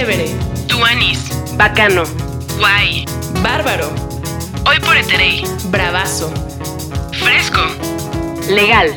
Chévere. 0.00 0.30
Tuanis. 0.66 1.28
Bacano. 1.58 2.04
Guay. 2.56 3.04
Bárbaro. 3.42 3.92
Hoy 4.66 4.80
por 4.80 4.96
Eterey. 4.96 5.44
Bravazo. 5.64 6.32
Fresco. 7.12 7.60
Legal. 8.48 8.96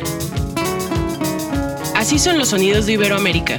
Así 1.94 2.18
son 2.18 2.38
los 2.38 2.48
sonidos 2.48 2.86
de 2.86 2.94
Iberoamérica. 2.94 3.58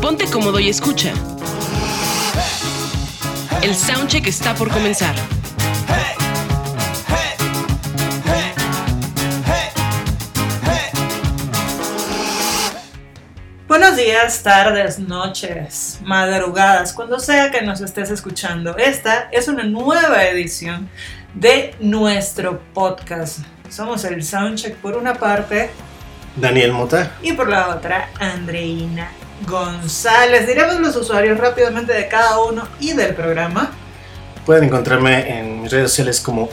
Ponte 0.00 0.26
cómodo 0.26 0.60
y 0.60 0.68
escucha. 0.68 1.14
El 3.62 3.74
soundcheck 3.74 4.28
está 4.28 4.54
por 4.54 4.70
comenzar. 4.70 5.16
Días, 14.10 14.42
tardes, 14.42 14.98
noches, 14.98 16.00
madrugadas, 16.02 16.92
cuando 16.92 17.20
sea 17.20 17.52
que 17.52 17.62
nos 17.62 17.80
estés 17.80 18.10
escuchando. 18.10 18.76
Esta 18.76 19.28
es 19.30 19.46
una 19.46 19.62
nueva 19.62 20.24
edición 20.24 20.88
de 21.32 21.76
nuestro 21.78 22.60
podcast. 22.74 23.38
Somos 23.68 24.02
el 24.02 24.24
Soundcheck 24.24 24.74
por 24.78 24.96
una 24.96 25.14
parte 25.14 25.70
Daniel 26.34 26.72
Mota. 26.72 27.12
y 27.22 27.34
por 27.34 27.48
la 27.48 27.68
otra 27.68 28.10
Andreina 28.18 29.12
González. 29.46 30.44
Diremos 30.44 30.80
los 30.80 30.96
usuarios 30.96 31.38
rápidamente 31.38 31.92
de 31.92 32.08
cada 32.08 32.40
uno 32.40 32.66
y 32.80 32.94
del 32.94 33.14
programa. 33.14 33.70
Pueden 34.44 34.64
encontrarme 34.64 35.38
en 35.38 35.62
mis 35.62 35.70
redes 35.70 35.92
sociales 35.92 36.20
como 36.20 36.48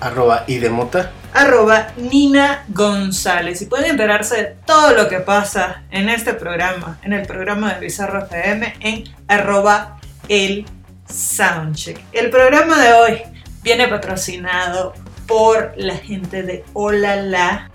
arroba 0.00 0.44
idemota. 0.46 1.10
Arroba 1.32 1.88
Nina 1.96 2.64
González 2.68 3.62
y 3.62 3.66
pueden 3.66 3.92
enterarse 3.92 4.36
de 4.36 4.44
todo 4.66 4.94
lo 4.94 5.08
que 5.08 5.20
pasa 5.20 5.82
en 5.90 6.08
este 6.08 6.34
programa, 6.34 6.98
en 7.02 7.12
el 7.12 7.26
programa 7.26 7.74
de 7.74 7.80
Bizarro 7.80 8.26
FM 8.26 8.74
en 8.80 9.04
arroba 9.28 9.98
el 10.28 10.66
Soundcheck. 11.08 12.00
El 12.12 12.30
programa 12.30 12.80
de 12.80 12.92
hoy 12.92 13.22
viene 13.62 13.88
patrocinado 13.88 14.94
por 15.26 15.72
la 15.76 15.96
gente 15.96 16.42
de 16.42 16.64
Olala. 16.72 17.70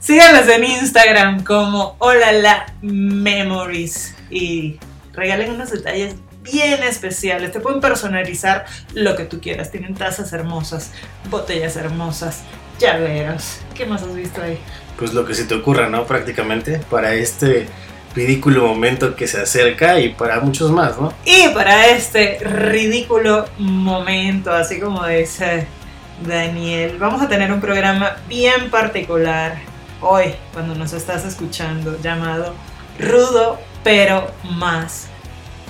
Síganlas 0.00 0.48
en 0.48 0.64
Instagram 0.64 1.44
como 1.44 1.96
Olala 1.98 2.66
Memories 2.82 4.14
y 4.30 4.78
regalen 5.12 5.52
unos 5.52 5.70
detalles 5.70 6.16
bien 6.42 6.82
especiales. 6.82 7.52
Te 7.52 7.60
pueden 7.60 7.80
personalizar 7.80 8.66
lo 8.92 9.16
que 9.16 9.24
tú 9.24 9.40
quieras. 9.40 9.70
Tienen 9.70 9.94
tazas 9.94 10.32
hermosas, 10.32 10.92
botellas 11.30 11.76
hermosas, 11.76 12.42
llaveros. 12.78 13.60
¿Qué 13.74 13.86
más 13.86 14.02
has 14.02 14.14
visto 14.14 14.42
ahí? 14.42 14.58
Pues 14.98 15.12
lo 15.12 15.24
que 15.24 15.34
se 15.34 15.44
te 15.44 15.54
ocurra, 15.54 15.88
¿no? 15.88 16.04
Prácticamente 16.04 16.80
para 16.90 17.14
este 17.14 17.66
ridículo 18.14 18.66
momento 18.66 19.16
que 19.16 19.26
se 19.26 19.40
acerca 19.40 19.98
y 19.98 20.10
para 20.10 20.40
muchos 20.40 20.70
más, 20.70 20.98
¿no? 21.00 21.12
Y 21.24 21.48
para 21.48 21.88
este 21.88 22.38
ridículo 22.38 23.46
momento, 23.58 24.52
así 24.52 24.78
como 24.78 25.04
dice 25.06 25.66
Daniel, 26.26 26.96
vamos 26.98 27.20
a 27.22 27.28
tener 27.28 27.52
un 27.52 27.60
programa 27.60 28.16
bien 28.28 28.70
particular 28.70 29.56
hoy, 30.00 30.34
cuando 30.52 30.74
nos 30.74 30.92
estás 30.92 31.24
escuchando, 31.24 31.98
llamado 32.00 32.54
Rudo, 33.00 33.58
pero 33.82 34.30
más 34.44 35.08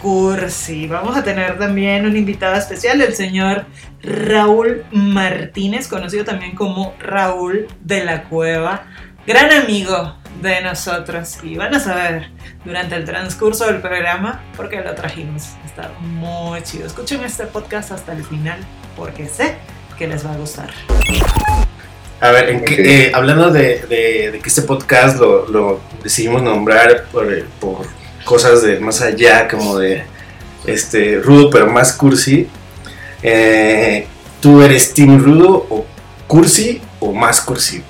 cursi. 0.04 0.86
Vamos 0.86 1.16
a 1.16 1.24
tener 1.24 1.58
también 1.58 2.04
un 2.04 2.14
invitado 2.14 2.54
especial, 2.56 3.00
el 3.00 3.14
señor 3.14 3.64
Raúl 4.02 4.84
Martínez, 4.92 5.88
conocido 5.88 6.26
también 6.26 6.54
como 6.54 6.94
Raúl 7.00 7.68
de 7.80 8.04
la 8.04 8.24
Cueva, 8.24 8.84
gran 9.26 9.50
amigo 9.50 10.14
de 10.42 10.60
nosotros. 10.60 11.38
Y 11.42 11.56
van 11.56 11.74
a 11.74 11.80
saber 11.80 12.28
durante 12.66 12.96
el 12.96 13.06
transcurso 13.06 13.64
del 13.64 13.80
programa 13.80 14.42
por 14.58 14.68
qué 14.68 14.82
lo 14.82 14.94
trajimos. 14.94 15.54
Está 15.64 15.90
muy 16.02 16.62
chido. 16.64 16.86
Escuchen 16.86 17.24
este 17.24 17.46
podcast 17.46 17.90
hasta 17.92 18.12
el 18.12 18.22
final 18.24 18.58
porque 18.98 19.26
sé 19.26 19.56
que 19.96 20.06
les 20.06 20.26
va 20.26 20.34
a 20.34 20.36
gustar. 20.36 20.68
A 22.20 22.30
ver, 22.30 22.62
eh, 22.68 23.10
hablando 23.14 23.50
de, 23.50 23.86
que 23.88 24.48
este 24.48 24.62
podcast 24.62 25.18
lo, 25.18 25.80
decidimos 26.02 26.42
nombrar 26.42 27.04
por, 27.10 27.26
por 27.58 27.86
cosas 28.24 28.62
de 28.62 28.80
más 28.80 29.00
allá, 29.02 29.48
como 29.48 29.78
de 29.78 30.04
este 30.66 31.16
rudo 31.20 31.50
pero 31.50 31.66
más 31.70 31.92
cursi. 31.92 32.48
eh, 33.22 34.06
¿Tú 34.40 34.60
eres 34.62 34.92
team 34.92 35.18
rudo 35.22 35.66
o 35.70 35.86
cursi 36.26 36.80
o 37.00 37.12
más 37.12 37.40
cursi? 37.40 37.82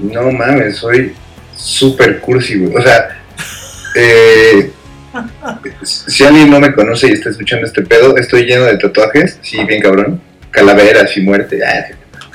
No 0.00 0.30
mames, 0.30 0.76
soy 0.76 1.14
súper 1.56 2.20
cursi, 2.20 2.58
güey. 2.58 2.76
O 2.76 2.82
sea, 2.82 3.20
eh, 3.96 4.70
si 5.82 6.24
alguien 6.24 6.50
no 6.50 6.60
me 6.60 6.72
conoce 6.72 7.08
y 7.08 7.12
está 7.12 7.30
escuchando 7.30 7.66
este 7.66 7.82
pedo, 7.82 8.16
estoy 8.16 8.44
lleno 8.44 8.64
de 8.64 8.78
tatuajes, 8.78 9.38
sí, 9.42 9.62
bien 9.64 9.82
cabrón. 9.82 10.20
Calaveras 10.50 11.16
y 11.16 11.20
muerte. 11.20 11.58
ah, 11.64 11.86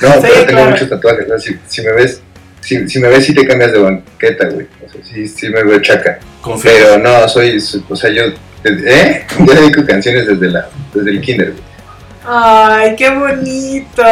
No, 0.02 0.14
Sí, 0.14 0.18
pero 0.22 0.34
tengo 0.46 0.48
claro. 0.60 0.72
muchos 0.72 0.90
tatuajes. 0.90 1.28
¿no? 1.28 1.40
Si, 1.40 1.58
si 1.68 1.82
me 1.82 1.92
ves, 1.94 2.22
si, 2.66 2.90
si 2.90 3.00
me 3.00 3.10
ves, 3.10 3.26
sí 3.26 3.34
te 3.34 3.46
cambias 3.46 3.72
de 3.72 3.80
banqueta, 3.80 4.50
güey. 4.50 4.68
O 4.86 4.90
sea, 4.90 5.02
sí, 5.04 5.28
sí 5.28 5.50
me 5.50 5.64
veo 5.64 5.80
chaca. 5.82 6.20
Confío. 6.42 6.72
Pero 6.74 6.98
no, 6.98 7.30
soy, 7.30 7.62
o 7.88 7.96
sea, 7.96 8.10
yo, 8.10 8.24
¿eh? 8.64 9.26
Yo 9.38 9.54
dedico 9.54 9.86
canciones 9.86 10.26
desde, 10.26 10.50
la, 10.50 10.68
desde 10.94 11.12
el 11.12 11.22
kinder, 11.22 11.52
güey. 11.52 11.64
¡Ay, 12.28 12.96
qué 12.96 13.10
bonito! 13.12 14.04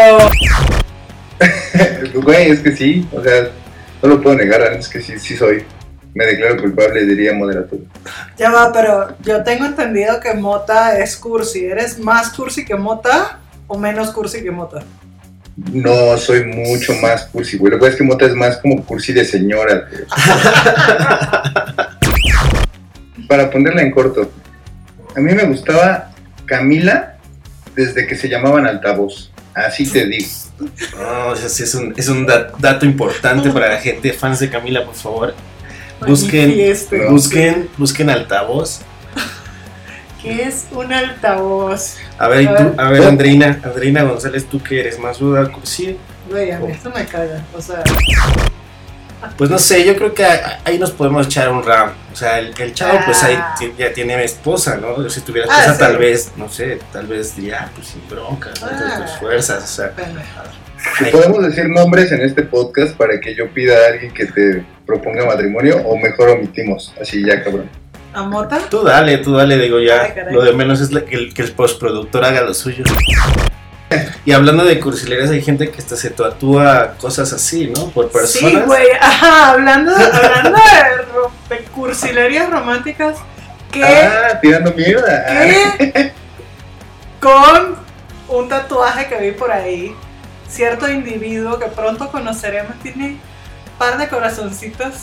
Güey, 2.14 2.52
es 2.52 2.60
que 2.60 2.76
sí, 2.76 3.08
o 3.12 3.22
sea, 3.24 3.50
no 4.02 4.10
lo 4.10 4.22
puedo 4.22 4.36
negar, 4.38 4.62
es 4.74 4.88
que 4.88 5.02
sí, 5.02 5.18
sí 5.18 5.36
soy. 5.36 5.66
Me 6.14 6.26
declaro 6.26 6.62
culpable, 6.62 7.06
diría 7.06 7.34
moderato. 7.34 7.76
Ya 8.38 8.52
va, 8.52 8.72
pero 8.72 9.18
yo 9.24 9.44
tengo 9.44 9.66
entendido 9.66 10.20
que 10.20 10.36
Mota 10.36 11.00
es 11.00 11.18
cursi. 11.18 11.66
¿Eres 11.66 11.98
más 11.98 12.30
cursi 12.30 12.64
que 12.64 12.76
Mota 12.76 13.40
o 13.68 13.80
menos 13.80 14.12
cursi 14.12 14.44
que 14.44 14.52
Mota? 14.52 14.84
No, 15.56 16.18
soy 16.18 16.46
mucho 16.46 16.94
más 17.02 17.26
cursi, 17.26 17.58
güey. 17.58 17.72
Lo 17.72 17.78
que 17.78 17.82
pasa 17.82 17.92
es 17.92 17.98
que 17.98 18.04
Mota 18.04 18.26
es 18.26 18.34
más 18.34 18.58
como 18.58 18.84
cursi 18.84 19.14
de 19.14 19.24
señora. 19.24 19.88
Para 23.28 23.50
ponerla 23.50 23.82
en 23.82 23.92
corto, 23.92 24.30
a 25.16 25.20
mí 25.20 25.34
me 25.34 25.44
gustaba 25.46 26.12
Camila 26.46 27.16
desde 27.76 28.06
que 28.08 28.16
se 28.16 28.30
llamaban 28.30 28.66
altavoz. 28.66 29.32
Así 29.54 29.86
te 29.88 30.06
digo. 30.08 30.28
No, 31.00 31.28
o 31.30 31.36
sea, 31.36 31.50
sí 31.50 31.64
es 31.64 31.76
un, 31.76 31.94
es 31.98 32.08
un 32.10 32.26
da- 32.26 32.52
dato 32.60 32.86
importante 32.86 33.50
para 33.52 33.70
la 33.70 33.78
gente, 33.80 34.12
fans 34.14 34.40
de 34.40 34.50
Camila, 34.50 34.86
por 34.86 34.96
favor. 34.96 35.34
Busquen, 36.08 36.50
busquen, 37.10 37.70
busquen 37.78 38.10
altavoz. 38.10 38.82
¿Qué 40.24 40.44
es 40.44 40.66
un 40.72 40.92
altavoz? 40.94 41.98
A 42.18 42.28
ver, 42.30 42.42
y 42.44 42.48
A 42.48 42.56
tú, 42.56 42.64
ver. 42.64 42.74
a 42.78 42.90
ver, 42.90 43.04
Andreina, 43.04 43.60
Andreina 43.64 44.04
González, 44.04 44.46
¿tú 44.46 44.62
qué 44.64 44.80
eres? 44.80 44.98
¿Más 44.98 45.20
ruda? 45.20 45.52
Sí, 45.64 45.98
Güey, 46.30 46.52
a 46.52 46.60
mí 46.60 46.72
esto 46.72 46.90
me 46.90 47.06
caga. 47.06 47.44
O 47.54 47.62
sea, 47.62 47.84
pues 49.38 49.50
no 49.50 49.60
sé, 49.60 49.86
yo 49.86 49.96
creo 49.98 50.14
que 50.14 50.26
ahí 50.64 50.80
nos 50.80 50.92
podemos 50.92 51.28
echar 51.28 51.50
un 51.50 51.62
round. 51.64 51.92
O 52.14 52.16
sea, 52.16 52.40
el, 52.40 52.54
el 52.58 52.74
chavo, 52.74 53.00
pues 53.06 53.22
ahí 53.24 53.36
Ah. 53.38 53.54
ya 53.78 53.92
tiene 53.94 54.24
esposa, 54.24 54.78
¿no? 54.78 55.10
Si 55.10 55.20
tuviera 55.22 55.48
Ah, 55.52 55.60
esposa, 55.60 55.74
sí. 55.74 55.80
tal 55.80 55.98
vez, 55.98 56.32
no 56.38 56.48
sé, 56.50 56.80
tal 56.94 57.08
vez 57.08 57.36
diría, 57.36 57.64
ah, 57.66 57.70
pues 57.76 57.88
sin 57.88 58.08
bronca, 58.10 58.50
¿no? 58.62 58.70
Entonces, 58.70 58.94
Ah. 58.98 59.02
tus 59.06 59.12
fuerzas, 59.20 59.64
o 59.64 59.68
sea. 59.68 59.94
Si 60.98 61.06
podemos 61.06 61.44
decir 61.44 61.68
nombres 61.70 62.12
en 62.14 62.22
este 62.22 62.44
podcast 62.44 62.96
para 62.96 63.20
que 63.20 63.36
yo 63.36 63.50
pida 63.50 63.74
a 63.76 63.88
alguien 63.94 64.14
que 64.14 64.26
te 64.26 64.66
proponga 64.86 65.26
matrimonio 65.26 65.78
o 65.86 65.98
mejor 65.98 66.30
omitimos. 66.30 66.94
Así 67.02 67.24
ya, 67.26 67.44
cabrón. 67.44 67.70
¿A 68.14 68.24
Mota? 68.24 68.60
Tú 68.70 68.84
dale, 68.84 69.18
tú 69.20 69.34
dale, 69.36 69.58
digo 69.58 69.80
ya. 69.80 70.14
Lo 70.32 70.44
de 70.44 70.54
menos 70.54 70.82
es 70.82 70.92
la- 70.92 71.04
que 71.06 71.16
el, 71.16 71.34
que 71.34 71.42
el 71.42 71.52
postproductor 71.54 72.24
haga 72.24 72.42
lo 72.42 72.54
suyo. 72.54 72.84
Y 74.26 74.32
hablando 74.32 74.64
de 74.66 74.80
cursilerías, 74.80 75.30
hay 75.30 75.42
gente 75.42 75.70
que 75.70 75.80
hasta 75.80 75.96
se 75.96 76.10
tatúa 76.10 76.94
cosas 76.98 77.32
así, 77.34 77.68
¿no? 77.68 77.90
Por 77.90 78.10
personas. 78.10 78.52
Sí, 78.54 78.60
güey. 78.66 78.88
Ajá, 79.02 79.52
hablando, 79.52 79.92
hablando 79.96 80.58
de, 81.50 81.56
de 81.56 81.64
cursilerías 81.66 82.50
románticas, 82.50 83.18
¿qué? 83.72 83.84
Ah, 83.84 84.40
tirando 84.42 84.72
mierda. 84.74 85.26
¿Qué? 85.28 86.14
Con 87.20 87.76
un 88.30 88.50
tatuaje 88.50 89.08
que 89.08 89.18
vi 89.18 89.32
por 89.32 89.52
ahí, 89.52 89.96
cierto 90.50 90.90
individuo 90.90 91.60
que 91.60 91.68
pronto 91.68 92.10
conoceremos 92.10 92.78
tiene 92.82 93.06
un 93.10 93.20
par 93.78 93.98
de 93.98 94.08
corazoncitos 94.08 94.94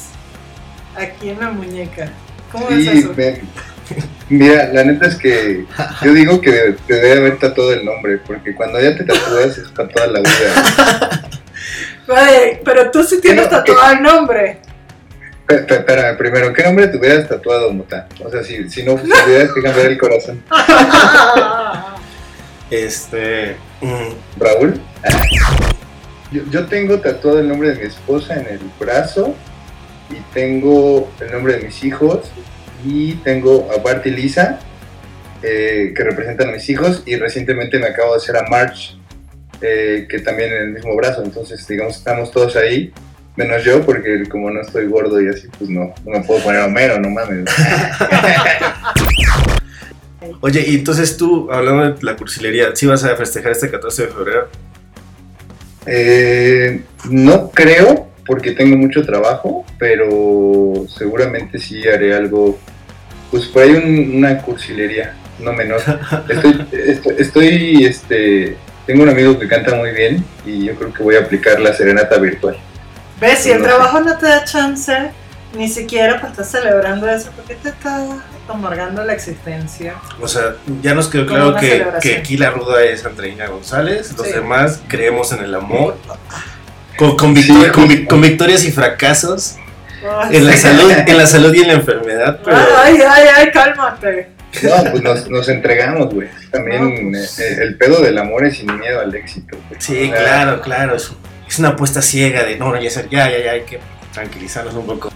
aquí 0.96 1.31
en 1.31 1.40
la 1.40 1.50
muñeca. 1.50 2.11
¿Cómo 2.52 2.69
es 2.70 2.85
Sí, 2.85 2.99
eso? 2.99 3.14
me- 3.17 3.41
mira, 4.29 4.69
la 4.73 4.85
neta 4.85 5.06
es 5.06 5.17
que 5.17 5.64
yo 6.02 6.12
digo 6.14 6.41
que 6.41 6.76
te 6.87 6.94
debe 6.94 7.19
haber 7.20 7.38
tatuado 7.38 7.73
el 7.73 7.85
nombre, 7.85 8.19
porque 8.19 8.55
cuando 8.55 8.81
ya 8.81 8.97
te 8.97 9.05
tatúas 9.05 9.58
es 9.58 9.69
para 9.69 9.88
toda 9.88 10.06
la 10.08 10.20
vida. 10.20 11.23
Güey, 12.06 12.61
pero 12.64 12.91
tú 12.91 13.02
sí 13.05 13.20
tienes 13.20 13.47
¿Qué 13.49 13.55
no? 13.55 13.58
tatuado 13.64 13.93
el 13.93 14.02
nombre. 14.02 14.58
Pe- 15.47 15.58
pe- 15.58 15.75
Espera, 15.76 16.17
primero, 16.17 16.52
¿qué 16.52 16.62
nombre 16.62 16.87
te 16.88 16.97
hubieras 16.97 17.29
tatuado, 17.29 17.73
Muta? 17.73 18.08
O 18.25 18.31
sea, 18.31 18.43
si, 18.44 18.69
si 18.70 18.82
no 18.85 18.97
si 18.99 19.08
tuvieras 19.08 19.52
que 19.52 19.62
cambiar 19.62 19.87
el 19.87 19.99
corazón. 19.99 20.43
Este. 22.70 23.56
mm, 23.81 24.41
Raúl. 24.41 24.81
Yo, 26.31 26.43
yo 26.50 26.67
tengo 26.67 27.00
tatuado 27.00 27.41
el 27.41 27.49
nombre 27.49 27.70
de 27.70 27.76
mi 27.81 27.87
esposa 27.88 28.35
en 28.37 28.47
el 28.47 28.61
brazo 28.79 29.35
y 30.11 30.17
tengo 30.35 31.11
el 31.21 31.33
nombre 31.33 31.57
de 31.57 31.65
mis 31.65 31.85
hijos 31.85 32.31
y 32.85 33.15
tengo 33.15 33.69
a 33.73 33.81
Bart 33.81 34.07
y 34.07 34.11
Lisa 34.11 34.59
eh, 35.43 35.93
que 35.97 36.05
representan 36.05 36.51
a 36.51 36.53
mis 36.53 36.69
hijos 36.69 37.03
y 37.07 37.17
recientemente 37.17 37.79
me 37.79 37.87
acabo 37.87 38.12
de 38.12 38.19
hacer 38.19 38.37
a 38.37 38.43
March 38.49 38.99
eh, 39.62 40.07
que 40.09 40.21
también 40.21 40.53
en 40.53 40.62
el 40.62 40.71
mismo 40.73 40.97
brazo, 40.97 41.23
entonces 41.23 41.67
digamos 41.67 41.97
estamos 41.97 42.31
todos 42.31 42.57
ahí 42.57 42.93
menos 43.37 43.65
yo 43.65 43.85
porque 43.85 44.25
como 44.29 44.51
no 44.51 44.61
estoy 44.61 44.87
gordo 44.87 45.21
y 45.21 45.29
así 45.29 45.49
pues 45.59 45.71
no, 45.71 45.95
no 46.05 46.19
me 46.19 46.21
puedo 46.25 46.43
poner 46.43 46.62
Homero, 46.62 46.99
no 47.01 47.11
mames. 47.11 47.45
Oye, 50.43 50.65
y 50.67 50.75
entonces 50.77 51.17
tú, 51.17 51.51
hablando 51.51 51.95
de 51.95 52.03
la 52.03 52.17
cursilería, 52.17 52.75
¿sí 52.75 52.87
vas 52.87 53.05
a 53.05 53.17
festejar 53.17 53.53
este 53.53 53.71
14 53.71 54.03
de 54.03 54.09
febrero? 54.09 54.49
Eh, 55.87 56.83
no 57.09 57.51
creo, 57.51 58.10
porque 58.31 58.53
tengo 58.53 58.77
mucho 58.77 59.05
trabajo, 59.05 59.65
pero 59.77 60.85
seguramente 60.87 61.59
sí 61.59 61.82
haré 61.88 62.15
algo. 62.15 62.56
Pues 63.29 63.47
por 63.47 63.65
ahí 63.65 63.71
un- 63.73 64.15
una 64.19 64.38
cursilería, 64.38 65.15
no 65.41 65.53
menor. 65.53 65.81
Estoy, 66.29 66.67
estoy, 66.73 67.15
estoy, 67.19 67.85
este, 67.85 68.56
tengo 68.87 69.03
un 69.03 69.09
amigo 69.09 69.37
que 69.37 69.49
canta 69.49 69.75
muy 69.75 69.91
bien 69.91 70.25
y 70.47 70.67
yo 70.67 70.77
creo 70.77 70.93
que 70.93 71.03
voy 71.03 71.17
a 71.17 71.21
aplicar 71.23 71.59
la 71.59 71.75
serenata 71.75 72.19
virtual. 72.19 72.56
¿Ves? 73.21 73.41
Si 73.41 73.50
el 73.50 73.59
No. 73.59 73.65
trabajo 73.65 73.99
no 73.99 74.17
te 74.17 74.27
da 74.27 74.44
chance, 74.44 75.11
ni 75.56 75.67
siquiera 75.69 76.21
para 76.21 76.29
estar 76.31 76.44
celebrando 76.44 77.09
eso, 77.11 77.33
¿por 77.33 77.44
qué 77.47 77.56
te 77.56 77.71
estás 77.71 78.03
amargando 78.49 79.03
la 79.05 79.12
existencia? 79.12 79.94
O 80.21 80.29
sea, 80.29 80.55
ya 80.83 80.94
nos 80.94 81.09
quedó 81.09 81.26
claro 81.26 81.56
que, 81.56 81.85
que 82.00 82.17
aquí 82.19 82.37
la 82.37 82.50
ruda 82.50 82.85
es 82.85 83.05
Andreina 83.05 83.49
González, 83.49 84.12
los 84.17 84.25
Sí. 84.29 84.35
demás 84.35 84.81
creemos 84.87 85.33
en 85.33 85.43
el 85.43 85.53
amor, 85.56 85.97
con, 87.00 87.17
con, 87.17 87.37
Sí, 87.37 87.52
con 88.08 88.20
victorias 88.20 88.64
y 88.64 88.73
fracasos, 88.73 89.56
Ay, 90.02 90.37
en 90.37 90.47
la, 90.47 90.56
salud, 90.56 90.93
en 90.93 91.17
la 91.17 91.26
salud 91.26 91.55
y 91.55 91.61
en 91.61 91.67
la 91.69 91.73
enfermedad, 91.75 92.41
pero... 92.44 92.56
Ay, 92.82 92.99
ay, 93.08 93.25
ay, 93.37 93.50
cálmate. 93.50 94.29
No, 94.62 94.91
pues 94.91 95.02
nos, 95.02 95.31
nos 95.31 95.49
entregamos, 95.49 96.12
güey. 96.12 96.29
También 96.50 96.82
No, 96.82 97.11
pues. 97.12 97.38
eh, 97.38 97.58
el 97.62 97.76
pedo 97.76 98.02
del 98.02 98.19
amor 98.19 98.44
es 98.44 98.58
sin 98.58 98.79
miedo 98.79 99.00
al 99.00 99.14
éxito. 99.14 99.56
güey. 99.69 99.81
Sí, 99.81 100.11
claro, 100.11 100.61
claro. 100.61 100.97
Es, 100.97 101.11
es 101.49 101.58
una 101.58 101.70
apuesta 101.70 102.02
ciega 102.02 102.44
de 102.44 102.56
no, 102.56 102.70
no, 102.73 102.81
ya, 102.81 102.91
ya, 103.11 103.31
ya, 103.31 103.52
hay 103.52 103.62
que 103.62 103.79
tranquilizarnos 104.12 104.75
un 104.75 104.87
poco. 104.87 105.11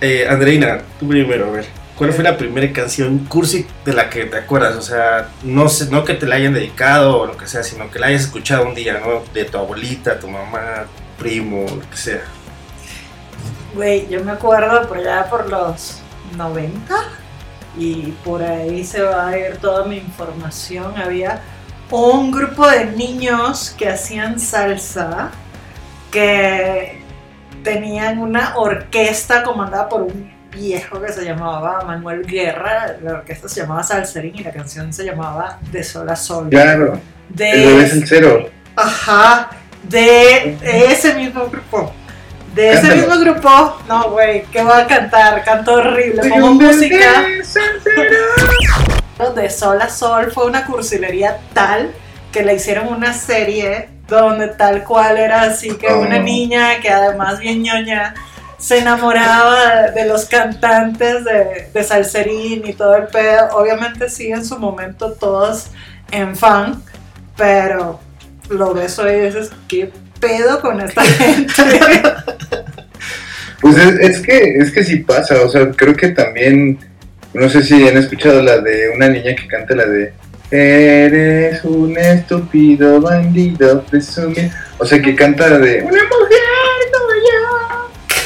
Eh, 0.00 0.26
Andreina, 0.28 0.80
tú 0.98 1.08
primero, 1.08 1.48
a 1.48 1.50
ver. 1.52 1.66
¿Cuál 1.98 2.12
fue 2.12 2.22
la 2.22 2.36
primera 2.36 2.72
canción 2.72 3.26
cursi 3.28 3.66
de 3.84 3.92
la 3.92 4.08
que 4.08 4.24
te 4.26 4.36
acuerdas? 4.36 4.76
O 4.76 4.82
sea, 4.82 5.30
no 5.42 5.68
sé, 5.68 5.90
no 5.90 6.04
que 6.04 6.14
te 6.14 6.26
la 6.26 6.36
hayan 6.36 6.54
dedicado 6.54 7.18
o 7.18 7.26
lo 7.26 7.36
que 7.36 7.48
sea, 7.48 7.64
sino 7.64 7.90
que 7.90 7.98
la 7.98 8.06
hayas 8.06 8.22
escuchado 8.22 8.68
un 8.68 8.74
día, 8.76 9.00
¿no? 9.00 9.24
De 9.34 9.44
tu 9.44 9.58
abuelita, 9.58 10.20
tu 10.20 10.28
mamá, 10.28 10.86
primo, 11.18 11.66
lo 11.68 11.90
que 11.90 11.96
sea. 11.96 12.22
Güey, 13.74 14.08
yo 14.08 14.22
me 14.22 14.30
acuerdo 14.30 14.86
por 14.86 14.98
allá 14.98 15.28
por 15.28 15.50
los 15.50 16.00
90 16.36 16.94
y 17.76 18.12
por 18.24 18.44
ahí 18.44 18.84
se 18.84 19.02
va 19.02 19.30
a 19.30 19.36
ir 19.36 19.56
toda 19.56 19.84
mi 19.84 19.96
información. 19.96 20.96
Había 20.96 21.42
un 21.90 22.30
grupo 22.30 22.64
de 22.68 22.86
niños 22.86 23.74
que 23.76 23.88
hacían 23.88 24.38
salsa 24.38 25.32
que 26.12 27.02
tenían 27.64 28.20
una 28.20 28.56
orquesta 28.56 29.42
comandada 29.42 29.88
por 29.88 30.02
un 30.02 30.37
viejo 30.50 31.00
que 31.00 31.12
se 31.12 31.24
llamaba 31.24 31.82
Manuel 31.86 32.24
Guerra. 32.26 32.96
La 33.02 33.12
orquesta 33.14 33.48
se 33.48 33.60
llamaba 33.60 33.82
Salserín 33.82 34.36
y 34.36 34.42
la 34.44 34.52
canción 34.52 34.92
se 34.92 35.04
llamaba 35.04 35.58
De 35.70 35.82
Sol 35.84 36.08
a 36.08 36.16
Sol. 36.16 36.48
Claro, 36.50 37.00
De 37.28 37.50
el 37.78 37.84
es 37.84 37.92
el 37.92 38.06
cero. 38.08 38.48
Ajá, 38.76 39.50
de 39.82 40.56
ese 40.62 41.14
mismo 41.14 41.46
grupo. 41.48 41.92
De 42.54 42.70
ese 42.72 42.88
Cántalo. 42.88 42.96
mismo 43.06 43.20
grupo, 43.20 43.78
no, 43.88 44.10
güey, 44.10 44.42
¿qué 44.50 44.62
va 44.62 44.78
a 44.78 44.86
cantar? 44.86 45.44
Canto 45.44 45.74
horrible, 45.74 46.22
pongo 46.28 46.54
música. 46.54 47.24
De 49.34 49.50
sol 49.50 49.80
a 49.82 49.90
sol 49.90 50.30
fue 50.32 50.46
una 50.46 50.64
cursilería 50.64 51.38
tal 51.52 51.90
que 52.32 52.44
le 52.44 52.54
hicieron 52.54 52.86
una 52.88 53.12
serie 53.12 53.88
donde 54.06 54.46
tal 54.48 54.84
cual 54.84 55.18
era 55.18 55.42
así 55.42 55.76
que 55.76 55.88
Oh. 55.88 56.00
una 56.00 56.18
niña 56.20 56.80
que 56.80 56.88
además 56.88 57.38
bien 57.40 57.62
ñoña 57.62 58.14
se 58.58 58.78
enamoraba 58.78 59.90
de 59.92 60.04
los 60.06 60.24
cantantes 60.26 61.24
de, 61.24 61.68
de 61.72 61.84
Salserín 61.84 62.66
y 62.66 62.72
todo 62.72 62.96
el 62.96 63.06
pedo. 63.06 63.48
Obviamente 63.52 64.08
sí 64.08 64.30
en 64.30 64.44
su 64.44 64.58
momento 64.58 65.12
todos 65.12 65.68
en 66.10 66.36
fan, 66.36 66.82
pero 67.36 68.00
lo 68.48 68.74
ves 68.74 68.98
hoy 68.98 69.12
y 69.12 69.20
dices, 69.20 69.50
¿qué 69.68 69.92
pedo 70.20 70.60
con 70.60 70.80
esta 70.80 71.02
gente? 71.04 71.62
Pues 73.60 73.76
es, 73.76 74.00
es 74.00 74.20
que 74.20 74.58
es 74.58 74.72
que 74.72 74.84
sí 74.84 74.98
pasa, 74.98 75.42
o 75.42 75.48
sea, 75.48 75.70
creo 75.70 75.94
que 75.94 76.10
también, 76.10 76.78
no 77.34 77.48
sé 77.48 77.62
si 77.62 77.88
han 77.88 77.96
escuchado 77.96 78.42
la 78.42 78.58
de 78.58 78.90
una 78.90 79.08
niña 79.08 79.34
que 79.34 79.46
canta 79.46 79.74
la 79.74 79.84
de 79.84 80.12
Eres 80.50 81.62
un 81.64 81.98
estúpido 81.98 83.02
bandido 83.02 83.82
presumido. 83.82 84.48
O 84.78 84.86
sea, 84.86 85.02
que 85.02 85.14
canta 85.14 85.58
de 85.58 85.82
Una 85.82 86.04
mujer 86.04 86.38
como 86.90 87.12
yo. 87.12 87.77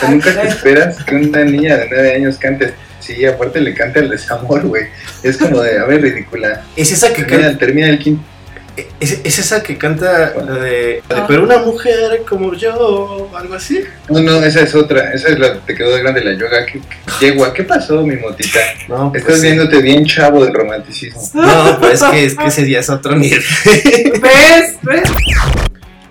Sea, 0.02 0.10
nunca 0.10 0.40
te 0.42 0.48
esperas 0.48 1.02
que 1.04 1.14
una 1.14 1.44
niña 1.44 1.76
de 1.78 1.88
nueve 1.90 2.14
años 2.14 2.36
cante. 2.38 2.74
Sí, 3.00 3.24
aparte 3.26 3.60
le 3.60 3.74
canta 3.74 3.98
el 3.98 4.10
desamor, 4.10 4.62
güey. 4.66 4.84
Es 5.24 5.36
como 5.36 5.60
de, 5.60 5.78
a 5.78 5.84
ver, 5.86 6.02
ridícula. 6.02 6.62
Es 6.76 6.92
esa 6.92 7.08
que 7.12 7.24
Termina, 7.24 7.48
canta, 7.48 7.58
termina 7.58 7.88
el 7.88 7.98
quinto. 7.98 8.22
es, 9.00 9.18
es 9.24 9.38
esa 9.40 9.60
que 9.62 9.76
canta 9.76 10.32
la 10.36 10.54
de, 10.54 11.02
la 11.08 11.16
de, 11.16 11.22
pero 11.26 11.42
una 11.42 11.58
mujer 11.58 12.22
como 12.28 12.54
yo, 12.54 13.28
algo 13.36 13.54
así. 13.54 13.82
No, 14.08 14.20
no, 14.20 14.42
esa 14.44 14.60
es 14.60 14.74
otra. 14.76 15.12
Esa 15.12 15.30
es 15.30 15.38
la 15.40 15.58
te 15.58 15.74
quedó 15.74 15.94
de 15.96 16.00
grande 16.02 16.22
la 16.22 16.32
yoga. 16.34 16.64
¿Qué, 16.64 16.80
qué, 17.18 17.26
yegua, 17.26 17.52
¿qué 17.52 17.64
pasó, 17.64 18.02
mi 18.06 18.14
motita? 18.16 18.60
No, 18.88 19.10
pues 19.10 19.22
Estás 19.24 19.40
sí. 19.40 19.46
viéndote 19.48 19.82
bien 19.82 20.06
chavo 20.06 20.44
del 20.44 20.54
romanticismo. 20.54 21.20
No, 21.34 21.78
pues 21.80 22.00
es 22.00 22.08
que, 22.08 22.24
es 22.26 22.34
que 22.36 22.46
ese 22.46 22.62
día 22.64 22.78
es 22.80 22.88
otro 22.88 23.16
nivel. 23.16 23.42
¿Ves? 23.64 24.76
¿Ves? 24.82 25.02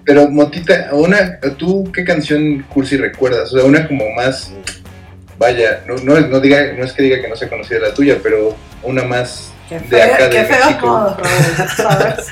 Pero 0.06 0.30
Motita, 0.30 0.89
una, 0.94 1.39
¿tú 1.57 1.89
qué 1.94 2.03
canción 2.03 2.63
cursi 2.63 2.98
recuerdas? 2.98 3.53
O 3.53 3.57
sea, 3.57 3.65
una 3.65 3.88
como 3.88 4.09
más, 4.12 4.51
vaya, 5.38 5.83
no, 5.88 5.95
no, 5.98 6.19
no 6.19 6.39
diga, 6.39 6.74
no 6.74 6.83
es 6.86 6.94
que 6.94 7.03
diga 7.03 7.21
que 7.21 7.27
no 7.27 7.36
sea 7.36 7.50
conocida 7.50 7.80
la 7.80 7.94
tuya, 7.94 8.18
pero 8.21 8.56
una 8.83 9.03
más 9.03 9.51
Qué 9.69 9.80
de 9.80 9.88
feo, 9.88 10.13
acá 10.13 10.27
de 10.27 10.44
México. 10.44 11.18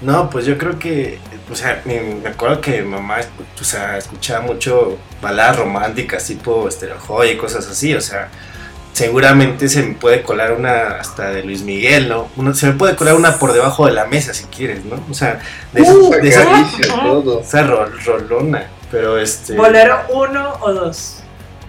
No, 0.00 0.30
pues 0.30 0.46
yo 0.46 0.56
creo 0.56 0.78
que, 0.78 1.18
o 1.50 1.56
sea, 1.56 1.82
me, 1.84 2.00
me 2.00 2.28
acuerdo 2.28 2.60
que 2.60 2.82
mi 2.82 2.90
mamá, 2.90 3.16
o 3.60 3.64
sea, 3.64 3.98
escuchaba 3.98 4.46
mucho 4.46 4.96
baladas 5.20 5.56
románticas 5.56 6.24
tipo 6.24 6.70
Stereo 6.70 6.98
Joy 7.00 7.30
y 7.30 7.36
cosas 7.36 7.66
así, 7.66 7.94
o 7.94 8.00
sea, 8.00 8.28
seguramente 8.98 9.68
se 9.68 9.82
me 9.82 9.94
puede 9.94 10.22
colar 10.22 10.52
una 10.52 10.98
hasta 10.98 11.30
de 11.30 11.44
Luis 11.44 11.62
Miguel, 11.62 12.08
¿no? 12.08 12.28
Una- 12.36 12.52
se 12.52 12.66
me 12.66 12.72
puede 12.72 12.96
colar 12.96 13.14
una 13.14 13.38
por 13.38 13.52
debajo 13.52 13.86
de 13.86 13.92
la 13.92 14.06
mesa 14.06 14.34
si 14.34 14.44
quieres, 14.46 14.84
¿no? 14.84 14.96
O 15.08 15.14
sea, 15.14 15.38
de, 15.72 15.82
Uh, 15.82 16.10
de 16.20 16.28
esa, 16.28 16.44
todo. 17.02 17.40
esa 17.40 17.62
rol- 17.62 17.92
rolona, 18.04 18.66
pero 18.90 19.16
este... 19.18 19.54
¿Bolero 19.54 20.00
uno 20.12 20.54
o 20.60 20.72
dos? 20.72 21.22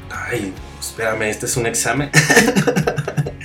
Ay, 0.09 0.51
espérame, 0.79 1.23
este 1.29 1.45
es 1.45 1.55
un 1.55 1.67
examen. 1.67 2.09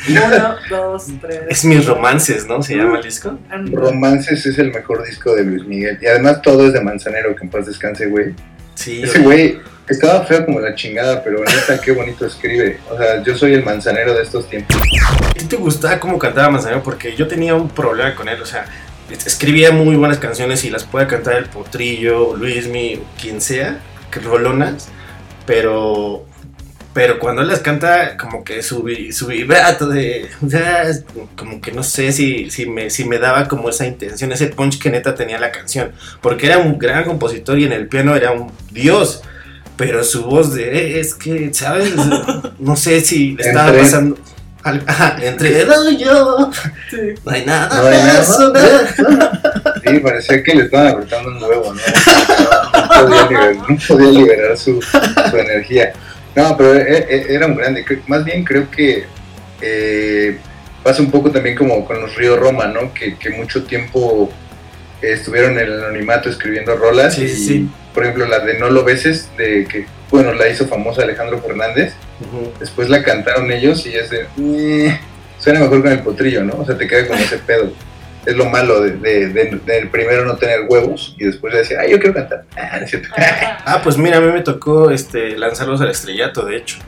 Uno, 0.06 0.56
dos, 0.68 1.06
tres. 1.20 1.40
Es 1.48 1.64
mis 1.64 1.86
romances, 1.86 2.46
¿no? 2.46 2.62
Se 2.62 2.76
llama 2.76 2.98
el 2.98 3.04
disco. 3.04 3.38
Romances 3.72 4.44
es 4.44 4.58
el 4.58 4.70
mejor 4.70 5.02
disco 5.02 5.34
de 5.34 5.44
Luis 5.44 5.64
Miguel. 5.64 5.98
Y 6.02 6.06
además 6.06 6.42
todo 6.42 6.66
es 6.66 6.74
de 6.74 6.80
Manzanero, 6.82 7.34
que 7.34 7.44
en 7.44 7.48
paz 7.50 7.64
descanse, 7.64 8.06
güey. 8.08 8.34
Sí, 8.74 9.02
Ese 9.02 9.20
güey 9.20 9.60
estaba 9.88 10.24
feo 10.24 10.44
como 10.46 10.60
la 10.60 10.74
chingada, 10.74 11.22
pero 11.22 11.40
neta, 11.44 11.80
qué 11.80 11.92
bonito 11.92 12.26
escribe. 12.26 12.78
O 12.90 12.96
sea, 12.96 13.22
yo 13.22 13.36
soy 13.36 13.52
el 13.54 13.64
Manzanero 13.64 14.14
de 14.14 14.22
estos 14.22 14.48
tiempos. 14.48 14.76
¿A 15.30 15.34
ti 15.34 15.44
te 15.46 15.56
gustaba 15.56 16.00
cómo 16.00 16.18
cantaba 16.18 16.50
Manzanero? 16.50 16.82
Porque 16.82 17.14
yo 17.16 17.26
tenía 17.28 17.54
un 17.54 17.68
problema 17.68 18.14
con 18.14 18.28
él, 18.28 18.40
o 18.40 18.46
sea, 18.46 18.64
es- 19.10 19.26
escribía 19.26 19.70
muy 19.72 19.96
buenas 19.96 20.18
canciones 20.18 20.64
y 20.64 20.70
las 20.70 20.84
puede 20.84 21.06
cantar 21.06 21.34
el 21.36 21.46
Potrillo, 21.46 22.34
Luismi, 22.36 23.00
quien 23.20 23.40
sea, 23.40 23.78
que 24.10 24.20
rolonas, 24.20 24.88
pero 25.46 26.26
pero 26.94 27.18
cuando 27.18 27.42
él 27.42 27.48
las 27.48 27.58
canta 27.58 28.16
como 28.16 28.44
que 28.44 28.62
su, 28.62 28.84
vi- 28.84 29.10
su 29.10 29.26
vibrato 29.26 29.88
de 29.88 30.30
o 30.46 30.48
sea, 30.48 30.84
como 31.36 31.60
que 31.60 31.72
no 31.72 31.82
sé 31.82 32.12
si, 32.12 32.52
si, 32.52 32.66
me, 32.66 32.88
si 32.88 33.04
me 33.04 33.18
daba 33.18 33.48
como 33.48 33.68
esa 33.68 33.84
intención, 33.84 34.30
ese 34.30 34.46
punch 34.46 34.78
que 34.80 34.90
neta 34.90 35.12
tenía 35.16 35.40
la 35.40 35.50
canción, 35.50 35.90
porque 36.20 36.46
era 36.46 36.58
un 36.58 36.78
gran 36.78 37.02
compositor 37.02 37.58
y 37.58 37.64
en 37.64 37.72
el 37.72 37.88
piano 37.88 38.14
era 38.14 38.30
un 38.30 38.52
dios. 38.70 39.22
Pero 39.76 40.04
su 40.04 40.22
voz 40.24 40.54
de 40.54 40.68
"Eh, 40.78 41.00
es 41.00 41.14
que, 41.14 41.52
¿sabes? 41.52 41.92
No 42.58 42.76
sé 42.76 43.00
si 43.00 43.32
le 43.34 43.42
estaba 43.42 43.68
Entre- 43.68 43.82
pasando. 43.82 44.18
al- 44.62 44.82
Ajá, 44.86 45.16
entre 45.20 45.60
él 45.62 45.68
y 45.90 45.96
yo. 46.04 46.50
Sí. 46.90 46.96
No 47.24 47.32
hay 47.32 47.44
nada 47.44 47.76
No 47.82 47.86
hay 47.88 47.98
nada. 48.02 48.24
Sí, 49.84 49.98
parecía 49.98 50.42
que 50.42 50.54
le 50.54 50.64
estaban 50.64 50.88
apretando 50.88 51.30
un 51.30 51.42
huevo, 51.42 51.74
¿no? 51.74 51.80
No 51.80 52.88
podía 53.06 53.28
liberar, 53.28 53.56
no 53.68 53.76
podía 53.88 54.10
liberar 54.10 54.56
su, 54.56 54.80
su 54.80 55.36
energía. 55.36 55.92
No, 56.36 56.56
pero 56.56 56.74
e- 56.74 57.06
e- 57.08 57.34
era 57.34 57.46
un 57.46 57.56
grande. 57.56 57.84
Más 58.06 58.24
bien 58.24 58.44
creo 58.44 58.70
que 58.70 59.04
eh, 59.60 60.38
pasa 60.82 61.02
un 61.02 61.10
poco 61.10 61.30
también 61.30 61.56
como 61.56 61.84
con 61.84 62.00
los 62.00 62.14
Río 62.14 62.36
Roma, 62.36 62.66
¿no? 62.66 62.92
Que, 62.94 63.16
que 63.16 63.30
mucho 63.30 63.64
tiempo 63.64 64.30
estuvieron 65.02 65.52
en 65.52 65.58
el 65.66 65.84
anonimato 65.84 66.28
escribiendo 66.30 66.76
rolas 66.76 67.14
Sí, 67.14 67.24
y, 67.24 67.28
sí. 67.28 67.68
Por 67.94 68.02
ejemplo, 68.02 68.26
la 68.26 68.40
de 68.40 68.58
No 68.58 68.68
lo 68.70 68.84
beses, 68.84 69.30
de 69.38 69.64
que, 69.70 69.86
bueno, 70.10 70.32
la 70.34 70.48
hizo 70.48 70.66
famosa 70.66 71.02
Alejandro 71.02 71.40
Fernández, 71.40 71.94
después 72.60 72.88
la 72.90 73.02
cantaron 73.02 73.50
ellos 73.52 73.86
y 73.86 73.94
es 73.94 74.10
de, 74.10 74.26
"Eh", 74.38 74.98
suena 75.38 75.60
mejor 75.60 75.82
con 75.82 75.92
el 75.92 76.00
potrillo, 76.00 76.42
¿no? 76.42 76.54
O 76.58 76.66
sea, 76.66 76.76
te 76.76 76.86
queda 76.88 77.06
con 77.06 77.16
ese 77.18 77.38
pedo. 77.38 77.72
Es 78.26 78.34
lo 78.36 78.46
malo 78.46 78.80
de, 78.80 78.92
de, 78.92 79.28
de- 79.28 79.60
de 79.66 79.86
primero 79.86 80.24
no 80.24 80.36
tener 80.36 80.60
huevos 80.68 81.14
y 81.18 81.24
después 81.26 81.52
de 81.52 81.58
decir, 81.60 81.76
ay, 81.78 81.90
yo 81.90 81.98
quiero 81.98 82.14
cantar. 82.14 82.44
Ah, 82.56 82.80
no. 82.80 82.86
Ah, 83.66 83.80
pues 83.84 83.96
mira, 83.98 84.16
a 84.16 84.20
mí 84.20 84.32
me 84.32 84.40
tocó 84.40 84.90
este, 84.90 85.36
lanzarlos 85.36 85.80
al 85.82 85.90
estrellato, 85.90 86.44
de 86.46 86.56
hecho. 86.56 86.78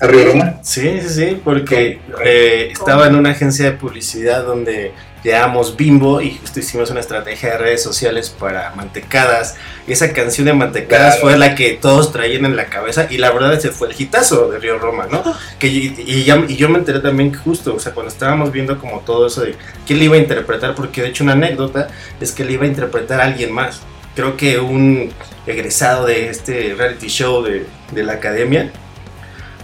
Arriba 0.00 0.24
Roma. 0.32 0.54
Sí, 0.62 1.00
sí, 1.02 1.08
sí, 1.08 1.40
porque 1.44 1.98
eh, 2.24 2.68
estaba 2.72 3.06
en 3.08 3.16
una 3.16 3.30
agencia 3.30 3.64
de 3.66 3.72
publicidad 3.72 4.44
donde 4.44 4.92
llevamos 5.24 5.76
Bimbo 5.76 6.20
y 6.20 6.36
justo 6.38 6.60
hicimos 6.60 6.90
una 6.90 7.00
estrategia 7.00 7.50
de 7.52 7.58
redes 7.58 7.82
sociales 7.82 8.30
para 8.30 8.72
mantecadas. 8.74 9.56
Y 9.86 9.92
esa 9.92 10.12
canción 10.12 10.46
de 10.46 10.52
mantecadas 10.52 11.14
Claro. 11.16 11.20
fue 11.22 11.38
la 11.38 11.54
que 11.54 11.70
todos 11.72 12.12
traían 12.12 12.44
en 12.44 12.56
la 12.56 12.66
cabeza 12.66 13.06
y 13.10 13.18
la 13.18 13.30
verdad 13.30 13.54
ese 13.54 13.70
fue 13.70 13.88
el 13.88 14.00
hitazo 14.00 14.48
de 14.50 14.58
Río 14.58 14.78
Roma, 14.78 15.06
¿no? 15.10 15.22
Que, 15.58 15.66
y, 15.68 16.24
ya- 16.24 16.44
y 16.46 16.56
yo 16.56 16.68
me 16.68 16.78
enteré 16.78 17.00
también 17.00 17.32
que 17.32 17.38
justo, 17.38 17.74
o 17.74 17.80
sea, 17.80 17.92
cuando 17.92 18.12
estábamos 18.12 18.52
viendo 18.52 18.78
como 18.78 19.00
todo 19.00 19.26
eso 19.26 19.42
de 19.42 19.54
quién 19.86 19.98
le 19.98 20.04
iba 20.06 20.14
a 20.16 20.18
interpretar, 20.18 20.74
porque 20.74 21.02
de 21.02 21.08
hecho 21.08 21.24
una 21.24 21.32
anécdota 21.32 21.88
es 22.20 22.32
que 22.32 22.44
le 22.44 22.52
iba 22.52 22.64
a 22.64 22.68
interpretar 22.68 23.20
a 23.20 23.24
alguien 23.24 23.52
más. 23.52 23.80
Creo 24.14 24.36
que 24.36 24.58
un 24.58 25.12
egresado 25.46 26.06
de 26.06 26.28
este 26.28 26.74
reality 26.76 27.08
show 27.08 27.42
de, 27.42 27.66
de 27.92 28.02
la 28.04 28.14
academia. 28.14 28.70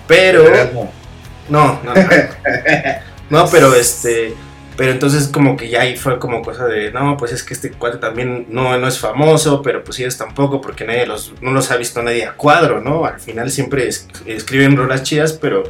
Pero... 0.06 0.44
No, 1.48 1.80
no, 1.84 1.94
no. 1.94 1.94
No, 3.30 3.48
pero 3.50 3.74
este. 3.74 4.34
Pero 4.76 4.90
entonces 4.90 5.28
como 5.28 5.56
que 5.56 5.68
ya 5.68 5.82
ahí 5.82 5.96
fue 5.96 6.18
como 6.18 6.42
cosa 6.42 6.66
de, 6.66 6.90
no, 6.90 7.16
pues 7.16 7.30
es 7.30 7.44
que 7.44 7.54
este 7.54 7.70
cuadro 7.70 8.00
también 8.00 8.46
no, 8.48 8.76
no 8.76 8.88
es 8.88 8.98
famoso, 8.98 9.62
pero 9.62 9.84
pues 9.84 10.00
ellos 10.00 10.16
tampoco, 10.18 10.60
porque 10.60 10.84
nadie 10.84 11.06
los, 11.06 11.32
no 11.40 11.52
los 11.52 11.70
ha 11.70 11.76
visto 11.76 12.02
nadie 12.02 12.24
a 12.26 12.32
cuadro, 12.32 12.80
¿no? 12.80 13.04
Al 13.04 13.20
final 13.20 13.50
siempre 13.52 13.86
es- 13.86 14.08
escriben 14.26 14.76
rolas 14.76 15.04
chidas, 15.04 15.32
pero, 15.34 15.62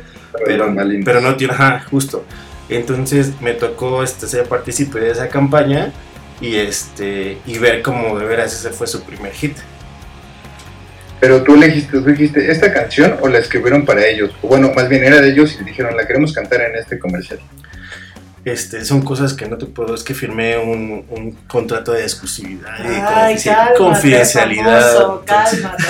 pero, 0.46 0.64
Bambalinas. 0.66 1.04
pero 1.04 1.20
no 1.20 1.36
tiene, 1.36 1.52
ajá, 1.52 1.84
justo. 1.90 2.24
Entonces 2.70 3.38
me 3.42 3.52
tocó 3.52 4.02
este, 4.02 4.26
ser 4.26 4.44
partícipe 4.44 4.98
de 4.98 5.10
esa 5.10 5.28
campaña 5.28 5.92
y 6.40 6.56
este 6.56 7.36
y 7.46 7.58
ver 7.58 7.82
cómo 7.82 8.18
de 8.18 8.24
veras 8.24 8.54
ese 8.54 8.70
fue 8.70 8.86
su 8.86 9.02
primer 9.04 9.32
hit. 9.32 9.56
Pero 11.20 11.42
tú 11.42 11.54
elegiste, 11.54 11.92
tú 12.00 12.04
dijiste 12.04 12.50
esta 12.50 12.72
canción 12.72 13.16
o 13.20 13.28
la 13.28 13.38
escribieron 13.38 13.84
para 13.84 14.06
ellos. 14.06 14.30
O 14.42 14.48
bueno, 14.48 14.72
más 14.74 14.88
bien 14.88 15.04
era 15.04 15.20
de 15.20 15.28
ellos 15.30 15.58
y 15.60 15.64
dijeron, 15.64 15.94
la 15.96 16.06
queremos 16.06 16.32
cantar 16.32 16.62
en 16.62 16.76
este 16.76 16.98
comercial. 16.98 17.38
Este, 18.44 18.84
son 18.84 19.00
cosas 19.02 19.32
que 19.32 19.48
no 19.48 19.56
te 19.56 19.64
puedo, 19.66 19.94
es 19.94 20.02
que 20.04 20.12
firmé 20.14 20.58
un, 20.58 21.06
un 21.08 21.32
contrato 21.48 21.92
de 21.92 22.02
exclusividad 22.02 22.72
y 22.78 22.82
Ay, 22.88 23.34
confidencia- 23.36 23.54
cálmate, 23.54 23.78
confidencialidad. 23.78 24.92
famoso, 24.92 25.24
entonces- 25.26 25.60
cálmate. 25.62 25.84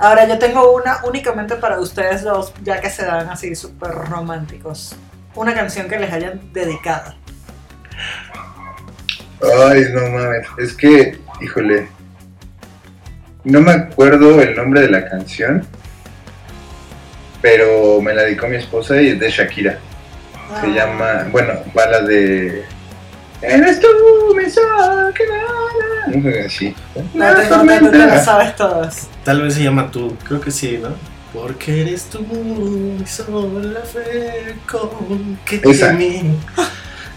Ahora 0.00 0.28
yo 0.28 0.38
tengo 0.38 0.72
una 0.76 0.98
únicamente 1.04 1.56
para 1.56 1.80
ustedes 1.80 2.22
dos, 2.22 2.52
ya 2.62 2.80
que 2.80 2.88
se 2.90 3.04
dan 3.04 3.28
así 3.30 3.54
súper 3.56 3.90
románticos. 3.92 4.94
Una 5.34 5.54
canción 5.54 5.88
que 5.88 5.98
les 5.98 6.12
hayan 6.12 6.52
dedicado. 6.52 7.14
Ay, 9.42 9.84
no 9.92 10.00
mames. 10.10 10.46
Es 10.58 10.72
que, 10.74 11.18
híjole. 11.40 11.88
No 13.44 13.60
me 13.60 13.72
acuerdo 13.72 14.40
el 14.40 14.54
nombre 14.54 14.82
de 14.82 14.88
la 14.90 15.08
canción. 15.08 15.64
Pero 17.40 18.00
me 18.00 18.14
la 18.14 18.22
dedicó 18.22 18.46
mi 18.48 18.56
esposa 18.56 19.00
y 19.00 19.08
es 19.10 19.20
de 19.20 19.30
Shakira. 19.30 19.78
Se 20.60 20.66
Ah. 20.66 20.72
llama, 20.74 21.26
bueno, 21.30 21.52
va 21.76 21.86
la 21.86 22.00
de. 22.02 22.64
Eres 23.42 23.78
tú, 23.80 23.86
mi 24.36 24.50
sol, 24.50 25.12
que 25.14 25.24
nada. 25.26 26.16
No 26.16 26.22
sé, 26.22 26.40
así. 26.46 26.74
La 27.14 27.48
tormenta. 27.48 28.24
sabes 28.24 28.56
todas. 28.56 29.08
Tal 29.24 29.42
vez 29.42 29.54
se 29.54 29.62
llama 29.62 29.90
tú, 29.90 30.16
creo 30.26 30.40
que 30.40 30.50
sí, 30.50 30.78
¿no? 30.82 30.88
Porque 31.32 31.82
eres 31.82 32.04
tú, 32.06 32.20
mi 32.22 33.06
sol, 33.06 33.74
la 33.74 33.80
fe 33.82 34.56
con 34.70 35.38
que 35.44 35.60
Esa. 35.62 35.92
mí 35.92 36.34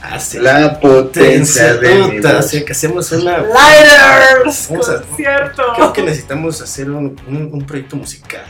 hace 0.04 0.42
La 0.42 0.80
potencia 0.80 1.76
de 1.76 1.96
mi 1.96 2.20
voz. 2.20 2.32
así 2.34 2.66
que 2.66 2.74
hacemos 2.74 3.12
una... 3.14 3.38
Lighters, 3.40 4.68
Vamos 4.70 4.90
a- 4.90 5.02
concierto. 5.02 5.64
Creo 5.76 5.94
que 5.94 6.04
necesitamos 6.04 6.62
hacer 6.62 6.92
un, 6.92 7.16
un- 7.28 7.50
un 7.54 7.66
proyecto 7.66 7.96
musical. 7.96 8.44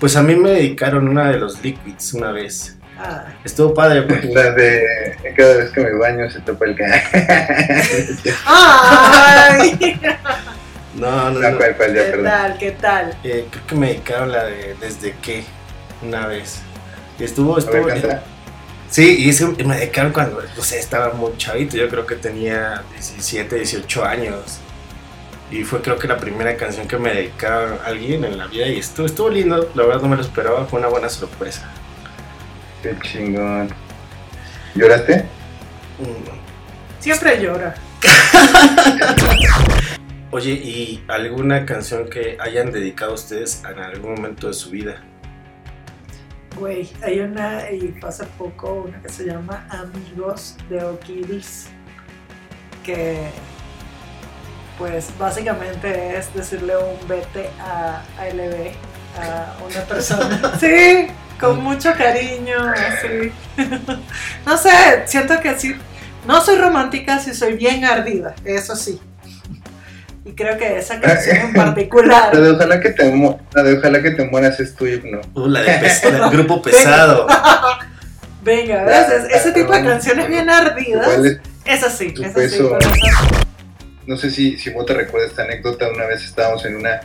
Pues 0.00 0.14
a 0.16 0.22
mí 0.22 0.36
me 0.36 0.50
dedicaron 0.50 1.08
una 1.08 1.30
de 1.30 1.38
los 1.38 1.60
Liquids 1.62 2.14
una 2.14 2.30
vez. 2.30 2.76
Ah, 2.98 3.26
Estuvo 3.44 3.72
padre 3.74 4.02
porque 4.02 4.26
La 4.34 4.50
de 4.50 5.16
cada 5.36 5.56
vez 5.58 5.70
que 5.70 5.80
me 5.80 5.92
baño 5.92 6.28
se 6.30 6.40
topa 6.40 6.64
el. 6.64 6.76
Ay, 8.46 10.00
No, 10.94 11.10
no, 11.30 11.40
No, 11.40 11.50
no. 11.50 11.56
cuál, 11.58 11.76
cuál, 11.76 11.94
ya, 11.94 12.04
¿qué 12.04 12.10
perdón. 12.10 12.24
tal? 12.24 12.58
¿Qué 12.58 12.70
tal? 12.72 13.16
Eh, 13.24 13.46
creo 13.50 13.66
que 13.66 13.74
me 13.74 13.86
dedicaron 13.88 14.32
la 14.32 14.44
de 14.44 14.74
Desde 14.80 15.14
qué 15.22 15.44
una 16.02 16.26
vez. 16.26 16.60
Y 17.18 17.24
estuvo, 17.24 17.52
A 17.52 17.56
ver, 17.56 17.64
estuvo. 17.64 17.86
canta. 17.88 18.22
Sí, 18.90 19.16
y 19.18 19.28
es 19.30 19.44
que 19.44 19.64
me 19.64 19.76
dedicaron 19.76 20.12
cuando, 20.12 20.42
no 20.56 20.62
sé, 20.62 20.78
estaba 20.78 21.12
muy 21.12 21.36
chavito. 21.36 21.76
Yo 21.76 21.88
creo 21.88 22.06
que 22.06 22.16
tenía 22.16 22.82
17, 22.92 23.56
18 23.56 24.04
años. 24.04 24.58
Y 25.50 25.62
fue 25.64 25.80
creo 25.82 25.98
que 25.98 26.08
la 26.08 26.16
primera 26.18 26.56
canción 26.56 26.86
que 26.88 26.96
me 26.98 27.12
dedicaron 27.12 27.78
a 27.84 27.86
alguien 27.88 28.24
en 28.24 28.38
la 28.38 28.46
vida. 28.46 28.66
Y 28.66 28.78
estuvo, 28.78 29.06
estuvo 29.06 29.28
lindo, 29.30 29.70
la 29.74 29.82
verdad 29.84 30.02
no 30.02 30.08
me 30.08 30.16
lo 30.16 30.22
esperaba, 30.22 30.66
fue 30.66 30.78
una 30.78 30.88
buena 30.88 31.08
sorpresa. 31.08 31.68
Qué 32.82 32.96
chingón. 33.02 33.68
¿Lloraste? 34.74 35.24
Siempre 37.00 37.42
llora. 37.42 37.74
Oye, 40.30 40.52
¿y 40.52 41.04
alguna 41.08 41.64
canción 41.64 42.08
que 42.08 42.36
hayan 42.38 42.70
dedicado 42.70 43.14
ustedes 43.14 43.62
en 43.68 43.78
algún 43.78 44.14
momento 44.14 44.48
de 44.48 44.54
su 44.54 44.70
vida? 44.70 45.02
Güey, 46.56 46.90
hay 47.02 47.20
una, 47.20 47.70
y 47.70 47.94
hace 48.06 48.24
poco, 48.36 48.84
una 48.86 49.00
que 49.00 49.08
se 49.08 49.24
llama 49.24 49.66
Amigos 49.70 50.56
de 50.68 50.84
Okiris, 50.84 51.68
que 52.84 53.30
pues 54.76 55.10
básicamente 55.18 56.16
es 56.16 56.32
decirle 56.34 56.76
un 56.76 57.08
vete 57.08 57.48
a 57.60 58.02
ALB 58.18 58.72
a 59.18 59.56
una 59.64 59.80
persona. 59.84 60.52
Sí, 60.60 61.08
con 61.40 61.62
mucho 61.62 61.92
cariño, 61.96 62.56
así. 62.70 63.32
No 64.46 64.56
sé, 64.56 64.70
siento 65.06 65.40
que 65.40 65.58
sí, 65.58 65.74
no 66.26 66.40
soy 66.42 66.56
romántica, 66.58 67.18
sí 67.18 67.34
soy 67.34 67.54
bien 67.54 67.84
ardida, 67.84 68.34
eso 68.44 68.74
sí. 68.76 69.00
Y 70.24 70.32
creo 70.32 70.58
que 70.58 70.78
esa 70.78 71.00
canción 71.00 71.36
en 71.38 71.52
particular... 71.54 72.30
La 72.34 72.40
de 72.40 72.50
ojalá 72.50 72.80
que 72.80 72.90
te, 72.90 73.10
mu- 73.10 73.38
la 73.54 73.62
de 73.62 73.78
ojalá 73.78 74.02
que 74.02 74.10
te 74.10 74.24
mueras 74.24 74.60
es 74.60 74.74
no. 75.04 75.20
Uh, 75.34 75.48
la 75.48 75.62
de 75.62 75.78
del 76.12 76.30
grupo 76.30 76.60
pesado. 76.60 77.26
Venga, 78.42 78.84
¿ves? 78.84 79.08
Es- 79.10 79.34
ese 79.36 79.52
tipo 79.52 79.72
de 79.72 79.84
canciones 79.84 80.28
bien 80.28 80.50
ardidas. 80.50 81.08
Es- 81.18 81.40
Es 81.64 81.82
así, 81.82 82.12
Tu 82.12 82.22
es 82.24 82.34
así. 82.36 82.62
no 84.06 84.16
sé 84.16 84.30
si, 84.30 84.58
si 84.58 84.70
vos 84.70 84.86
te 84.86 84.94
recuerdas 84.94 85.30
esta 85.30 85.42
anécdota, 85.44 85.88
una 85.94 86.06
vez 86.06 86.24
estábamos 86.24 86.64
en 86.64 86.76
una 86.76 87.00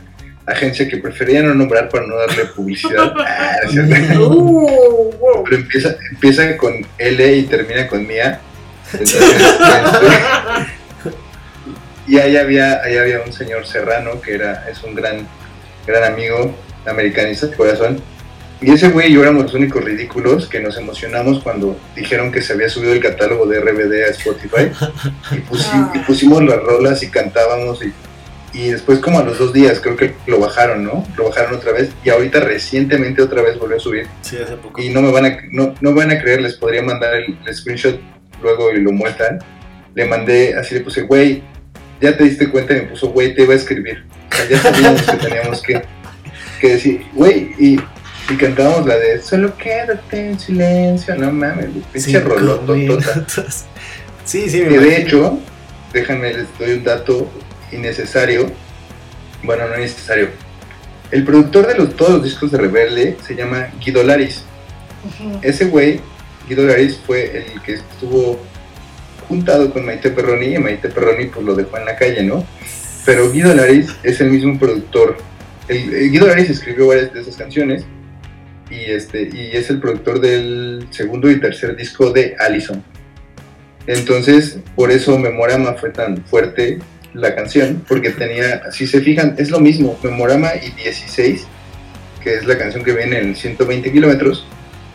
agencia 0.46 0.88
que 0.88 0.98
prefería 0.98 1.42
no 1.42 1.54
nombrar 1.54 1.88
para 1.88 2.06
no 2.06 2.16
darle 2.16 2.44
publicidad. 2.46 3.12
Ah. 3.26 3.56
Uh, 4.18 5.12
wow. 5.18 5.44
Pero 5.44 5.56
empieza, 5.56 5.96
empieza 6.10 6.56
con 6.56 6.86
L 6.98 7.36
y 7.36 7.42
termina 7.44 7.86
con 7.86 8.06
Mía. 8.06 8.40
Este, 8.98 9.18
y 12.06 12.18
ahí 12.18 12.36
había, 12.36 12.82
ahí 12.82 12.96
había 12.96 13.20
un 13.20 13.32
señor 13.32 13.66
serrano 13.66 14.20
que 14.20 14.34
era, 14.34 14.68
es 14.70 14.82
un 14.82 14.94
gran, 14.94 15.26
gran 15.86 16.04
amigo 16.12 16.54
americanista 16.86 17.46
de 17.46 17.56
corazón. 17.56 18.02
Y 18.60 18.70
ese 18.72 18.88
güey 18.88 19.10
y 19.10 19.14
yo 19.14 19.22
éramos 19.22 19.44
los 19.44 19.54
únicos 19.54 19.82
ridículos 19.84 20.46
que 20.48 20.60
nos 20.60 20.76
emocionamos 20.78 21.42
cuando 21.42 21.76
dijeron 21.96 22.30
que 22.30 22.40
se 22.42 22.52
había 22.52 22.68
subido 22.68 22.92
el 22.92 23.00
catálogo 23.00 23.46
de 23.46 23.60
RBD 23.60 24.04
a 24.04 24.10
Spotify. 24.10 24.70
Y, 25.32 25.36
pusi- 25.36 25.90
y 25.94 25.98
pusimos 26.00 26.42
las 26.44 26.58
rolas 26.62 27.02
y 27.02 27.10
cantábamos. 27.10 27.82
Y, 27.84 27.92
y 28.54 28.68
después, 28.70 29.00
como 29.00 29.18
a 29.18 29.24
los 29.24 29.38
dos 29.38 29.52
días, 29.52 29.80
creo 29.80 29.96
que 29.96 30.14
lo 30.26 30.38
bajaron, 30.38 30.84
¿no? 30.84 31.04
Lo 31.16 31.24
bajaron 31.28 31.54
otra 31.54 31.72
vez. 31.72 31.90
Y 32.04 32.10
ahorita 32.10 32.40
recientemente 32.40 33.20
otra 33.20 33.42
vez 33.42 33.58
volvió 33.58 33.76
a 33.76 33.80
subir 33.80 34.06
Sí, 34.22 34.36
hace 34.36 34.54
poco. 34.56 34.80
y 34.80 34.88
no 34.90 35.02
me 35.02 35.10
van 35.10 35.26
a 35.26 35.38
no, 35.50 35.74
no 35.80 35.92
van 35.92 36.10
a 36.12 36.20
creer, 36.20 36.40
les 36.40 36.54
podría 36.54 36.82
mandar 36.82 37.14
el, 37.14 37.36
el 37.46 37.54
screenshot 37.54 38.00
luego 38.42 38.70
y 38.72 38.80
lo 38.80 38.92
muestran. 38.92 39.38
Le 39.94 40.04
mandé, 40.06 40.54
así 40.54 40.74
le 40.74 40.80
puse, 40.80 41.02
güey, 41.02 41.42
ya 42.00 42.16
te 42.16 42.24
diste 42.24 42.48
cuenta 42.48 42.74
y 42.74 42.82
me 42.82 42.86
puso, 42.88 43.08
güey, 43.08 43.34
te 43.34 43.42
iba 43.42 43.52
a 43.54 43.56
escribir. 43.56 44.04
O 44.30 44.34
sea, 44.36 44.48
ya 44.48 44.58
sabíamos 44.58 45.02
que 45.02 45.16
teníamos 45.16 45.62
que, 45.62 45.82
que 46.60 46.68
decir, 46.70 47.06
güey, 47.12 47.52
y, 47.58 47.80
y 48.30 48.36
cantábamos 48.36 48.86
la 48.86 48.96
de 48.96 49.20
solo 49.20 49.56
quédate 49.56 50.30
en 50.30 50.38
silencio, 50.40 51.14
no 51.16 51.30
mames, 51.32 51.66
pinche 51.92 52.20
rolototota. 52.20 53.24
Sí, 54.24 54.48
sí, 54.48 54.62
me 54.62 54.68
Que 54.70 54.78
de 54.80 54.96
hecho, 55.02 55.38
déjenme 55.92 56.32
les 56.32 56.58
doy 56.58 56.72
un 56.72 56.84
dato 56.84 57.30
innecesario. 57.74 58.50
Bueno, 59.42 59.68
no 59.68 59.76
innecesario. 59.76 60.28
El 61.10 61.24
productor 61.24 61.66
de 61.66 61.74
los, 61.76 61.96
todos 61.96 62.12
los 62.12 62.22
discos 62.24 62.50
de 62.50 62.58
Rebelde 62.58 63.16
se 63.26 63.34
llama 63.34 63.68
Guido 63.84 64.02
Laris. 64.02 64.42
Ese 65.42 65.66
güey, 65.66 66.00
Guido 66.48 66.66
Laris, 66.66 66.98
fue 67.06 67.36
el 67.36 67.60
que 67.62 67.74
estuvo 67.74 68.40
juntado 69.28 69.72
con 69.72 69.84
Maite 69.84 70.10
Perroni 70.10 70.54
y 70.54 70.58
Maite 70.58 70.88
Perroni 70.88 71.26
pues 71.26 71.44
lo 71.44 71.54
dejó 71.54 71.76
en 71.78 71.84
la 71.84 71.96
calle, 71.96 72.22
¿no? 72.22 72.44
pero 73.04 73.30
Guido 73.30 73.54
Laris 73.54 73.94
es 74.02 74.20
el 74.20 74.30
mismo 74.30 74.58
productor. 74.58 75.18
El, 75.68 75.94
el 75.94 76.10
Guido 76.10 76.26
Laris 76.26 76.50
escribió 76.50 76.88
varias 76.88 77.12
de 77.12 77.20
esas 77.20 77.36
canciones 77.36 77.84
y, 78.70 78.90
este, 78.90 79.28
y 79.32 79.56
es 79.56 79.70
el 79.70 79.78
productor 79.80 80.20
del 80.20 80.86
segundo 80.90 81.30
y 81.30 81.40
tercer 81.40 81.76
disco 81.76 82.10
de 82.10 82.34
Allison. 82.38 82.82
Entonces, 83.86 84.58
por 84.74 84.90
eso 84.90 85.18
Memorama 85.18 85.74
fue 85.74 85.90
tan 85.90 86.24
fuerte 86.24 86.78
la 87.14 87.34
canción, 87.34 87.84
porque 87.86 88.10
tenía, 88.10 88.70
si 88.72 88.86
se 88.86 89.00
fijan, 89.00 89.36
es 89.38 89.50
lo 89.50 89.60
mismo, 89.60 89.98
Memorama 90.02 90.50
y 90.56 90.70
16, 90.70 91.46
que 92.22 92.34
es 92.34 92.46
la 92.46 92.58
canción 92.58 92.84
que 92.84 92.92
viene 92.92 93.18
en 93.18 93.36
120 93.36 93.90
kilómetros, 93.92 94.46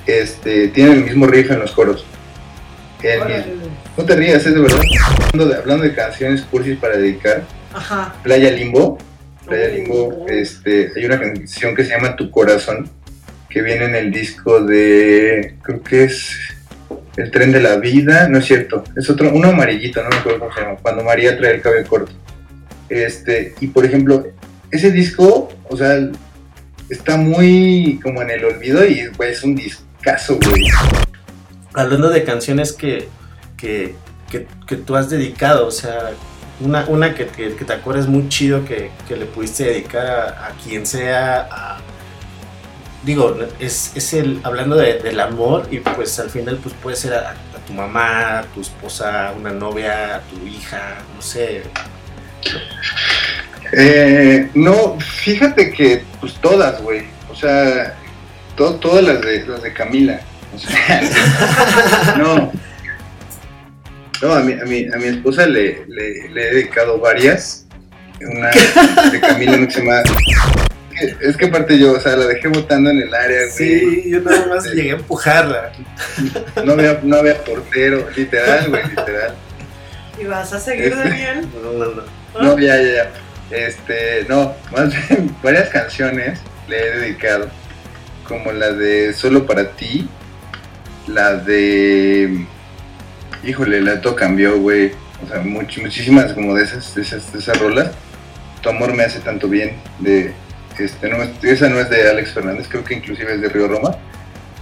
este, 0.05 0.67
tienen 0.69 0.99
el 0.99 1.03
mismo 1.05 1.27
riff 1.27 1.49
en 1.51 1.59
los 1.59 1.71
coros. 1.71 2.05
El 3.01 3.21
Órale. 3.21 3.38
mismo. 3.38 3.69
No 3.97 4.03
te 4.05 4.15
rías, 4.15 4.45
es 4.45 4.53
de 4.53 4.59
verdad. 4.59 4.81
Hablando 5.15 5.45
de, 5.47 5.55
hablando 5.59 5.83
de 5.85 5.93
canciones 5.93 6.41
cursis 6.41 6.77
para 6.77 6.97
dedicar, 6.97 7.43
Ajá. 7.73 8.15
Playa 8.23 8.51
Limbo, 8.51 8.97
Playa. 9.45 9.69
Limbo, 9.69 10.25
este, 10.27 10.91
hay 10.95 11.05
una 11.05 11.19
canción 11.19 11.75
que 11.75 11.83
se 11.85 11.91
llama 11.91 12.15
Tu 12.15 12.29
Corazón, 12.31 12.89
que 13.49 13.61
viene 13.61 13.85
en 13.85 13.95
el 13.95 14.11
disco 14.11 14.61
de, 14.61 15.55
creo 15.61 15.81
que 15.81 16.03
es 16.03 16.31
El 17.18 17.32
Tren 17.32 17.51
de 17.51 17.60
la 17.62 17.78
Vida, 17.78 18.28
no 18.30 18.38
es 18.38 18.46
cierto, 18.46 18.84
es 18.96 19.10
otro, 19.10 19.32
uno 19.34 19.50
amarillito, 19.50 20.01
no 20.04 20.10
me 20.10 20.16
acuerdo 20.18 20.39
cómo 20.39 20.54
se 20.54 20.62
llama, 20.62 20.78
cuando 20.82 21.04
María 21.04 21.38
trae 21.38 21.56
el 21.56 21.62
cabello 21.62 21.88
corto. 21.88 22.12
Este, 22.88 23.54
y 23.60 23.68
por 23.68 23.86
ejemplo, 23.86 24.25
ese 24.72 24.92
disco, 24.92 25.50
o 25.68 25.78
sea, 25.78 25.98
está 26.89 27.18
muy 27.18 28.00
como 28.01 28.22
en 28.22 28.30
el 28.32 28.46
olvido 28.46 28.86
y 28.86 29.10
es 29.20 29.44
un 29.44 29.56
discazo, 29.56 30.39
güey. 30.44 30.66
Hablando 31.74 32.10
de 32.10 32.24
canciones 32.24 32.74
que, 32.74 33.08
que, 33.58 33.96
que, 34.32 34.48
que 34.68 34.75
tú 34.75 34.96
has 34.96 35.10
dedicado, 35.10 35.68
o 35.68 35.72
sea, 35.72 36.12
una, 36.62 36.86
una 36.88 37.13
que, 37.16 37.28
que, 37.28 37.50
te 37.50 37.74
acuerdes 37.74 38.08
muy 38.08 38.28
chido 38.30 38.66
que, 38.66 38.89
que 39.08 39.16
le 39.16 39.25
pudiste 39.25 39.66
dedicar 39.66 40.06
a, 40.08 40.48
a 40.48 40.51
quien 40.63 40.86
sea, 40.86 41.48
a- 41.51 41.80
digo, 43.03 43.38
es, 43.60 43.91
es 43.96 44.13
el, 44.13 44.39
hablando 44.44 44.75
de- 44.75 45.00
del 45.00 45.20
amor 45.20 45.68
y 45.72 45.79
pues 45.79 46.20
al 46.20 46.29
final 46.29 46.58
pues 46.62 46.74
puede 46.82 46.96
ser 46.96 47.13
a, 47.13 47.32
a 47.32 47.65
tu 47.65 47.74
mamá, 47.74 48.39
a 48.39 48.44
tu 48.44 48.62
esposa, 48.62 49.34
una 49.38 49.51
novia, 49.51 50.15
a 50.18 50.22
tu 50.22 50.46
hija, 50.46 50.98
no 51.15 51.22
sé. 51.22 51.63
Eh, 53.72 54.50
no, 54.56 54.98
fíjate 55.00 55.72
que 55.72 56.03
pues 56.20 56.34
todas, 56.41 56.82
güey. 56.82 57.03
O 57.32 57.36
sea, 57.36 57.96
to- 58.56 58.75
todas 58.75 59.03
las 59.03 59.22
de, 59.22 59.46
las 59.46 59.62
de 59.62 59.74
Camila. 59.74 60.20
O 60.56 60.58
sea, 60.60 61.01
no. 62.18 62.51
No, 64.22 64.34
a 64.34 64.41
mi, 64.41 64.51
a 64.53 64.65
mi, 64.65 64.86
a 64.94 64.98
mi 64.98 65.06
esposa 65.06 65.46
le, 65.46 65.86
le, 65.88 66.27
le 66.29 66.41
he 66.50 66.53
dedicado 66.56 67.00
varias. 67.00 67.65
Una 68.20 68.50
de 69.12 69.20
Camila 69.22 69.56
no 69.58 69.72
se 69.72 69.79
llama... 69.79 70.01
Es 71.22 71.38
que 71.38 71.46
aparte 71.46 71.77
yo, 71.77 71.94
o 71.94 72.00
sea, 72.00 72.15
la 72.15 72.25
dejé 72.27 72.48
botando 72.48 72.89
en 72.89 73.01
el 73.01 73.13
área, 73.13 73.39
güey. 73.41 73.51
Sí, 73.51 74.03
yo 74.10 74.22
nada 74.22 74.46
más 74.48 74.65
llegué 74.74 74.91
a 74.91 74.96
empujarla. 74.96 75.72
No 76.65 76.74
había, 76.74 77.00
no 77.03 77.15
había 77.18 77.44
portero, 77.44 78.08
literal, 78.15 78.70
güey, 78.70 78.84
literal. 78.89 79.36
¿Y 80.22 80.25
vas 80.25 80.51
a 80.53 80.60
seguir, 80.60 80.86
Este- 80.86 80.98
Daniel? 80.98 81.48
No, 81.63 81.72
no, 81.74 81.86
no. 81.96 82.03
No, 82.41 82.60
ya, 82.60 82.77
ya, 82.82 82.94
ya. 82.94 83.12
Este, 83.58 84.25
no, 84.29 84.53
más 84.72 84.89
bien 84.91 85.36
varias 85.44 85.70
canciones 85.70 86.39
le 86.68 86.77
he 86.79 86.98
dedicado, 87.00 87.48
como 88.27 88.51
la 88.51 88.72
de 88.74 89.13
Solo 89.13 89.46
para 89.48 89.72
ti, 89.72 90.08
la 91.08 91.34
de, 91.36 92.46
híjole, 93.44 93.82
la 93.82 93.91
de 93.96 93.98
todo 93.98 94.15
cambió, 94.15 94.60
güey. 94.60 94.91
O 95.24 95.27
sea, 95.27 95.41
much- 95.41 95.82
muchísimas 95.82 96.34
como 96.34 96.53
de 96.56 96.63
esas, 96.63 96.94
de 96.96 97.01
esas, 97.01 97.34
de 97.34 97.39
esas 97.39 97.58
rolas. 97.60 97.91
Tu 98.62 98.70
amor 98.70 98.94
me 98.94 99.03
hace 99.03 99.20
tanto 99.20 99.48
bien, 99.48 99.77
de, 100.00 100.34
este, 100.79 101.09
no, 101.09 101.21
es- 101.24 101.43
esa 101.43 101.69
no 101.69 101.79
es 101.79 101.89
de 101.89 102.09
Alex 102.09 102.31
Fernández, 102.33 102.67
creo 102.69 102.83
que 102.83 102.95
inclusive 102.95 103.34
es 103.36 103.41
de 103.41 103.49
Río 103.49 103.67
Roma, 103.67 103.95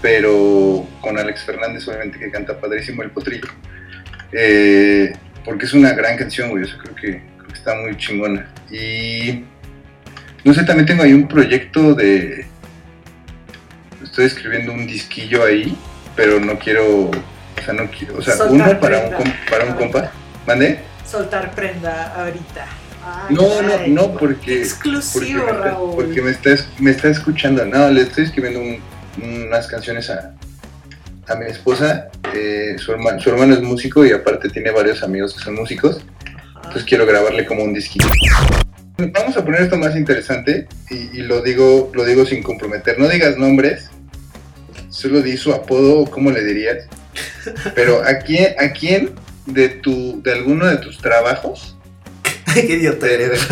pero 0.02 0.86
con 1.02 1.18
Alex 1.18 1.44
Fernández 1.44 1.88
obviamente 1.88 2.20
que 2.20 2.30
canta 2.32 2.60
padrísimo 2.60 3.04
el 3.04 3.12
potrillo. 3.12 3.48
Eh, 4.32 5.14
porque 5.46 5.66
es 5.66 5.74
una 5.74 5.94
gran 5.94 6.18
canción, 6.18 6.50
güey, 6.50 6.64
o 6.64 6.68
sea, 6.68 6.78
creo 6.80 6.96
que, 6.96 7.22
creo 7.38 7.48
que 7.48 7.54
está 7.54 7.76
muy 7.76 7.96
chingona. 7.98 8.48
Y 8.70 9.44
no 10.44 10.54
sé, 10.54 10.64
también 10.64 10.86
tengo 10.86 11.04
ahí 11.04 11.14
un 11.14 11.28
proyecto 11.28 11.94
de... 11.94 12.46
Estoy 14.04 14.26
escribiendo 14.26 14.74
un 14.74 14.86
disquillo 14.88 15.44
ahí, 15.44 15.76
pero 16.16 16.40
no 16.40 16.58
quiero... 16.60 17.10
O 17.12 17.62
sea, 17.64 17.74
no 17.74 17.90
quiero... 17.90 18.18
O 18.18 18.22
sea, 18.22 18.36
uno 18.46 18.80
para 18.80 19.00
un, 19.00 19.34
para 19.50 19.66
un 19.66 19.74
compa. 19.74 20.12
¿Mande? 20.46 20.80
Soltar 21.06 21.52
prenda 21.56 22.14
ahorita. 22.16 22.66
Ay, 23.30 23.36
No, 23.36 23.62
no, 23.62 23.88
no, 23.88 24.12
porque... 24.14 24.20
Porque 24.20 24.62
Exclusivo, 24.62 25.44
me, 25.46 25.52
está, 25.52 25.64
Raúl. 25.64 25.96
porque 25.96 26.22
me 26.22 26.32
está, 26.32 26.50
me 26.80 26.92
está 26.92 27.10
escuchando. 27.10 27.66
No, 27.66 27.90
le 27.90 28.02
estoy 28.02 28.26
escribiendo 28.26 28.60
un- 28.60 28.80
unas 29.48 29.68
canciones 29.68 30.10
a, 30.10 30.34
a 31.28 31.36
mi 31.36 31.46
esposa. 31.46 32.10
Eh, 32.34 32.76
su, 32.78 32.92
hermano, 32.92 33.20
su 33.22 33.30
hermano 33.30 33.54
es 33.54 33.62
músico 33.62 34.06
y 34.06 34.12
aparte 34.12 34.50
tiene 34.50 34.72
varios 34.72 35.02
amigos 35.04 35.34
que 35.34 35.40
son 35.44 35.56
músicos. 35.56 36.02
Ajá. 36.26 36.36
Entonces 36.58 36.84
quiero 36.84 37.06
grabarle 37.06 37.46
como 37.46 37.64
un 37.64 37.74
disquito. 37.74 38.08
Vamos 38.98 39.38
a 39.38 39.46
poner 39.46 39.62
esto 39.62 39.78
más 39.78 39.96
interesante 39.96 40.68
y, 40.90 40.96
y 41.20 41.22
lo 41.22 41.42
digo 41.42 41.92
lo 41.94 42.04
digo 42.04 42.26
sin 42.26 42.42
comprometer. 42.44 42.98
No 43.00 43.08
digas 43.08 43.38
nombres, 43.38 43.90
solo 44.90 45.22
di 45.22 45.38
su 45.38 45.54
apodo 45.54 46.00
o 46.00 46.10
cómo 46.10 46.32
le 46.32 46.44
dirías. 46.44 46.88
Pero 47.76 48.04
a 48.04 48.18
quién, 48.20 48.56
a 48.60 48.72
quién 48.74 49.12
de 49.46 49.70
tu 49.70 50.22
de 50.24 50.34
alguno 50.34 50.66
de 50.66 50.78
tus 50.78 50.98
trabajos 50.98 51.77
Qué 52.54 52.62
idiota 52.62 53.08
eres, 53.08 53.48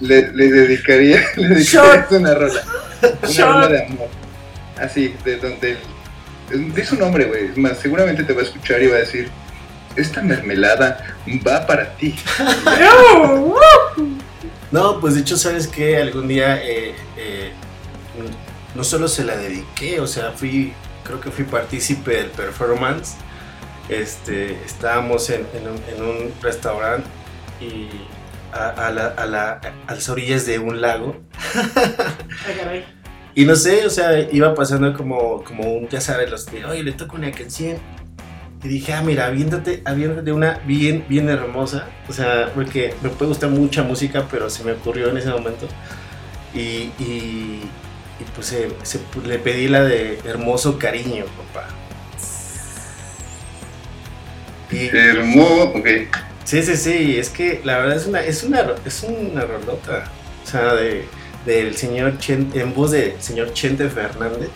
le, 0.00 0.32
le 0.32 0.50
dedicaría 0.50 1.20
le 1.36 1.48
dedicarías 1.48 1.68
Short. 1.68 2.12
una 2.12 2.34
rola, 2.34 2.62
una 3.22 3.30
Short. 3.30 3.52
rola 3.54 3.68
de 3.68 3.84
amor. 3.86 4.08
Así, 4.78 5.14
de 5.24 5.36
donde 5.36 5.76
di 6.50 6.84
su 6.84 6.96
nombre, 6.96 7.24
güey. 7.24 7.46
Es 7.46 7.56
más, 7.56 7.78
seguramente 7.78 8.24
te 8.24 8.32
va 8.32 8.40
a 8.42 8.44
escuchar 8.44 8.82
y 8.82 8.88
va 8.88 8.96
a 8.96 9.00
decir 9.00 9.30
esta 9.96 10.20
mermelada 10.22 11.16
va 11.46 11.66
para 11.66 11.96
ti. 11.96 12.14
¡No! 12.80 13.54
No, 14.70 15.00
pues 15.00 15.14
de 15.14 15.20
hecho, 15.20 15.36
¿sabes 15.38 15.66
que 15.66 15.96
Algún 15.96 16.28
día 16.28 16.62
eh, 16.62 16.94
eh, 17.16 17.52
no 18.74 18.84
solo 18.84 19.08
se 19.08 19.24
la 19.24 19.36
dediqué, 19.36 20.00
o 20.00 20.06
sea, 20.06 20.32
fui, 20.32 20.72
creo 21.04 21.20
que 21.20 21.30
fui 21.30 21.44
partícipe 21.44 22.10
del 22.10 22.26
performance. 22.26 23.14
Este, 23.88 24.58
estábamos 24.66 25.30
en, 25.30 25.46
en 25.54 25.68
un, 25.68 25.80
en 25.94 26.02
un 26.04 26.32
restaurante 26.42 27.08
y 27.60 27.88
a, 28.52 28.68
a 28.86 28.90
la- 28.90 29.08
a 29.16 29.26
la- 29.26 29.60
a 29.86 29.94
las 29.94 30.08
orillas 30.08 30.46
de 30.46 30.58
un 30.58 30.80
lago. 30.80 31.16
Caray. 31.52 32.84
Y 33.34 33.44
no 33.44 33.54
sé, 33.54 33.84
o 33.84 33.90
sea, 33.90 34.18
iba 34.32 34.54
pasando 34.54 34.94
como, 34.94 35.44
como 35.44 35.70
un, 35.74 35.88
ya 35.88 36.00
sabes, 36.00 36.30
los 36.30 36.46
que, 36.46 36.64
oye, 36.64 36.82
le 36.82 36.92
toco 36.92 37.16
una 37.16 37.30
canción. 37.32 37.76
Y 38.64 38.68
dije, 38.68 38.94
ah, 38.94 39.02
mira, 39.02 39.26
aviéntate, 39.26 39.82
aviéntate 39.84 40.32
una 40.32 40.58
bien, 40.66 41.04
bien 41.08 41.28
hermosa. 41.28 41.86
O 42.08 42.12
sea, 42.14 42.50
porque 42.54 42.94
me 43.02 43.10
puede 43.10 43.28
gustar 43.28 43.50
mucha 43.50 43.82
música, 43.82 44.26
pero 44.30 44.48
se 44.48 44.64
me 44.64 44.72
ocurrió 44.72 45.10
en 45.10 45.18
ese 45.18 45.28
momento. 45.28 45.68
Y, 46.54 46.90
y, 46.98 47.60
y 48.18 48.24
pues 48.34 48.46
se- 48.46 48.70
se- 48.82 49.00
le 49.26 49.38
pedí 49.38 49.68
la 49.68 49.84
de 49.84 50.18
Hermoso 50.24 50.78
Cariño, 50.78 51.26
papá. 51.52 51.68
Y, 54.70 54.86
Hermoso, 54.96 55.64
ok. 55.76 55.86
Sí, 56.46 56.62
sí, 56.62 56.76
sí, 56.76 57.18
es 57.18 57.28
que 57.28 57.60
la 57.64 57.78
verdad 57.78 57.96
es 57.96 58.06
una, 58.06 58.20
es 58.20 58.44
una, 58.44 58.64
es 58.84 59.02
una 59.02 59.42
rolota. 59.42 60.04
O 60.44 60.46
sea, 60.48 60.74
de, 60.74 61.04
del 61.44 61.76
señor 61.76 62.18
Chen, 62.18 62.52
en 62.54 62.72
voz 62.72 62.92
del 62.92 63.20
señor 63.20 63.52
Chente 63.52 63.88
Fernández. 63.88 64.50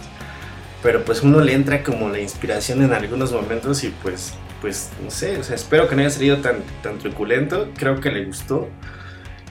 Pero 0.85 1.05
pues 1.05 1.23
uno 1.23 1.41
le 1.41 1.53
entra 1.53 1.83
como 1.83 2.09
la 2.09 2.21
inspiración 2.21 2.83
en 2.85 2.93
algunos 2.93 3.33
momentos 3.33 3.83
y 3.83 3.89
pues, 3.89 4.35
pues, 4.61 4.91
no 5.03 5.11
sé, 5.11 5.37
o 5.39 5.43
sea, 5.43 5.57
espero 5.57 5.89
que 5.89 5.97
no 5.97 6.03
haya 6.03 6.11
salido 6.11 6.37
tan, 6.39 6.63
tan 6.81 6.99
truculento. 7.01 7.71
Creo 7.77 8.01
que 8.01 8.13
le 8.13 8.25
gustó. 8.25 8.69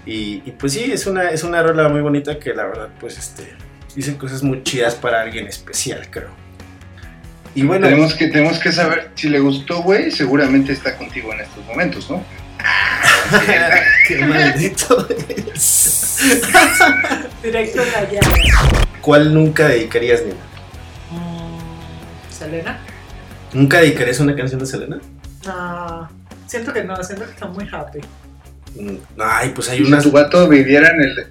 Y, 0.06 0.42
y, 0.46 0.56
pues 0.58 0.72
sí, 0.72 0.94
es 0.94 1.08
una, 1.08 1.32
es 1.32 1.44
una 1.44 1.62
rola 1.62 1.90
muy 1.90 2.00
bonita 2.00 2.40
que 2.40 2.54
la 2.54 2.66
verdad, 2.66 2.90
pues, 3.02 3.18
este, 3.18 3.54
dice 3.94 4.18
cosas 4.18 4.44
muy 4.44 4.64
chidas 4.64 4.96
para 4.96 5.22
alguien 5.22 5.46
especial, 5.46 6.10
creo. 6.10 6.30
Y 7.56 7.64
bueno, 7.64 7.88
Tenemos 7.88 8.14
que, 8.14 8.28
tenemos 8.28 8.60
que 8.60 8.72
saber 8.72 9.12
si 9.16 9.30
le 9.30 9.40
gustó, 9.40 9.82
güey. 9.82 10.12
Seguramente 10.12 10.72
está 10.72 10.96
contigo 10.98 11.34
en 11.34 11.42
estos 11.42 11.66
momentos, 11.66 12.10
¿no? 12.10 12.24
qué 14.08 14.26
maldito 14.26 15.08
es. 15.30 16.18
Directo 17.44 17.82
en 17.84 17.92
la 17.92 18.12
llaga. 18.12 18.34
¿Cuál 19.02 19.34
nunca 19.34 19.70
dedicarías, 19.70 20.22
Nina? 20.22 20.36
Mm, 21.12 22.32
¿Selena? 22.32 22.80
¿Nunca 23.54 23.80
dedicarías 23.80 24.20
una 24.20 24.36
canción 24.36 24.60
de 24.60 24.66
Selena? 24.66 25.00
No. 25.46 26.10
Siento 26.48 26.74
que 26.74 26.84
no, 26.84 27.02
siento 27.04 27.26
que 27.26 27.32
está 27.32 27.48
muy 27.48 27.68
happy. 27.72 28.00
Mm, 28.76 28.98
Ay, 29.20 29.52
pues 29.56 29.70
hay 29.70 29.82
unas. 29.82 30.04
Si 30.04 30.10
tu 30.10 30.16
vato 30.16 30.48
viviera 30.48 30.90
en 30.90 31.02
el. 31.02 31.28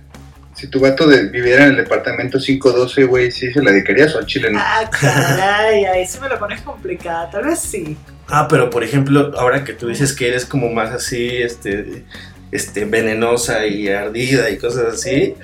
Si 0.59 0.67
tu 0.67 0.81
vato 0.81 1.07
de- 1.07 1.29
viviera 1.29 1.65
en 1.67 1.71
el 1.71 1.77
departamento 1.77 2.39
512, 2.39 3.05
güey, 3.05 3.31
¿sí 3.31 3.53
se 3.53 3.63
la 3.63 3.71
dedicarías 3.71 4.13
o 4.17 4.19
al 4.19 4.27
chile 4.27 4.51
no? 4.51 4.59
Ah, 4.61 4.91
caray, 4.91 5.85
ahí 5.85 6.05
sí 6.05 6.19
me 6.21 6.29
lo 6.29 6.37
pones 6.37 6.61
complicada. 6.63 7.31
Tal 7.31 7.45
vez 7.45 7.61
sí. 7.61 7.97
Ah, 8.29 8.49
pero 8.49 8.69
por 8.69 8.83
ejemplo, 8.83 9.33
ahora 9.39 9.63
que 9.63 9.73
tú 9.73 9.87
dices 9.87 10.13
que 10.13 10.27
eres 10.27 10.45
como 10.45 10.69
más 10.73 10.91
así, 10.91 11.29
este, 11.37 12.05
este, 12.51 12.85
venenosa 12.87 13.67
y 13.67 13.89
ardida 13.89 14.51
y 14.51 14.59
cosas 14.59 14.95
así, 14.95 15.37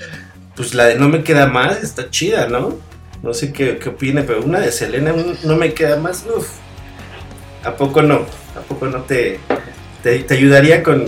pues 0.57 0.74
la 0.74 0.87
de 0.87 0.96
No 0.96 1.09
me 1.09 1.22
queda 1.22 1.46
más 1.46 1.81
está 1.85 2.11
chida, 2.11 2.48
¿no? 2.48 2.77
No 3.22 3.35
sé 3.35 3.53
qué, 3.53 3.79
qué 3.79 3.90
opine, 3.90 4.24
pero 4.24 4.42
una 4.42 4.59
de 4.59 4.72
Selena 4.72 5.12
un 5.12 5.38
No 5.44 5.55
me 5.55 5.72
queda 5.74 5.96
más, 5.96 6.24
uff. 6.27 6.48
¿A 7.62 7.77
poco 7.77 8.03
no? 8.03 8.27
¿A 8.57 8.61
poco 8.68 8.87
no 8.87 9.03
te, 9.03 9.38
te, 10.03 10.18
te 10.24 10.35
ayudaría 10.35 10.83
con, 10.83 11.07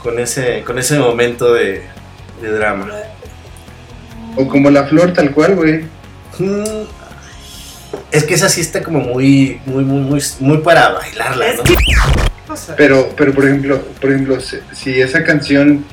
con, 0.00 0.20
ese, 0.20 0.62
con 0.62 0.78
ese 0.78 0.96
momento 0.98 1.52
de, 1.52 1.82
de 2.40 2.50
drama? 2.52 2.88
O 4.36 4.46
como 4.48 4.70
la 4.70 4.84
flor 4.84 5.12
tal 5.12 5.32
cual, 5.32 5.54
güey. 5.54 5.84
Mm, 6.38 6.84
Es 8.12 8.24
que 8.24 8.34
esa 8.34 8.48
sí 8.48 8.60
está 8.60 8.82
como 8.82 9.00
muy, 9.00 9.60
muy, 9.66 9.84
muy, 9.84 10.00
muy, 10.00 10.22
muy 10.40 10.58
para 10.58 10.90
bailarla, 10.90 11.46
¿no? 11.54 11.62
Pero, 12.76 13.12
pero 13.16 13.32
por 13.34 13.44
ejemplo, 13.44 13.82
por 14.00 14.10
ejemplo, 14.10 14.38
si, 14.40 15.00
esa 15.00 15.24
canción, 15.24 15.84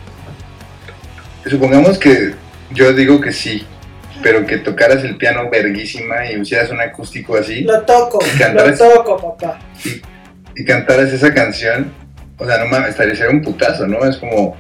supongamos 1.46 1.98
que 1.98 2.36
yo 2.72 2.94
digo 2.94 3.20
que 3.20 3.32
sí, 3.34 3.66
pero 4.22 4.46
que 4.46 4.58
tocaras 4.58 5.04
el 5.04 5.18
piano 5.18 5.50
verguísima 5.50 6.26
y 6.32 6.40
hicieras 6.40 6.70
un 6.70 6.80
acústico 6.82 7.36
así 7.36 7.62
lo 7.62 7.82
toco, 7.82 8.20
Y 8.24 8.54
lo 8.54 8.74
toco, 8.78 9.38
papá. 9.38 9.60
y 10.56 10.64
cantaras 10.64 11.12
esa 11.12 11.34
canción, 11.34 11.92
o 12.38 12.46
sea, 12.46 12.58
no 12.60 12.68
mames, 12.68 12.90
estaría 12.92 13.16
sería 13.16 13.32
un 13.32 13.42
putazo, 13.42 13.88
¿no? 13.88 14.06
Es 14.06 14.18
como, 14.18 14.56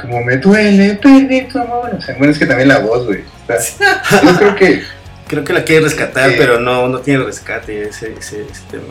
como 0.00 0.22
me 0.24 0.36
duele 0.38 0.94
perder 0.94 1.48
tu 1.48 1.58
amor. 1.58 1.90
O 1.96 2.00
sea, 2.00 2.14
bueno, 2.16 2.32
es 2.32 2.38
que 2.38 2.46
también 2.46 2.68
la 2.68 2.78
voz, 2.78 3.06
güey. 3.06 3.20
Yo 4.22 4.36
creo 4.38 4.54
que 4.56 4.82
Creo 5.28 5.44
que 5.44 5.54
la 5.54 5.64
quiere 5.64 5.84
rescatar, 5.84 6.30
pero 6.36 6.60
no, 6.60 6.88
no 6.88 6.98
tiene 6.98 7.24
rescate 7.24 7.84
ese, 7.88 8.12
ese, 8.18 8.42
ese 8.42 8.62
tema. 8.70 8.84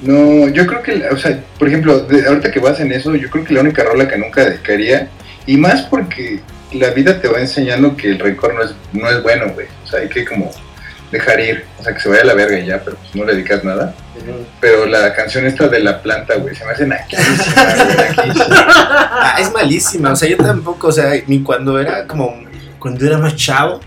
No, 0.00 0.48
yo 0.48 0.64
creo 0.66 0.80
que, 0.80 1.08
o 1.08 1.16
sea, 1.16 1.40
por 1.58 1.66
ejemplo, 1.66 1.98
de- 2.00 2.24
ahorita 2.24 2.52
que 2.52 2.60
vas 2.60 2.78
en 2.78 2.92
eso, 2.92 3.16
yo 3.16 3.28
creo 3.28 3.44
que 3.44 3.52
la 3.54 3.62
única 3.62 3.82
rola 3.82 4.06
que 4.06 4.16
nunca 4.16 4.44
dedicaría, 4.44 5.08
y 5.44 5.56
más 5.56 5.82
porque 5.82 6.38
la 6.72 6.90
vida 6.90 7.20
te 7.20 7.26
va 7.26 7.40
enseñando 7.40 7.96
que 7.96 8.10
el 8.10 8.20
rencor 8.20 8.54
no 8.54 8.62
es, 8.62 8.74
no 8.92 9.10
es 9.10 9.20
bueno, 9.24 9.48
güey. 9.54 9.66
O 9.84 9.86
sea, 9.88 10.00
hay 10.00 10.08
que 10.08 10.24
como 10.24 10.52
dejar 11.12 11.38
ir, 11.40 11.64
o 11.78 11.82
sea, 11.84 11.94
que 11.94 12.00
se 12.00 12.08
vaya 12.08 12.22
a 12.22 12.24
la 12.24 12.34
verga 12.34 12.58
y 12.58 12.66
ya, 12.66 12.82
pero 12.82 12.96
pues 12.96 13.14
no 13.14 13.24
le 13.24 13.34
dedicas 13.34 13.62
nada. 13.62 13.94
Pero 14.60 14.86
la 14.86 15.14
canción 15.14 15.46
esta 15.46 15.68
de 15.68 15.80
la 15.80 16.00
planta, 16.02 16.34
güey, 16.36 16.54
se 16.56 16.64
me 16.64 16.72
hace 16.72 16.86
naquísima, 16.86 17.36
güey. 18.16 18.30
Ah, 19.24 19.36
es 19.38 19.52
malísima, 19.52 20.12
o 20.12 20.16
sea, 20.16 20.28
yo 20.28 20.36
tampoco, 20.36 20.88
o 20.88 20.92
sea, 20.92 21.12
ni 21.26 21.42
cuando 21.42 21.78
era 21.78 22.06
como, 22.06 22.42
cuando 22.78 23.04
era 23.06 23.18
más 23.18 23.36
chavo, 23.36 23.80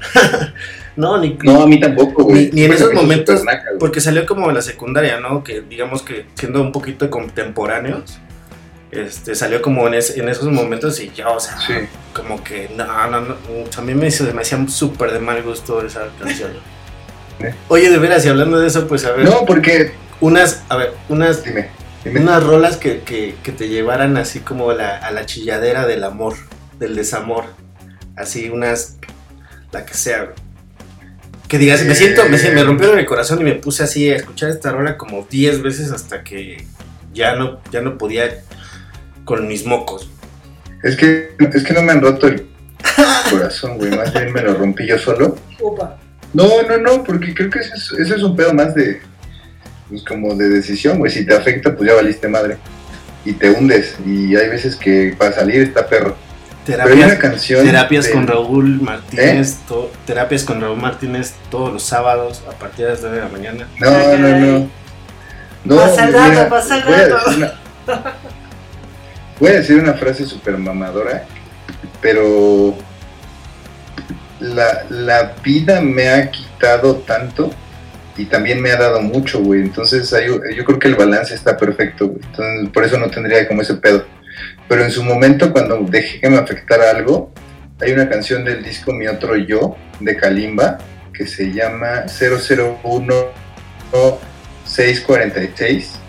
no, 0.95 1.17
ni, 1.17 1.37
No, 1.43 1.63
a 1.63 1.67
mí 1.67 1.79
tampoco, 1.79 2.23
güey. 2.25 2.45
Ni- 2.45 2.51
ni 2.51 2.63
en 2.65 2.73
esos 2.73 2.93
momentos, 2.93 3.43
naca, 3.43 3.71
porque 3.79 3.99
salió 4.01 4.25
como 4.25 4.47
en 4.49 4.55
la 4.55 4.61
secundaria, 4.61 5.19
¿no? 5.19 5.43
Que 5.43 5.61
digamos 5.61 6.01
que 6.03 6.25
siendo 6.35 6.61
un 6.61 6.71
poquito 6.71 7.09
contemporáneos, 7.09 8.17
este, 8.91 9.35
salió 9.35 9.61
como 9.61 9.87
en, 9.87 9.95
es- 9.95 10.15
en 10.17 10.29
esos 10.29 10.45
momentos 10.49 10.99
y 10.99 11.11
yo, 11.13 11.33
o 11.33 11.39
sea, 11.39 11.57
Sí. 11.59 11.73
como 12.13 12.43
que, 12.43 12.69
no, 12.75 12.85
no, 13.09 13.21
no, 13.21 13.35
a 13.77 13.81
mí 13.81 13.93
me, 13.93 14.07
hizo- 14.07 14.31
me 14.33 14.41
hacía 14.41 14.57
súper 14.67 15.11
de 15.11 15.19
mal 15.19 15.41
gusto 15.43 15.85
esa 15.85 16.07
canción. 16.19 16.51
¿Eh? 17.39 17.53
Oye, 17.67 17.89
de 17.89 17.97
veras, 17.97 18.25
y 18.25 18.29
hablando 18.29 18.59
de 18.59 18.67
eso, 18.67 18.87
pues 18.87 19.05
a 19.05 19.11
ver, 19.11 19.25
No, 19.25 19.45
porque, 19.45 19.91
unas, 20.21 20.63
a 20.69 20.77
ver, 20.77 20.93
unas 21.09 21.43
dime, 21.43 21.69
dime. 22.03 22.21
unas 22.21 22.43
rolas 22.43 22.77
que, 22.77 23.01
que, 23.01 23.35
que 23.43 23.51
te 23.51 23.67
llevaran 23.67 24.17
así 24.17 24.39
como 24.39 24.71
la, 24.73 24.97
a 24.97 25.11
la 25.11 25.25
chilladera 25.25 25.85
del 25.85 26.03
amor, 26.03 26.35
del 26.79 26.95
desamor. 26.95 27.45
Así 28.15 28.49
unas, 28.49 28.95
la 29.71 29.85
que 29.85 29.93
sea. 29.93 30.23
güey. 30.23 30.35
Que 31.49 31.57
digas, 31.59 31.83
me 31.83 31.93
siento, 31.93 32.23
me, 32.29 32.37
me 32.37 32.63
rompieron 32.63 32.97
el 32.97 33.05
corazón 33.05 33.41
y 33.41 33.43
me 33.43 33.53
puse 33.53 33.83
así 33.83 34.09
a 34.09 34.15
escuchar 34.15 34.49
esta 34.49 34.71
rola 34.71 34.97
como 34.97 35.27
10 35.29 35.61
veces 35.61 35.91
hasta 35.91 36.23
que 36.23 36.65
ya 37.13 37.35
no, 37.35 37.59
ya 37.71 37.81
no 37.81 37.97
podía 37.97 38.41
con 39.25 39.47
mis 39.47 39.65
mocos. 39.65 40.09
Es 40.83 40.95
que, 40.95 41.35
es 41.53 41.63
que 41.63 41.73
no 41.73 41.81
me 41.83 41.91
han 41.91 42.01
roto 42.01 42.27
el 42.27 42.47
corazón, 43.29 43.77
güey. 43.77 43.91
Más 43.95 44.13
bien 44.13 44.31
me 44.33 44.41
lo 44.41 44.53
rompí 44.55 44.87
yo 44.87 44.97
solo. 44.97 45.35
Upa. 45.59 45.97
No, 46.35 46.61
no, 46.63 46.77
no, 46.77 47.03
porque 47.03 47.33
creo 47.33 47.49
que 47.49 47.59
ese 47.59 47.73
es, 47.75 47.91
ese 47.97 48.15
es 48.15 48.21
un 48.23 48.35
pedo 48.35 48.53
más 48.53 48.75
de. 48.75 49.01
Pues 49.89 50.03
como 50.03 50.35
de 50.35 50.49
decisión, 50.49 50.97
güey. 50.97 51.11
Si 51.11 51.25
te 51.25 51.33
afecta, 51.35 51.75
pues 51.75 51.89
ya 51.89 51.95
valiste 51.95 52.27
madre. 52.27 52.57
Y 53.23 53.33
te 53.33 53.49
hundes. 53.51 53.95
Y 54.05 54.35
hay 54.35 54.49
veces 54.49 54.75
que 54.75 55.15
para 55.17 55.31
salir 55.31 55.61
está 55.61 55.87
perro. 55.87 56.15
Pero 56.65 56.81
hay 56.83 56.91
una 56.93 56.95
Terapias, 57.07 57.19
canción. 57.19 57.63
terapias 57.65 58.05
de- 58.05 58.11
con 58.11 58.25
Raúl 58.27 58.81
Martínez, 58.81 59.57
to- 59.67 59.91
terapias 60.07 60.43
con 60.43 60.59
Raúl 60.61 60.81
Martínez 60.81 61.33
todos 61.51 61.71
los 61.71 61.83
sábados 61.83 62.43
a 62.49 62.53
partir 62.57 62.85
de 62.85 62.91
las 62.93 63.01
9 63.01 63.15
de 63.17 63.21
la 63.21 63.29
mañana. 63.29 63.67
No, 63.79 64.17
no, 64.17 64.37
no. 64.39 64.69
No, 65.63 65.75
Pasa 65.77 66.05
el 66.05 66.13
dato, 66.13 66.49
pasa 66.49 66.77
el 66.77 66.83
voy 66.85 66.93
a 66.93 67.07
dato. 67.07 67.15
decir 67.29 67.37
una- 67.37 68.13
voy 69.39 69.49
a 69.49 69.53
decir 69.53 69.77
una 69.79 69.93
frase 69.93 70.25
súper 70.25 70.57
mamadora, 70.57 71.25
pero 72.01 72.75
la, 74.39 74.85
la 74.89 75.33
vida 75.43 75.81
me 75.81 76.09
ha 76.09 76.29
quitado 76.31 76.97
tanto 76.97 77.51
y 78.17 78.25
también 78.25 78.61
me 78.61 78.71
ha 78.71 78.77
dado 78.77 79.01
mucho, 79.01 79.39
güey. 79.41 79.61
Entonces 79.61 80.11
hay- 80.13 80.27
yo 80.55 80.63
creo 80.65 80.79
que 80.79 80.87
el 80.87 80.95
balance 80.95 81.33
está 81.35 81.57
perfecto, 81.57 82.07
güey. 82.07 82.67
Por 82.67 82.83
eso 82.83 82.97
no 82.97 83.09
tendría 83.09 83.47
como 83.47 83.61
ese 83.61 83.75
pedo. 83.75 84.05
Pero 84.67 84.83
en 84.83 84.91
su 84.91 85.03
momento, 85.03 85.51
cuando 85.51 85.79
dejé 85.89 86.19
que 86.19 86.29
me 86.29 86.37
afectara 86.37 86.89
algo, 86.91 87.31
hay 87.81 87.91
una 87.91 88.09
canción 88.09 88.43
del 88.45 88.63
disco 88.63 88.93
Mi 88.93 89.07
Otro 89.07 89.35
Yo, 89.35 89.75
de 89.99 90.15
Kalimba, 90.15 90.77
que 91.13 91.27
se 91.27 91.51
llama 91.51 92.05
001 92.07 93.13
646 94.65 95.99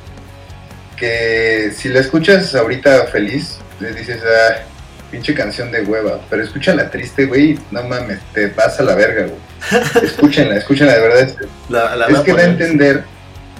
que 0.96 1.72
si 1.76 1.88
la 1.90 2.00
escuchas 2.00 2.54
ahorita 2.54 3.06
feliz 3.08 3.58
le 3.80 3.92
dices 3.92 4.18
ah 4.24 4.62
pinche 5.10 5.34
canción 5.34 5.70
de 5.70 5.82
hueva 5.82 6.20
pero 6.28 6.42
escúchala 6.42 6.90
triste 6.90 7.26
güey 7.26 7.58
no 7.70 7.82
mames 7.84 8.18
te 8.34 8.48
vas 8.48 8.78
a 8.80 8.82
la 8.82 8.94
verga 8.94 9.26
güey 9.26 10.04
escúchenla 10.04 10.56
escúchenla 10.58 10.94
de 10.94 11.00
verdad 11.00 11.20
es, 11.20 11.36
La, 11.68 11.94
la 11.96 12.06
es 12.06 12.12
voy 12.12 12.20
a 12.20 12.24
que 12.24 12.32
da 12.32 12.38
a 12.40 12.44
entender 12.44 13.04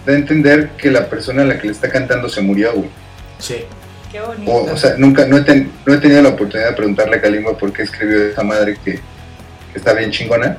da 0.04 0.12
a 0.12 0.16
entender 0.16 0.68
que 0.78 0.90
la 0.90 1.06
persona 1.08 1.42
a 1.42 1.44
la 1.44 1.58
que 1.58 1.66
le 1.68 1.72
está 1.72 1.88
cantando 1.88 2.28
se 2.28 2.40
murió 2.40 2.72
güey 2.74 2.90
Sí. 3.38 3.64
Qué 4.10 4.20
bonito. 4.20 4.50
o, 4.50 4.72
o 4.72 4.76
sea 4.76 4.94
nunca 4.96 5.26
no 5.26 5.36
he, 5.36 5.42
ten- 5.42 5.70
no 5.84 5.94
he 5.94 5.98
tenido 5.98 6.22
la 6.22 6.30
oportunidad 6.30 6.70
de 6.70 6.76
preguntarle 6.76 7.16
a 7.16 7.20
Kalimba 7.20 7.56
por 7.58 7.72
qué 7.72 7.82
escribió 7.82 8.24
esa 8.26 8.42
madre 8.42 8.76
que, 8.84 8.92
que 8.92 9.00
está 9.74 9.92
bien 9.94 10.10
chingona 10.10 10.56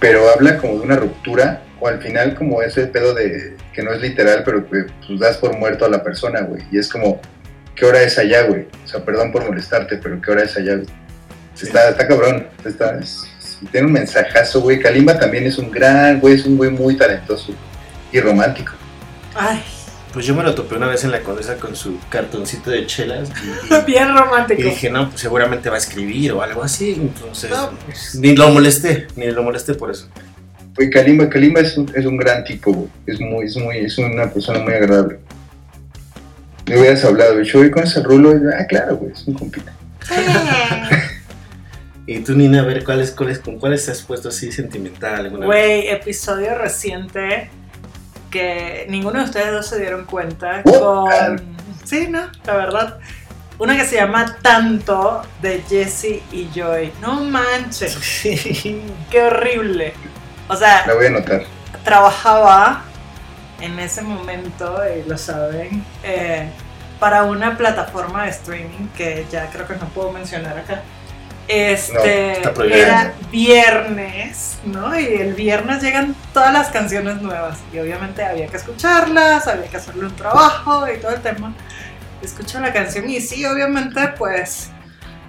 pero 0.00 0.28
habla 0.30 0.58
como 0.58 0.74
de 0.74 0.80
una 0.80 0.96
ruptura 0.96 1.62
o 1.80 1.88
al 1.88 2.00
final 2.02 2.34
como 2.34 2.62
ese 2.62 2.86
pedo 2.86 3.14
de 3.14 3.56
que 3.72 3.82
no 3.82 3.92
es 3.92 4.00
literal 4.00 4.42
pero 4.44 4.68
que 4.68 4.86
pues 5.06 5.20
das 5.20 5.36
por 5.38 5.56
muerto 5.56 5.84
a 5.84 5.88
la 5.88 6.02
persona 6.02 6.40
güey 6.42 6.62
y 6.72 6.78
es 6.78 6.88
como 6.88 7.20
qué 7.76 7.84
hora 7.84 8.02
es 8.02 8.18
allá 8.18 8.42
güey 8.44 8.66
o 8.84 8.88
sea 8.88 9.04
perdón 9.04 9.32
por 9.32 9.44
molestarte 9.44 9.96
pero 9.96 10.20
qué 10.20 10.30
hora 10.30 10.42
es 10.44 10.56
allá 10.56 10.74
güey 10.76 10.86
Sí. 11.54 11.66
está, 11.66 11.88
está 11.90 12.08
cabrón 12.08 12.46
está, 12.64 12.98
es- 12.98 13.24
es- 13.38 13.58
tiene 13.70 13.86
un 13.86 13.92
mensajazo 13.92 14.60
güey 14.60 14.80
Kalimba 14.80 15.18
también 15.18 15.46
es 15.46 15.56
un 15.58 15.70
gran 15.70 16.18
güey 16.20 16.34
es 16.34 16.44
un 16.46 16.56
güey 16.56 16.70
muy 16.70 16.96
talentoso 16.96 17.52
y 18.12 18.20
romántico 18.20 18.72
Ay, 19.36 19.62
Pues 20.12 20.26
yo 20.26 20.34
me 20.34 20.42
lo 20.44 20.54
topé 20.54 20.76
una 20.76 20.86
vez 20.86 21.02
en 21.04 21.10
la 21.10 21.20
condesa 21.20 21.56
con 21.56 21.74
su 21.74 21.98
cartoncito 22.08 22.70
de 22.70 22.86
chelas 22.86 23.30
y, 23.42 23.74
y- 23.74 23.80
bien 23.86 24.08
y 24.10 24.16
romántico. 24.16 24.62
dije, 24.62 24.88
no, 24.90 25.08
pues 25.10 25.20
seguramente 25.20 25.68
va 25.68 25.74
a 25.74 25.78
escribir 25.78 26.30
o 26.32 26.40
algo 26.42 26.62
así. 26.62 26.92
Entonces, 26.94 27.50
No, 27.50 27.70
pues. 27.84 28.14
ni 28.14 28.36
lo 28.36 28.48
molesté, 28.50 29.08
ni 29.16 29.28
lo 29.32 29.42
molesté 29.42 29.74
por 29.74 29.90
eso. 29.90 30.08
Güey, 30.76 30.88
Kalimba, 30.90 31.28
Kalimba 31.28 31.60
es 31.62 31.76
un, 31.76 31.90
es 31.96 32.06
un 32.06 32.16
gran 32.16 32.44
tipo, 32.44 32.72
güey. 32.72 32.88
Es 33.06 33.18
muy, 33.20 33.44
es 33.46 33.56
muy, 33.56 33.78
es 33.78 33.98
una 33.98 34.30
persona 34.30 34.60
muy 34.60 34.74
agradable. 34.74 35.18
Me 36.66 36.78
hubieras 36.78 37.04
hablado, 37.04 37.40
yo 37.42 37.58
voy 37.58 37.70
con 37.70 37.82
ese 37.84 38.02
rulo, 38.02 38.32
y, 38.32 38.40
ah, 38.58 38.66
claro, 38.66 38.96
güey, 38.96 39.12
es 39.12 39.26
un 39.26 39.34
compita. 39.34 39.72
Y 42.06 42.18
tú, 42.20 42.34
Nina, 42.34 42.60
a 42.60 42.64
ver, 42.66 42.84
¿cuáles, 42.84 43.12
cuáles, 43.12 43.38
¿con 43.38 43.58
cuáles 43.58 43.86
te 43.86 43.92
has 43.92 44.02
puesto 44.02 44.28
así 44.28 44.52
sentimental 44.52 45.14
alguna 45.24 45.46
vez? 45.46 45.46
Güey, 45.46 45.88
episodio 45.88 46.54
reciente 46.54 47.48
que 48.30 48.84
ninguno 48.90 49.20
de 49.20 49.24
ustedes 49.24 49.52
dos 49.52 49.66
se 49.66 49.80
dieron 49.80 50.04
cuenta 50.04 50.60
Oh, 50.66 51.08
con... 51.08 51.40
Sí, 51.84 52.08
¿no? 52.08 52.26
La 52.44 52.56
verdad. 52.56 52.98
Una 53.58 53.74
que 53.76 53.84
se 53.86 53.94
llama 53.96 54.36
Tanto 54.42 55.22
de 55.40 55.62
Jesse 55.66 56.20
y 56.30 56.50
Joy. 56.54 56.92
No 57.00 57.24
manches, 57.24 57.96
qué 58.22 59.22
horrible. 59.22 59.94
O 60.48 60.56
sea, 60.56 60.84
La 60.86 60.92
voy 60.94 61.06
a 61.06 61.08
anotar. 61.08 61.44
trabajaba 61.84 62.82
en 63.64 63.78
ese 63.78 64.02
momento, 64.02 64.76
y 64.86 65.08
lo 65.08 65.16
saben, 65.16 65.84
eh, 66.02 66.48
para 67.00 67.24
una 67.24 67.56
plataforma 67.56 68.24
de 68.24 68.30
streaming 68.30 68.88
que 68.96 69.26
ya 69.30 69.50
creo 69.50 69.66
que 69.66 69.74
no 69.76 69.86
puedo 69.88 70.12
mencionar 70.12 70.58
acá. 70.58 70.82
Este 71.46 72.40
era 72.40 73.12
viernes, 73.30 74.58
¿no? 74.64 74.98
Y 74.98 75.04
el 75.04 75.34
viernes 75.34 75.82
llegan 75.82 76.14
todas 76.32 76.52
las 76.52 76.68
canciones 76.68 77.20
nuevas. 77.20 77.58
Y 77.72 77.78
obviamente 77.78 78.24
había 78.24 78.46
que 78.46 78.56
escucharlas, 78.56 79.46
había 79.46 79.66
que 79.66 79.76
hacerle 79.76 80.06
un 80.06 80.16
trabajo 80.16 80.86
y 80.88 80.98
todo 80.98 81.12
el 81.12 81.20
tema. 81.20 81.52
Escucho 82.22 82.60
la 82.60 82.72
canción 82.72 83.10
y 83.10 83.20
sí, 83.20 83.44
obviamente, 83.44 84.08
pues 84.16 84.70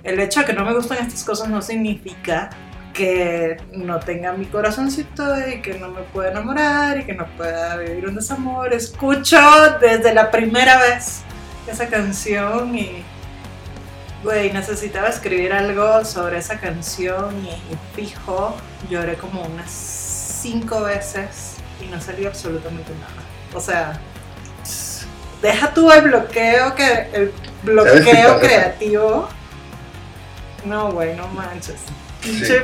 el 0.04 0.20
hecho 0.20 0.42
de 0.42 0.46
que 0.46 0.54
no 0.54 0.64
me 0.64 0.74
gustan 0.74 1.00
estas 1.00 1.24
cosas 1.24 1.50
no 1.50 1.62
significa 1.62 2.50
que 2.96 3.58
no 3.74 4.00
tenga 4.00 4.34
mi 4.34 4.46
corazoncito 4.46 5.24
y 5.48 5.62
que 5.62 5.76
no 5.76 5.90
me 5.90 6.02
pueda 6.02 6.32
enamorar 6.32 6.98
y 7.00 7.04
que 7.04 7.14
no 7.14 7.28
pueda 7.38 7.78
vivir 7.78 8.08
un 8.08 8.16
desamor. 8.16 8.74
Escucho 8.74 9.38
desde 9.80 10.14
la 10.14 10.32
primera 10.32 10.80
vez 10.80 11.22
esa 11.68 11.88
canción 11.88 12.76
y, 12.76 13.04
Güey, 14.24 14.52
necesitaba 14.52 15.10
escribir 15.10 15.54
algo 15.54 16.04
sobre 16.04 16.40
esa 16.40 16.60
canción 16.60 17.46
y 17.46 17.76
fijo, 17.96 18.56
lloré 18.90 19.18
como 19.18 19.44
unas 19.44 19.70
cinco 19.70 20.82
veces 20.82 21.58
y 21.80 21.86
no 21.92 22.02
salió 22.02 22.30
absolutamente 22.30 22.92
nada. 22.94 23.22
O 23.54 23.62
sea, 23.62 24.00
deja 25.44 25.72
tú 25.76 25.92
el 25.92 26.02
bloqueo 26.02 26.74
que 26.74 27.08
el 27.14 27.32
¿Sabes 27.32 27.32
qué 27.62 28.12
bloqueo 28.12 28.40
creativo. 28.40 29.30
No, 30.66 30.92
güey, 30.92 31.16
no 31.16 31.28
manches. 31.28 31.82
Sí. 32.22 32.56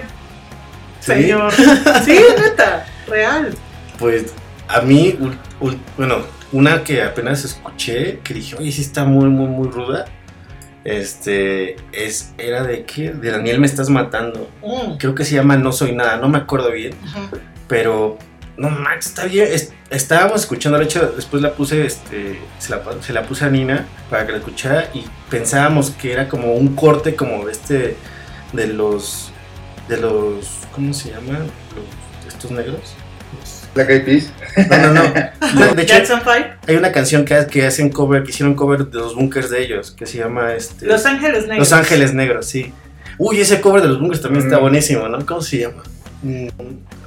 Señor. 1.02 1.52
Sí, 2.06 2.18
neta, 2.42 2.86
real. 3.08 3.54
Pues 4.00 4.34
a 4.68 4.80
mí, 4.82 5.18
ul- 5.20 5.36
ul- 5.60 5.78
bueno, 5.98 6.20
una 6.54 6.84
que 6.84 7.04
apenas 7.04 7.44
escuché, 7.44 8.20
que 8.24 8.34
dije, 8.34 8.56
oye, 8.58 8.72
sí 8.72 8.82
está 8.82 9.04
muy, 9.04 9.26
muy, 9.30 9.48
muy 9.48 9.68
ruda. 9.70 10.06
Este, 10.84 11.76
es, 11.92 12.34
era 12.38 12.64
de 12.64 12.86
qué? 12.86 13.12
De 13.12 13.30
Daniel 13.32 13.60
me 13.60 13.68
estás 13.68 13.90
matando. 13.90 14.50
Mm. 14.64 14.98
Creo 14.98 15.14
que 15.14 15.24
se 15.26 15.36
llama 15.36 15.56
No 15.58 15.72
Soy 15.72 15.94
Nada, 15.94 16.18
no 16.18 16.28
me 16.30 16.40
acuerdo 16.40 16.72
bien. 16.72 16.94
Pero, 17.68 18.18
no 18.58 18.70
Max, 18.70 19.08
está 19.08 19.26
bien. 19.26 19.48
es- 19.52 19.74
estábamos 19.92 20.42
escuchando, 20.42 20.80
de 20.80 20.86
hecho, 20.86 21.14
después 21.16 21.42
la 21.44 21.54
puse, 21.54 21.86
este, 21.86 22.40
se 22.58 22.72
la, 22.72 22.82
se 23.02 23.14
la 23.14 23.24
puse 23.24 23.46
a 23.46 23.50
Nina 23.50 23.86
para 24.10 24.26
que 24.26 24.32
la 24.32 24.38
escuchara 24.40 24.90
y 24.94 25.06
pensábamos 25.30 25.92
que 25.92 26.12
era 26.14 26.28
como 26.28 26.54
un 26.54 26.76
corte 26.76 27.16
como 27.16 27.48
este, 27.50 27.96
de 28.54 28.68
los, 28.68 29.32
de 29.88 29.98
los, 29.98 30.61
¿cómo 30.74 30.94
se 30.94 31.10
llaman? 31.12 31.48
Los, 31.76 32.34
estos 32.34 32.52
negros. 32.52 32.80
Black 33.74 33.90
Eyed 33.90 34.04
Peas. 34.06 34.32
No, 34.70 34.78
no, 34.78 34.94
no. 34.94 35.14
No, 35.68 35.74
de 35.76 35.84
hecho, 35.84 35.94
Jackson 35.96 36.22
Five. 36.22 36.56
hay 36.68 36.76
una 36.76 36.92
canción 36.92 37.24
que, 37.26 37.46
que 37.50 37.66
hacen 37.66 37.90
cover, 37.90 38.24
que 38.24 38.32
hicieron 38.32 38.54
cover 38.56 38.86
de 38.86 38.98
los 39.00 39.16
bunkers 39.16 39.50
de 39.50 39.62
ellos, 39.64 39.92
que 39.92 40.06
se 40.06 40.18
llama 40.18 40.54
este, 40.54 40.86
Los 40.86 41.06
Ángeles 41.06 41.44
Negros. 41.48 41.58
Los 41.60 41.74
Ángeles 41.74 42.14
Negros, 42.14 42.46
sí. 42.46 42.74
Uy, 43.18 43.40
ese 43.40 43.62
cover 43.62 43.82
de 43.82 43.88
los 43.90 44.00
bunkers 44.00 44.22
también 44.22 44.44
está 44.46 44.58
Mm. 44.58 44.62
buenísimo, 44.62 45.08
¿no? 45.08 45.26
¿Cómo 45.26 45.42
se 45.42 45.60
llama? 45.60 45.84
Mm, 46.24 46.48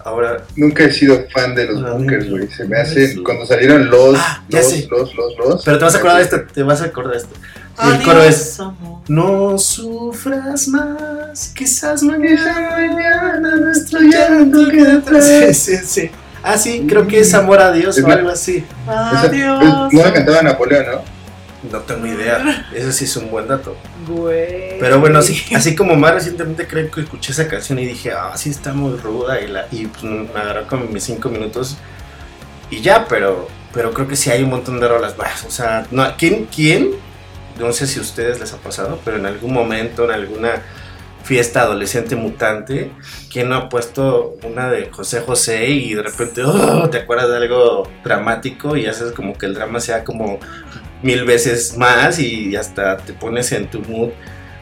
Ahora, 0.05 0.38
Nunca 0.57 0.85
he 0.85 0.92
sido 0.92 1.24
fan 1.33 1.55
de 1.55 1.66
los 1.66 1.83
Ah, 1.83 1.92
bunkers, 1.92 2.29
güey. 2.29 2.46
Se 2.48 2.64
me 2.66 2.79
hace. 2.79 3.22
Cuando 3.22 3.46
salieron 3.46 3.88
los, 3.90 4.16
Ah, 4.18 4.44
los, 4.50 4.88
los, 4.90 5.14
los, 5.14 5.37
los. 5.38 5.64
pero 5.64 5.79
te 5.79 5.85
vas 5.85 5.94
a 5.94 5.98
acordar 5.98 6.16
de 6.18 6.22
esto, 6.24 6.42
te 6.53 6.62
vas 6.62 6.83
a 6.83 6.85
acordar 6.87 7.12
de 7.12 7.18
esto. 7.18 7.35
Adiós, 7.76 7.98
el 7.98 8.04
coro 8.04 8.22
es, 8.22 8.60
amor. 8.60 9.00
no 9.08 9.58
sufras 9.58 10.68
más, 10.68 11.52
quizás 11.54 12.02
mañana 12.02 13.56
nuestro 13.56 14.00
llanto 14.00 14.68
quede 14.68 14.92
atrás. 14.92 15.26
Sí, 15.26 15.54
sí, 15.54 15.76
sí. 15.84 16.10
Ah, 16.42 16.58
sí, 16.58 16.87
creo 16.88 17.06
que 17.06 17.20
es 17.20 17.32
amor 17.34 17.60
a 17.60 17.72
Dios 17.72 17.98
o 17.98 18.06
algo 18.06 18.28
así. 18.28 18.64
Adiós. 18.87 19.92
no 19.92 20.02
la 20.02 20.12
cantaba 20.12 20.42
Napoleón, 20.42 20.87
¿no? 20.87 21.14
No 21.72 21.78
tengo 21.80 22.06
idea, 22.06 22.66
eso 22.74 22.92
sí 22.92 23.04
es 23.04 23.16
un 23.16 23.30
buen 23.30 23.48
dato. 23.48 23.74
Güey. 24.06 24.78
Pero 24.78 25.00
bueno, 25.00 25.22
sí, 25.22 25.42
así 25.54 25.74
como 25.74 25.96
más 25.96 26.12
recientemente 26.12 26.66
creo 26.66 26.90
que 26.90 27.00
escuché 27.00 27.32
esa 27.32 27.48
canción 27.48 27.78
y 27.78 27.87
dije, 27.87 28.12
ah, 28.12 28.32
sí 28.37 28.50
está 28.50 28.74
muy 28.74 28.98
ruda 28.98 29.40
y, 29.40 29.48
la, 29.48 29.66
y 29.72 29.87
pues, 29.87 30.02
me 30.02 30.28
agarró 30.38 30.68
como 30.68 30.84
mis 30.84 31.04
cinco 31.04 31.30
minutos 31.30 31.78
y 32.70 32.82
ya, 32.82 33.06
pero, 33.08 33.48
pero 33.72 33.92
creo 33.92 34.08
que 34.08 34.16
sí 34.16 34.30
hay 34.30 34.42
un 34.42 34.50
montón 34.50 34.80
de 34.80 34.88
rolas 34.88 35.16
más. 35.16 35.44
O 35.44 35.50
sea, 35.50 35.87
no, 35.90 36.04
¿quién, 36.16 36.46
¿quién? 36.54 36.90
No 37.58 37.72
sé 37.72 37.86
si 37.86 37.98
a 37.98 38.02
ustedes 38.02 38.40
les 38.40 38.52
ha 38.52 38.56
pasado, 38.58 39.00
pero 39.04 39.16
en 39.16 39.26
algún 39.26 39.52
momento, 39.52 40.04
en 40.04 40.10
alguna 40.10 40.62
fiesta 41.22 41.62
adolescente 41.62 42.16
mutante, 42.16 42.90
¿quién 43.32 43.48
no 43.48 43.54
ha 43.56 43.68
puesto 43.68 44.36
una 44.42 44.68
de 44.70 44.90
José 44.90 45.20
José 45.20 45.66
y 45.68 45.94
de 45.94 46.02
repente 46.02 46.42
oh, 46.44 46.90
te 46.90 46.98
acuerdas 46.98 47.30
de 47.30 47.36
algo 47.36 47.88
dramático 48.02 48.76
y 48.76 48.86
haces 48.86 49.12
como 49.12 49.38
que 49.38 49.46
el 49.46 49.54
drama 49.54 49.80
sea 49.80 50.04
como 50.04 50.38
mil 51.02 51.24
veces 51.24 51.76
más 51.78 52.18
y 52.18 52.56
hasta 52.56 52.96
te 52.98 53.12
pones 53.14 53.52
en 53.52 53.68
tu 53.70 53.80
mood? 53.82 54.10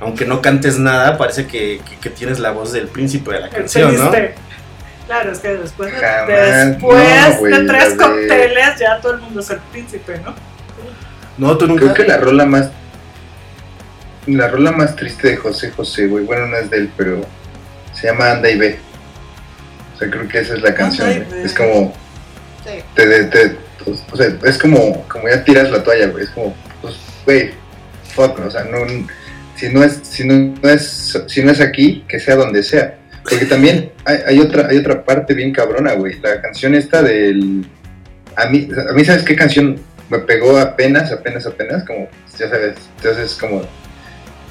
Aunque 0.00 0.24
no 0.24 0.40
cantes 0.42 0.78
nada, 0.78 1.16
parece 1.16 1.46
que, 1.46 1.81
que- 1.88 1.96
que 2.00 2.11
tienes 2.11 2.38
la 2.40 2.50
voz 2.50 2.72
del 2.72 2.88
príncipe 2.88 3.33
de 3.33 3.40
la 3.40 3.48
canción, 3.48 3.94
¿no? 3.96 4.11
Claro, 5.07 5.33
es 5.33 5.38
que 5.40 5.48
después, 5.57 5.92
Jamás, 5.92 6.68
después 6.68 7.50
no, 7.50 7.59
de 7.59 7.66
tres 7.66 7.94
cócteles 7.94 8.78
ya 8.78 9.00
todo 9.00 9.14
el 9.14 9.20
mundo 9.20 9.40
es 9.40 9.50
el 9.50 9.59
príncipe, 9.72 10.20
¿no? 10.24 10.35
No, 11.38 11.57
tú 11.59 11.66
nunca. 11.66 11.83
Creo 11.83 11.94
que 11.94 12.05
la 12.05 12.18
rola 12.18 12.46
más. 12.46 12.70
La 14.26 14.48
rola 14.48 14.72
más 14.72 14.94
triste 14.96 15.28
de 15.30 15.37
José 15.37 15.70
José, 15.70 16.06
güey. 16.06 16.24
Bueno, 16.24 16.46
no 16.46 16.56
es 16.56 16.70
de 16.70 16.78
él, 16.78 16.90
pero. 16.96 17.20
Se 17.94 18.06
llama 18.06 18.30
Anda 18.32 18.50
y 18.50 18.56
Ve. 18.56 18.78
O 19.94 19.98
sea, 19.98 20.11
creo 20.11 20.28
que 20.28 20.38
esa 20.38 20.54
es 20.54 20.62
la 20.62 20.74
canción. 20.74 21.11
Es 21.44 21.52
como. 21.54 21.94
Sí. 22.64 22.82
Te, 22.94 23.06
te- 23.06 23.24
te- 23.24 23.56
o 24.12 24.16
sea, 24.16 24.28
es 24.44 24.58
como, 24.58 25.06
como 25.08 25.28
ya 25.28 25.42
tiras 25.42 25.70
la 25.70 25.82
toalla, 25.82 26.06
güey. 26.06 26.24
Es 26.24 26.30
como, 26.30 26.54
pues, 26.80 26.94
güey, 27.24 27.50
fuck, 28.14 28.38
o 28.38 28.50
sea, 28.50 28.62
no, 28.64 28.78
si 29.56 29.68
no 29.70 29.82
es, 29.82 29.98
si 30.04 30.24
no, 30.24 30.54
no 30.62 30.68
es, 30.70 31.18
si 31.26 31.42
no 31.42 31.50
es 31.50 31.61
aquí, 31.61 32.04
que 32.06 32.20
sea 32.20 32.37
donde 32.37 32.62
sea. 32.62 32.96
Porque 33.28 33.44
también 33.46 33.90
hay, 34.04 34.18
hay 34.26 34.38
otra, 34.40 34.68
hay 34.68 34.78
otra 34.78 35.04
parte 35.04 35.35
bien 35.35 35.52
cabrona, 35.52 35.94
güey. 35.94 36.20
La 36.20 36.40
canción 36.40 36.74
esta 36.76 37.02
del, 37.02 37.66
a 38.37 38.46
mí, 38.46 38.68
a 38.88 38.92
mí 38.92 39.04
sabes 39.04 39.24
qué 39.24 39.35
canción 39.35 39.80
me 40.08 40.18
pegó 40.20 40.56
apenas, 40.58 41.11
apenas, 41.11 41.44
apenas, 41.46 41.85
como, 41.85 42.08
ya 42.38 42.48
sabes, 42.48 42.76
entonces 42.98 43.35
como 43.40 43.62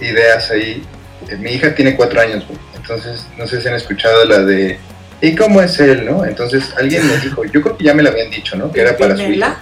ideas 0.01 0.49
ahí. 0.51 0.83
Eh, 1.29 1.35
Mi 1.37 1.51
hija 1.51 1.73
tiene 1.75 1.95
cuatro 1.95 2.19
años, 2.21 2.45
güey. 2.47 2.59
Entonces, 2.75 3.25
no 3.37 3.47
sé 3.47 3.61
si 3.61 3.67
han 3.67 3.75
escuchado 3.75 4.25
la 4.25 4.39
de 4.43 4.77
¿Y 5.21 5.35
cómo 5.35 5.61
es 5.61 5.79
él, 5.79 6.03
no? 6.05 6.25
Entonces 6.25 6.73
alguien 6.77 7.05
me 7.07 7.15
dijo, 7.19 7.45
yo 7.45 7.61
creo 7.61 7.77
que 7.77 7.83
ya 7.83 7.93
me 7.93 8.01
lo 8.01 8.09
habían 8.09 8.31
dicho, 8.31 8.55
¿no? 8.55 8.71
Que 8.71 8.81
era 8.81 8.97
para 8.97 9.15
su 9.15 9.21
hija. 9.21 9.59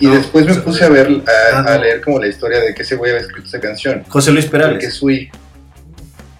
Y 0.00 0.06
No, 0.06 0.14
después 0.16 0.44
me 0.44 0.54
puse 0.54 0.84
a 0.84 0.88
ver, 0.88 1.08
a, 1.52 1.56
Ah, 1.58 1.74
a 1.74 1.78
leer 1.78 2.00
como 2.00 2.18
la 2.18 2.26
historia 2.26 2.58
de 2.58 2.74
que 2.74 2.82
ese 2.82 2.96
güey 2.96 3.12
había 3.12 3.22
escrito 3.22 3.46
esa 3.46 3.60
canción. 3.60 4.02
José 4.08 4.32
Luis 4.32 4.46
Porque 4.46 4.58
Perales. 4.66 4.94
su 4.94 5.08
hija, 5.10 5.32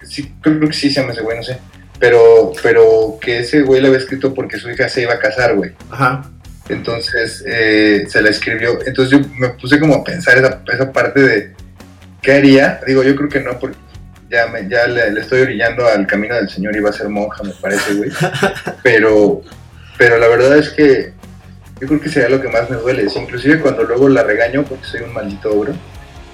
sí, 0.03 0.29
creo 0.41 0.59
que 0.59 0.73
sí 0.73 0.89
se 0.89 0.99
llama 0.99 1.13
ese 1.13 1.21
güey, 1.21 1.37
no 1.37 1.43
sé. 1.43 1.57
Pero, 1.99 2.51
pero 2.61 3.17
que 3.21 3.39
ese 3.39 3.61
güey 3.61 3.79
lo 3.79 3.87
había 3.87 3.99
escrito 3.99 4.33
porque 4.33 4.57
su 4.57 4.69
hija 4.69 4.89
se 4.89 5.03
iba 5.03 5.13
a 5.13 5.19
casar, 5.19 5.55
güey. 5.55 5.71
Ajá. 5.89 6.29
Entonces 6.67 7.43
eh, 7.47 8.05
se 8.09 8.21
la 8.21 8.29
escribió. 8.29 8.79
Entonces 8.85 9.17
yo 9.19 9.25
me 9.37 9.49
puse 9.49 9.79
como 9.79 9.95
a 9.95 10.03
pensar 10.03 10.37
esa, 10.37 10.61
esa 10.73 10.91
parte 10.91 11.21
de 11.21 11.51
qué 12.21 12.33
haría. 12.33 12.81
Digo, 12.85 13.03
yo 13.03 13.15
creo 13.15 13.29
que 13.29 13.39
no, 13.39 13.57
porque 13.59 13.77
ya, 14.29 14.47
me, 14.47 14.67
ya 14.67 14.87
le, 14.87 15.11
le 15.11 15.21
estoy 15.21 15.41
orillando 15.41 15.87
al 15.87 16.07
camino 16.07 16.35
del 16.35 16.49
Señor 16.49 16.75
y 16.75 16.79
va 16.79 16.89
a 16.89 16.93
ser 16.93 17.09
monja, 17.09 17.43
me 17.43 17.53
parece, 17.53 17.93
güey. 17.93 18.11
Pero, 18.83 19.41
pero 19.97 20.17
la 20.17 20.27
verdad 20.29 20.57
es 20.57 20.69
que 20.69 21.13
yo 21.79 21.87
creo 21.87 22.01
que 22.01 22.09
sería 22.09 22.29
lo 22.29 22.41
que 22.41 22.47
más 22.47 22.69
me 22.69 22.77
duele. 22.77 23.03
Es 23.03 23.15
inclusive 23.15 23.59
cuando 23.59 23.83
luego 23.83 24.09
la 24.09 24.23
regaño 24.23 24.63
porque 24.63 24.85
soy 24.85 25.01
un 25.01 25.13
maldito 25.13 25.51
ogro. 25.51 25.73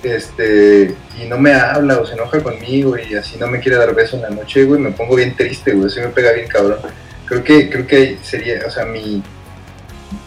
Este, 0.03 0.93
y 1.21 1.25
no 1.27 1.37
me 1.37 1.53
habla 1.53 1.99
o 1.99 2.05
se 2.05 2.13
enoja 2.13 2.41
conmigo 2.41 2.95
y 2.97 3.15
así 3.15 3.37
no 3.37 3.47
me 3.47 3.59
quiere 3.59 3.77
dar 3.77 3.95
beso 3.95 4.15
en 4.15 4.21
la 4.21 4.29
noche, 4.29 4.63
güey, 4.63 4.79
me 4.79 4.91
pongo 4.91 5.15
bien 5.15 5.35
triste, 5.35 5.73
güey, 5.73 5.87
así 5.87 5.99
me 5.99 6.07
pega 6.09 6.31
bien 6.33 6.47
cabrón. 6.47 6.77
Creo 7.25 7.43
que, 7.43 7.69
creo 7.69 7.87
que 7.87 8.17
sería, 8.21 8.59
o 8.65 8.69
sea, 8.69 8.85
mi, 8.85 9.23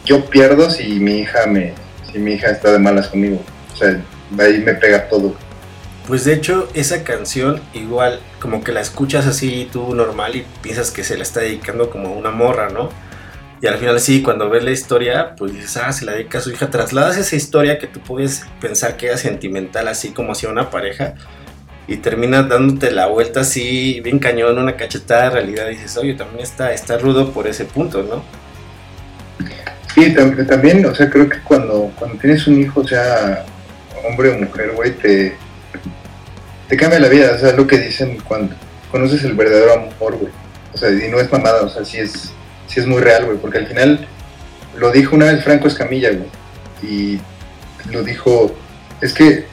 yo 0.05 0.25
pierdo 0.27 0.71
si 0.71 1.01
mi 1.01 1.21
hija 1.21 1.47
me, 1.47 1.75
si 2.11 2.19
mi 2.19 2.33
hija 2.33 2.51
está 2.51 2.73
de 2.73 2.79
malas 2.79 3.09
conmigo. 3.09 3.43
O 3.73 3.77
sea, 3.77 3.97
ahí 4.39 4.59
me 4.59 4.75
pega 4.75 5.09
todo. 5.09 5.35
Pues 6.11 6.25
de 6.25 6.35
hecho, 6.35 6.69
esa 6.75 7.05
canción 7.05 7.61
igual 7.73 8.19
como 8.41 8.65
que 8.65 8.73
la 8.73 8.81
escuchas 8.81 9.29
así 9.29 9.69
tú 9.73 9.95
normal 9.95 10.35
y 10.35 10.45
piensas 10.61 10.91
que 10.91 11.05
se 11.05 11.17
la 11.17 11.23
está 11.23 11.39
dedicando 11.39 11.89
como 11.89 12.13
una 12.15 12.33
morra, 12.33 12.69
¿no? 12.69 12.91
Y 13.63 13.69
al 13.69 13.79
final 13.79 14.01
sí, 14.01 14.21
cuando 14.21 14.51
ves 14.51 14.65
la 14.65 14.73
historia, 14.73 15.37
pues 15.37 15.53
dices, 15.53 15.77
ah, 15.77 15.93
se 15.93 16.05
la 16.05 16.13
dedica 16.13 16.39
a 16.39 16.41
su 16.41 16.51
hija. 16.51 16.69
Trasladas 16.69 17.17
esa 17.17 17.37
historia 17.37 17.79
que 17.79 17.87
tú 17.87 18.01
puedes 18.01 18.43
pensar 18.61 18.97
que 18.97 19.07
era 19.07 19.19
sentimental, 19.19 19.87
así 19.87 20.11
como 20.11 20.33
hacia 20.33 20.49
una 20.49 20.69
pareja, 20.69 21.15
y 21.87 21.99
terminas 21.99 22.49
dándote 22.49 22.91
la 22.91 23.07
vuelta 23.07 23.43
así, 23.43 24.01
bien 24.01 24.19
cañón, 24.19 24.59
una 24.59 24.75
cachetada 24.77 25.25
de 25.25 25.31
realidad. 25.31 25.69
Dices, 25.69 25.97
oye, 25.97 26.15
también 26.15 26.41
está, 26.43 26.73
está 26.73 26.99
rudo 26.99 27.31
por 27.31 27.47
ese 27.47 27.67
punto, 27.67 28.03
¿no? 28.03 28.25
Sí, 29.95 30.13
tam- 30.13 30.45
también, 30.49 30.85
o 30.87 30.93
sea, 30.93 31.09
creo 31.09 31.29
que 31.29 31.39
cuando, 31.39 31.93
cuando 31.97 32.19
tienes 32.19 32.45
un 32.49 32.61
hijo, 32.61 32.83
sea 32.85 33.45
hombre 34.09 34.31
o 34.31 34.39
mujer, 34.39 34.73
güey, 34.75 34.91
te, 34.91 35.37
te 36.71 36.77
cambia 36.77 37.01
la 37.01 37.09
vida. 37.09 37.33
O 37.35 37.39
sea, 37.39 37.53
lo 37.53 37.67
que 37.67 37.79
dicen 37.79 38.19
cuando 38.27 38.55
conoces 38.91 39.25
el 39.25 39.35
verdadero 39.35 39.73
amor, 39.75 40.17
güey. 40.17 40.33
O 40.73 40.79
sea, 40.79 40.91
y 40.91 41.11
no 41.11 41.21
es 41.21 41.31
mamada, 41.31 41.63
o 41.63 41.69
sea, 41.69 41.85
sí 41.85 41.99
es, 41.99 42.33
sí 42.69 42.81
es 42.81 42.87
muy 42.87 43.03
real, 43.03 43.27
güey, 43.27 43.39
porque 43.39 43.59
al 43.59 43.67
final 43.67 44.07
lo 44.79 44.93
dijo 44.93 45.17
una 45.17 45.27
vez 45.27 45.43
Franco 45.43 45.67
Escamilla, 45.67 46.11
güey, 46.11 46.29
y 46.81 47.21
lo 47.91 48.05
dijo, 48.05 48.55
es 49.01 49.13
que, 49.13 49.47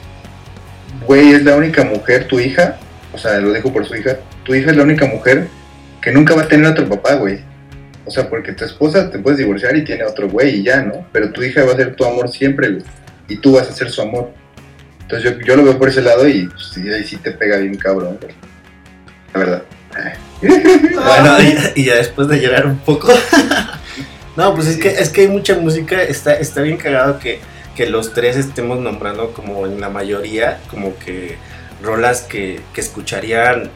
güey, 1.06 1.32
es 1.32 1.42
la 1.42 1.56
única 1.56 1.82
mujer, 1.82 2.28
tu 2.28 2.38
hija, 2.38 2.78
o 3.12 3.18
sea, 3.18 3.38
lo 3.40 3.52
dijo 3.52 3.72
por 3.72 3.84
su 3.84 3.96
hija, 3.96 4.18
tu 4.44 4.54
hija 4.54 4.70
es 4.70 4.76
la 4.76 4.84
única 4.84 5.06
mujer 5.06 5.48
que 6.00 6.12
nunca 6.12 6.36
va 6.36 6.42
a 6.42 6.48
tener 6.48 6.70
otro 6.70 6.88
papá, 6.88 7.14
güey. 7.14 7.40
O 8.04 8.10
sea, 8.12 8.28
porque 8.30 8.52
tu 8.52 8.64
esposa 8.64 9.10
te 9.10 9.18
puedes 9.18 9.38
divorciar 9.38 9.76
y 9.76 9.84
tiene 9.84 10.04
otro 10.04 10.28
güey 10.30 10.60
y 10.60 10.62
ya, 10.62 10.82
¿no? 10.82 11.04
Pero 11.12 11.32
tu 11.32 11.42
hija 11.42 11.64
va 11.64 11.72
a 11.72 11.76
ser 11.76 11.96
tu 11.96 12.04
amor 12.06 12.30
siempre. 12.30 12.78
Y 13.28 13.36
tú 13.36 13.52
vas 13.52 13.68
a 13.68 13.72
ser 13.72 13.90
su 13.90 14.00
amor. 14.00 14.32
Entonces 15.08 15.38
yo, 15.38 15.40
yo 15.40 15.56
lo 15.56 15.64
veo 15.64 15.78
por 15.78 15.88
ese 15.88 16.02
lado 16.02 16.28
y 16.28 16.48
pues, 16.48 16.70
sí, 16.74 16.86
ahí 16.92 17.02
sí 17.02 17.16
te 17.16 17.30
pega 17.30 17.56
bien 17.56 17.76
cabrón. 17.76 18.18
La 19.32 19.40
verdad. 19.40 19.62
Bueno, 20.40 21.42
y, 21.42 21.56
y 21.80 21.84
ya 21.86 21.96
después 21.96 22.28
de 22.28 22.40
llorar 22.40 22.66
un 22.66 22.78
poco. 22.78 23.08
no, 24.36 24.54
pues 24.54 24.68
es 24.68 24.76
que, 24.76 24.90
es 24.90 25.08
que 25.08 25.22
hay 25.22 25.28
mucha 25.28 25.54
música, 25.56 26.02
está, 26.02 26.34
está 26.34 26.60
bien 26.60 26.76
cagado 26.76 27.18
que, 27.18 27.40
que 27.74 27.88
los 27.88 28.12
tres 28.12 28.36
estemos 28.36 28.78
nombrando 28.78 29.32
como 29.32 29.66
en 29.66 29.80
la 29.80 29.88
mayoría, 29.88 30.60
como 30.70 30.96
que 30.98 31.36
rolas 31.82 32.20
que, 32.20 32.60
que 32.74 32.80
escucharían 32.82 33.70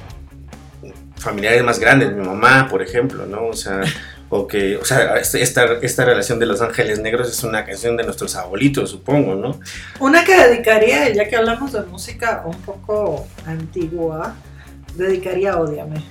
familiares 1.22 1.62
más 1.64 1.78
grandes, 1.78 2.12
mi 2.12 2.24
mamá, 2.26 2.68
por 2.68 2.82
ejemplo, 2.82 3.26
¿no? 3.26 3.46
O 3.46 3.52
sea, 3.54 3.80
o 4.28 4.46
que, 4.46 4.76
o 4.76 4.84
sea, 4.84 5.16
este- 5.16 5.42
esta, 5.42 5.64
esta 5.82 6.04
relación 6.04 6.38
de 6.38 6.46
Los 6.46 6.60
Ángeles 6.62 6.98
Negros 7.00 7.28
es 7.30 7.42
una 7.44 7.64
canción 7.64 7.96
de 7.96 8.04
nuestros 8.04 8.34
abuelitos, 8.36 8.90
supongo, 8.90 9.34
¿no? 9.34 9.60
Una 10.00 10.24
que 10.24 10.36
dedicaría, 10.36 11.08
ya 11.10 11.28
que 11.28 11.36
hablamos 11.36 11.72
de 11.72 11.82
música 11.82 12.42
un 12.46 12.56
poco 12.62 13.26
antigua, 13.46 14.34
dedicaría 14.94 15.56
Ódiame. 15.58 16.02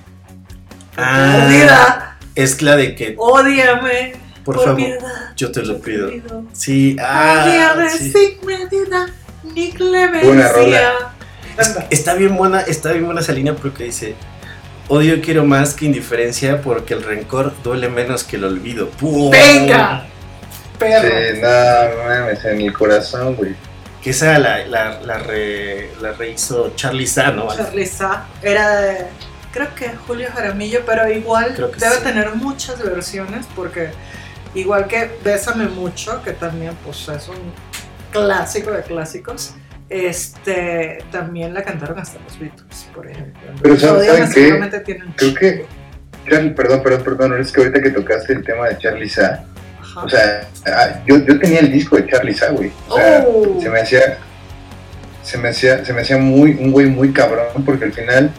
Ah. 0.96 1.32
Perdida, 1.48 2.18
Es 2.34 2.62
la 2.62 2.76
de 2.76 2.94
que, 2.94 3.14
ódiame. 3.18 4.12
por 4.44 4.56
favor, 4.56 4.76
piedad, 4.76 5.32
yo 5.36 5.50
te 5.52 5.62
lo 5.62 5.76
te 5.76 5.80
pido. 5.90 6.10
pido. 6.10 6.44
Sí, 6.52 6.96
ah, 7.00 7.44
Ódiame 7.46 7.90
sí. 7.90 8.12
sin 8.12 8.46
medida 8.46 9.06
ni 9.54 9.70
clemencia. 9.72 10.52
rola. 10.52 11.14
Anda. 11.58 11.86
Está 11.90 12.14
bien 12.14 12.34
buena, 12.36 12.60
está 12.62 12.92
bien 12.92 13.04
buena 13.04 13.20
esa 13.20 13.32
línea 13.32 13.54
porque 13.54 13.84
dice, 13.84 14.14
odio 14.88 15.20
quiero 15.22 15.44
más 15.44 15.74
que 15.74 15.86
indiferencia 15.86 16.60
porque 16.62 16.94
el 16.94 17.02
rencor 17.02 17.52
duele 17.62 17.88
menos 17.88 18.24
que 18.24 18.36
el 18.36 18.44
olvido. 18.44 18.88
¡Pum! 18.90 19.30
¡Venga! 19.30 20.06
Perro. 20.78 21.08
Sí, 21.08 21.40
no 21.40 22.04
mames, 22.04 22.44
en 22.44 22.60
el 22.60 22.72
corazón, 22.72 23.36
güey. 23.36 23.54
Que 24.02 24.10
esa 24.10 24.36
la, 24.38 24.66
la, 24.66 25.00
la, 25.00 25.18
re- 25.18 25.90
la 26.00 26.12
rehizo 26.12 26.72
Charlie 26.74 27.06
Sa, 27.06 27.30
¿no? 27.30 27.54
Charly 27.54 27.86
Sa 27.86 28.26
era 28.42 28.80
de, 28.80 29.06
creo 29.52 29.72
que 29.76 29.90
Julio 30.08 30.28
Jaramillo, 30.34 30.80
pero 30.84 31.08
igual 31.08 31.52
Creo 31.54 31.70
que 31.70 31.78
debe 31.78 31.96
sí. 31.96 32.02
tener 32.02 32.34
muchas 32.34 32.82
versiones 32.82 33.46
porque 33.54 33.90
igual 34.56 34.88
que 34.88 35.08
Bésame 35.22 35.66
Mucho, 35.68 36.20
que 36.24 36.32
también 36.32 36.76
pues 36.84 37.08
es 37.08 37.28
un 37.28 37.36
clásico 38.10 38.72
de 38.72 38.82
clásicos, 38.82 39.54
este 39.92 40.98
también 41.10 41.52
la 41.54 41.62
cantaron 41.62 41.98
hasta 41.98 42.18
los 42.20 42.38
Beatles, 42.38 42.88
por 42.94 43.08
ejemplo. 43.10 43.40
Pero 43.62 43.76
¿saben- 43.76 44.06
saben 44.06 44.70
qué? 44.70 44.80
tienen- 44.80 45.12
Creo 45.16 45.34
que. 45.34 45.66
Charlie, 46.28 46.50
perdón, 46.50 46.82
perdón, 46.82 47.02
perdón, 47.04 47.40
es 47.40 47.50
que 47.52 47.60
ahorita 47.62 47.82
que 47.82 47.90
tocaste 47.90 48.32
el 48.32 48.44
tema 48.44 48.68
de 48.68 48.78
Charlie 48.78 49.08
Sa, 49.08 49.44
o 49.96 50.08
sea, 50.08 50.46
ah, 50.66 51.00
yo, 51.06 51.18
yo 51.18 51.38
tenía 51.40 51.58
el 51.60 51.72
disco 51.72 51.96
de 51.96 52.06
Charlie 52.06 52.32
Sa, 52.34 52.50
güey. 52.50 52.70
O 52.88 52.96
sea, 52.96 53.24
Oh. 53.26 53.58
se 53.60 53.68
me 53.68 53.80
hacía. 53.80 54.18
Se 55.24 55.38
me 55.38 55.48
hacía, 55.50 55.84
se 55.84 55.92
me 55.92 56.00
hacía 56.02 56.16
muy, 56.18 56.52
un 56.52 56.72
güey 56.72 56.86
muy 56.86 57.12
cabrón, 57.12 57.46
porque 57.64 57.84
al 57.84 57.92
final, 57.92 58.30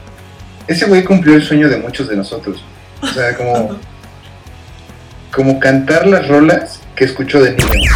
ese 0.68 0.86
güey 0.86 1.04
cumplió 1.04 1.36
el 1.36 1.42
sueño 1.44 1.70
de 1.70 1.78
muchos 1.78 2.08
de 2.10 2.16
nosotros. 2.16 2.64
O 3.02 3.08
sea, 3.08 3.36
como. 3.36 3.78
como 5.34 5.60
cantar 5.60 6.06
las 6.08 6.28
rolas 6.28 6.82
que 6.96 7.06
escuchó 7.06 7.42
de 7.42 7.52
niño. 7.52 7.92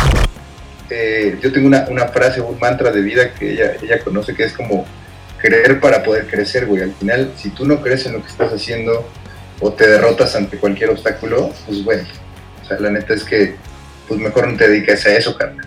Eh, 0.89 1.38
yo 1.41 1.52
tengo 1.52 1.67
una, 1.67 1.86
una 1.89 2.08
frase, 2.08 2.39
un 2.41 2.58
mantra 2.60 2.91
de 2.91 3.02
vida 3.02 3.34
que 3.34 3.52
ella, 3.54 3.73
ella 3.82 4.00
conoce 4.00 4.34
que 4.34 4.43
es 4.45 4.54
como 4.54 4.86
creer 5.39 5.80
para 5.80 6.02
poder 6.04 6.28
crecer, 6.28 6.65
güey. 6.65 6.82
Al 6.84 6.93
final, 6.93 7.32
si 7.36 7.50
tú 7.50 7.65
no 7.65 7.82
crees 7.82 8.06
en 8.06 8.13
lo 8.13 8.21
que 8.23 8.30
estás 8.30 8.54
haciendo 8.54 9.08
o 9.60 9.73
te 9.73 9.88
derrotas 9.88 10.36
ante 10.36 10.58
cualquier 10.58 10.89
obstáculo, 10.91 11.52
pues 11.65 11.84
bueno. 11.84 12.04
O 12.63 12.67
sea, 12.67 12.80
la 12.80 12.89
neta 12.89 13.13
es 13.13 13.23
que 13.23 13.56
pues 14.08 14.19
mejor 14.19 14.47
no 14.47 14.58
te 14.58 14.69
dediques 14.69 15.06
a 15.06 15.15
eso, 15.15 15.36
carnal. 15.38 15.65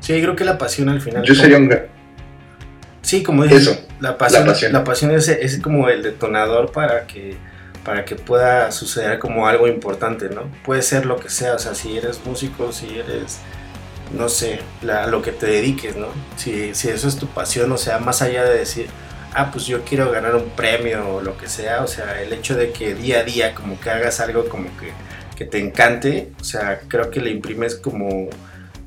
Sí, 0.00 0.20
creo 0.20 0.34
que 0.36 0.44
la 0.44 0.56
pasión 0.58 0.88
al 0.88 1.00
final. 1.00 1.22
Yo 1.24 1.34
sería 1.34 1.58
un... 1.58 1.68
gra- 1.68 1.86
Sí, 3.02 3.22
como 3.22 3.42
dices, 3.44 3.62
Eso, 3.68 3.86
la 4.00 4.16
pasión, 4.16 4.40
la 4.46 4.52
pasión. 4.52 4.72
la 4.72 4.84
pasión 4.84 5.10
es, 5.10 5.28
es 5.28 5.58
como 5.60 5.90
el 5.90 6.02
detonador 6.02 6.72
para 6.72 7.06
que, 7.06 7.36
para 7.84 8.06
que 8.06 8.14
pueda 8.16 8.72
suceder 8.72 9.18
como 9.18 9.46
algo 9.46 9.68
importante, 9.68 10.30
¿no? 10.30 10.50
Puede 10.64 10.80
ser 10.80 11.04
lo 11.04 11.16
que 11.20 11.28
sea, 11.28 11.54
o 11.54 11.58
sea, 11.58 11.74
si 11.74 11.98
eres 11.98 12.20
músico, 12.24 12.72
si 12.72 12.86
eres, 12.98 13.40
no 14.12 14.28
sé, 14.28 14.60
la- 14.82 15.06
lo 15.06 15.22
que 15.22 15.32
te 15.32 15.46
dediques, 15.46 15.96
¿no? 15.96 16.08
Si, 16.36 16.74
si 16.74 16.88
eso 16.88 17.08
es 17.08 17.16
tu 17.16 17.26
pasión, 17.26 17.70
o 17.72 17.78
sea, 17.78 17.98
más 17.98 18.22
allá 18.22 18.44
de 18.44 18.58
decir, 18.58 18.86
ah, 19.34 19.50
pues 19.52 19.66
yo 19.66 19.82
quiero 19.84 20.10
ganar 20.10 20.34
un 20.36 20.50
premio 20.50 21.08
o 21.16 21.20
lo 21.20 21.36
que 21.36 21.48
sea, 21.48 21.82
o 21.82 21.86
sea, 21.86 22.20
el 22.22 22.32
hecho 22.32 22.54
de 22.56 22.70
que 22.72 22.94
día 22.94 23.20
a 23.20 23.24
día 23.24 23.54
como 23.54 23.80
que 23.80 23.90
hagas 23.90 24.20
algo 24.20 24.48
como 24.48 24.66
que, 24.78 24.92
que 25.36 25.44
te 25.44 25.58
encante, 25.58 26.32
o 26.40 26.44
sea, 26.44 26.80
creo 26.88 27.10
que 27.10 27.20
le 27.20 27.30
imprimes 27.30 27.74
como, 27.74 28.28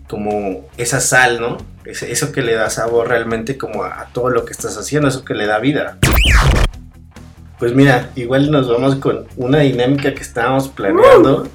como 0.08 0.65
esa 0.77 1.01
sal, 1.01 1.41
¿no? 1.41 1.58
Eso 1.86 2.32
que 2.32 2.41
le 2.41 2.53
da 2.53 2.69
sabor 2.69 3.08
realmente 3.10 3.58
como 3.58 3.84
a 3.84 4.08
todo 4.13 4.30
lo 4.30 4.43
que 4.45 4.51
estás 4.51 4.77
haciendo, 4.77 5.08
eso 5.08 5.23
que 5.25 5.34
le 5.34 5.45
da 5.45 5.60
vida. 5.60 5.97
Pues 7.60 7.73
mira, 7.73 8.10
igual 8.15 8.51
nos 8.51 8.69
vamos 8.69 8.95
con 8.97 9.25
una 9.36 9.60
dinámica 9.60 10.13
que 10.13 10.21
estábamos 10.21 10.67
planeando, 10.69 11.47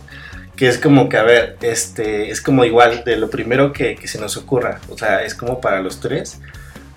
que 0.56 0.68
es 0.68 0.78
como 0.78 1.08
que, 1.08 1.16
a 1.16 1.22
ver, 1.22 1.56
este, 1.62 2.30
es 2.30 2.40
como 2.40 2.64
igual 2.64 3.04
de 3.04 3.16
lo 3.16 3.30
primero 3.30 3.72
que, 3.72 3.96
que 3.96 4.08
se 4.08 4.20
nos 4.20 4.36
ocurra, 4.36 4.80
o 4.90 4.98
sea, 4.98 5.22
es 5.22 5.34
como 5.34 5.60
para 5.60 5.80
los 5.80 6.00
tres, 6.00 6.40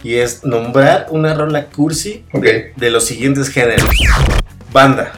y 0.03 0.15
es 0.15 0.43
nombrar 0.43 1.07
una 1.09 1.33
rola 1.33 1.65
cursi 1.65 2.25
de, 2.33 2.73
de 2.75 2.89
los 2.91 3.05
siguientes 3.05 3.49
géneros. 3.49 3.89
Banda, 4.71 5.13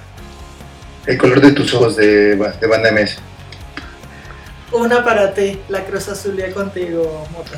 El 1.05 1.17
color 1.17 1.41
de 1.41 1.51
tus 1.51 1.73
ojos 1.73 1.95
de, 1.95 2.35
de 2.35 2.67
Banda 2.67 2.91
MS. 2.91 3.17
Una 4.71 5.03
para 5.03 5.33
ti, 5.33 5.59
la 5.69 5.83
Cruz 5.85 6.09
Azulia 6.09 6.53
contigo, 6.53 7.27
Mota. 7.31 7.57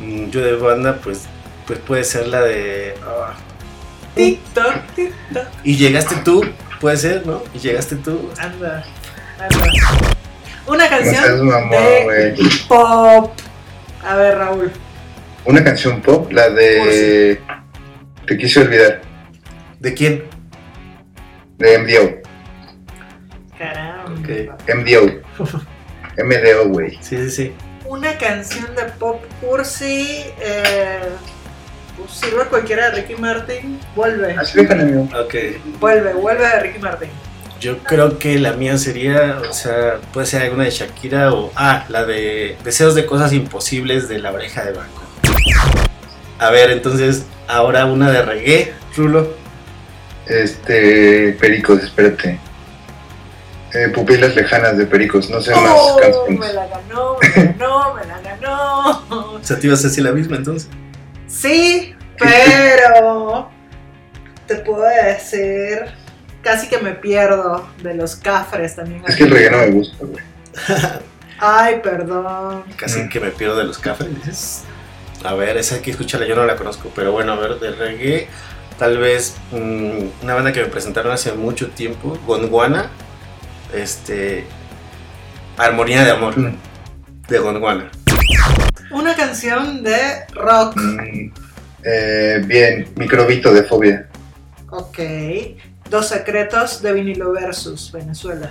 Mm, 0.00 0.30
yo 0.30 0.40
de 0.40 0.54
banda, 0.54 0.96
pues, 1.02 1.24
pues 1.66 1.78
puede 1.80 2.04
ser 2.04 2.28
la 2.28 2.42
de... 2.42 2.94
ah, 3.04 3.34
TikTok, 4.14 4.74
TikTok. 4.94 5.46
y 5.64 5.76
llegaste 5.76 6.16
tú, 6.24 6.42
puede 6.80 6.96
ser, 6.96 7.26
¿no? 7.26 7.42
Y 7.54 7.58
llegaste 7.58 7.96
tú. 7.96 8.30
Anda, 8.38 8.84
anda. 9.38 9.64
Una 10.66 10.84
No 10.84 10.90
canción 10.90 11.46
mamón, 11.46 11.70
de 11.70 12.04
güey. 12.04 12.48
pop. 12.68 13.32
A 14.04 14.16
ver, 14.16 14.36
Raúl. 14.38 14.70
Una 15.44 15.64
canción 15.64 16.00
pop, 16.02 16.30
la 16.32 16.50
de... 16.50 17.40
Te 18.26 18.36
quise 18.36 18.60
olvidar, 18.60 19.00
¿De 19.80 19.94
quién? 19.94 20.24
de 21.56 21.78
MDO. 21.78 22.22
Caramba. 23.58 24.12
Ok. 24.20 24.74
MDO. 24.76 25.22
MDO, 26.24 26.68
güey. 26.68 26.98
Sí, 27.00 27.16
sí, 27.16 27.30
sí. 27.30 27.52
Una 27.86 28.16
canción 28.18 28.74
de 28.76 28.84
pop 28.98 29.22
cursi. 29.40 30.24
Eh, 30.40 31.08
sirve 32.08 32.44
cualquiera 32.46 32.90
de 32.90 33.00
Ricky 33.02 33.20
Martin. 33.20 33.80
Vuelve, 33.94 34.36
Así 34.36 34.58
déjale, 34.58 34.82
amigo. 34.82 35.08
Ok. 35.18 35.34
vuelve, 35.80 36.12
vuelve 36.14 36.46
de 36.46 36.60
Ricky 36.60 36.78
Martin. 36.78 37.08
Yo 37.60 37.78
creo 37.78 38.18
que 38.18 38.38
la 38.38 38.52
mía 38.52 38.78
sería, 38.78 39.40
o 39.48 39.52
sea, 39.52 39.96
puede 40.12 40.26
ser 40.26 40.42
alguna 40.42 40.64
de 40.64 40.70
Shakira 40.70 41.32
o. 41.32 41.50
Ah, 41.56 41.84
la 41.88 42.04
de 42.04 42.56
Deseos 42.62 42.94
de 42.94 43.04
Cosas 43.04 43.32
Imposibles 43.32 44.08
de 44.08 44.20
la 44.20 44.30
Oreja 44.30 44.64
de 44.64 44.72
Banco. 44.72 45.02
A 46.38 46.50
ver, 46.50 46.70
entonces, 46.70 47.24
ahora 47.48 47.86
una 47.86 48.12
de 48.12 48.22
reggae, 48.22 48.72
Rulo. 48.96 49.34
Este, 50.26 51.36
Pericos, 51.40 51.82
espérate. 51.82 52.38
Eh, 53.74 53.88
pupilas 53.88 54.34
lejanas 54.36 54.78
de 54.78 54.86
Pericos, 54.86 55.28
no 55.28 55.40
sé 55.40 55.50
más 55.50 55.62
Oh, 55.66 56.26
me 56.28 56.52
la 56.52 56.66
ganó, 56.68 57.16
me 57.20 57.28
la 57.28 57.52
ganó, 57.52 57.94
me 57.94 58.06
la 58.06 58.20
ganó. 58.20 59.34
O 59.36 59.40
sea, 59.42 59.58
te 59.58 59.66
ibas 59.66 59.80
a 59.80 59.88
decir 59.88 60.04
la 60.04 60.12
misma 60.12 60.36
entonces. 60.36 60.70
Sí, 61.28 61.94
pero 62.18 63.50
te 64.46 64.56
puedo 64.56 64.82
decir, 64.82 65.82
casi 66.42 66.68
que 66.68 66.78
me 66.78 66.92
pierdo 66.92 67.68
de 67.82 67.94
los 67.94 68.16
cafres 68.16 68.74
también. 68.76 69.02
Es 69.06 69.16
que 69.16 69.24
el 69.24 69.30
reggae 69.30 69.50
no 69.50 69.58
me 69.58 69.70
gusta, 69.70 69.96
güey. 70.04 70.24
Ay, 71.38 71.80
perdón. 71.82 72.64
Casi 72.76 73.00
Mm. 73.02 73.08
que 73.10 73.20
me 73.20 73.30
pierdo 73.30 73.56
de 73.56 73.64
los 73.64 73.78
cafés, 73.78 74.08
dices. 74.16 74.64
A 75.24 75.34
ver, 75.34 75.56
esa 75.56 75.76
hay 75.76 75.80
que 75.82 75.90
escucharla, 75.90 76.26
yo 76.26 76.34
no 76.34 76.44
la 76.46 76.56
conozco, 76.56 76.90
pero 76.94 77.12
bueno, 77.12 77.32
a 77.32 77.36
ver, 77.36 77.58
de 77.60 77.70
reggae, 77.72 78.28
tal 78.78 78.98
vez 78.98 79.36
mm, 79.52 80.22
una 80.22 80.34
banda 80.34 80.52
que 80.52 80.60
me 80.62 80.66
presentaron 80.68 81.12
hace 81.12 81.32
mucho 81.32 81.68
tiempo, 81.70 82.16
Gondwana, 82.26 82.88
este, 83.74 84.44
Armonía 85.56 86.04
de 86.04 86.10
Amor, 86.12 86.38
Mm, 86.38 86.56
de 87.28 87.38
Gondwana. 87.38 87.90
Una 88.90 89.14
canción 89.14 89.82
de 89.82 89.96
rock. 90.34 90.76
mm, 90.76 91.32
eh, 91.84 92.42
bien, 92.44 92.88
microbito 92.96 93.52
de 93.52 93.62
fobia. 93.64 94.08
Ok. 94.70 94.98
Dos 95.90 96.08
secretos 96.08 96.82
de 96.82 96.92
vinilo 96.92 97.32
versus 97.32 97.90
Venezuela. 97.92 98.50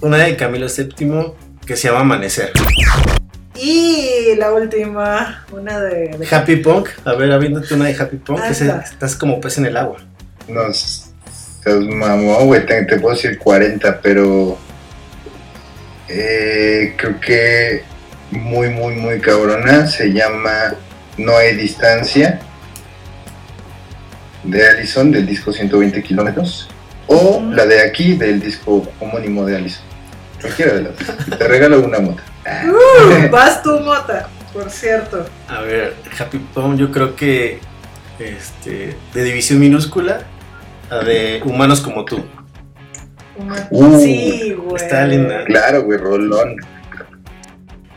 Una 0.00 0.18
de 0.18 0.36
Camilo 0.36 0.66
VII 0.68 1.32
que 1.66 1.76
se 1.76 1.88
llama 1.88 2.00
Amanecer. 2.00 2.52
Y 3.54 4.34
la 4.36 4.52
última, 4.52 5.44
una 5.50 5.80
de, 5.80 6.08
de 6.18 6.28
Happy 6.30 6.56
Punk, 6.56 6.88
a 7.04 7.14
ver, 7.14 7.32
habiéndote 7.32 7.72
una 7.74 7.86
de 7.86 7.96
Happy 7.96 8.16
Punk, 8.18 8.42
que 8.46 8.54
se- 8.54 8.70
Anda. 8.70 8.82
estás 8.84 9.16
como 9.16 9.40
pez 9.40 9.58
en 9.58 9.66
el 9.66 9.76
agua. 9.76 9.96
No, 10.46 10.66
s- 10.68 11.06
seas 11.64 11.80
mamón, 11.80 12.46
güey, 12.46 12.66
te, 12.66 12.84
te 12.84 12.98
puedo 13.00 13.14
decir 13.16 13.38
40, 13.38 14.00
pero 14.02 14.58
eh, 16.08 16.94
creo 16.96 17.18
que 17.20 17.82
muy, 18.30 18.70
muy, 18.70 18.94
muy 18.94 19.20
cabrona. 19.20 19.86
Se 19.86 20.12
llama 20.12 20.74
No 21.16 21.36
hay 21.36 21.56
distancia 21.56 22.40
de 24.44 24.68
Allison 24.68 25.10
del 25.10 25.26
disco 25.26 25.52
120 25.52 26.02
kilómetros 26.02 26.68
o 27.08 27.42
la 27.50 27.66
de 27.66 27.82
aquí 27.82 28.14
del 28.14 28.40
disco 28.40 28.86
homónimo 29.00 29.44
de 29.44 29.56
Allison. 29.56 29.84
Cualquiera 30.40 30.74
de 30.74 30.82
las 30.82 30.92
dos. 30.98 31.38
Te 31.38 31.48
regalo 31.48 31.80
una 31.80 31.98
moto. 31.98 32.22
Uh, 32.46 33.28
vas 33.30 33.62
tú, 33.62 33.80
Mota. 33.80 34.28
por 34.52 34.70
cierto? 34.70 35.26
A 35.48 35.62
ver, 35.62 35.94
Happy 36.18 36.38
Pom, 36.38 36.76
yo 36.76 36.92
creo 36.92 37.16
que 37.16 37.60
este, 38.18 38.96
de 39.12 39.24
división 39.24 39.58
minúscula 39.58 40.20
a 40.90 40.98
de 40.98 41.40
humanos 41.44 41.80
como 41.80 42.04
tú. 42.04 42.24
Uh, 43.70 43.98
sí, 44.00 44.54
güey. 44.56 44.82
está 44.82 45.06
linda. 45.06 45.44
Claro, 45.44 45.82
güey, 45.82 45.98
rolón. 45.98 46.56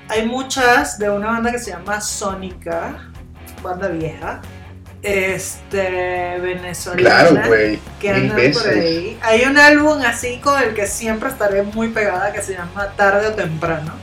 Hay 0.10 0.26
muchas 0.26 0.98
de 0.98 1.08
una 1.08 1.28
banda 1.28 1.52
que 1.52 1.60
se 1.60 1.70
llama 1.70 2.02
Sónica, 2.02 2.98
banda 3.62 3.90
vieja. 3.90 4.42
Este, 5.04 6.40
venezolana. 6.42 7.30
Claro, 7.30 7.48
güey. 7.48 7.80
que 8.02 8.10
andan 8.10 8.30
por 8.32 8.38
veces. 8.38 8.66
ahí. 8.66 9.20
Hay 9.22 9.44
un 9.44 9.58
álbum 9.58 10.02
así 10.02 10.40
con 10.40 10.62
el 10.62 10.74
que 10.74 10.88
siempre 10.88 11.30
estaré 11.30 11.62
muy 11.62 11.90
pegada 11.90 12.34
que 12.34 12.42
se 12.42 12.54
llama 12.54 12.88
Tarde 12.98 13.28
o 13.28 13.34
Temprano. 13.34 13.94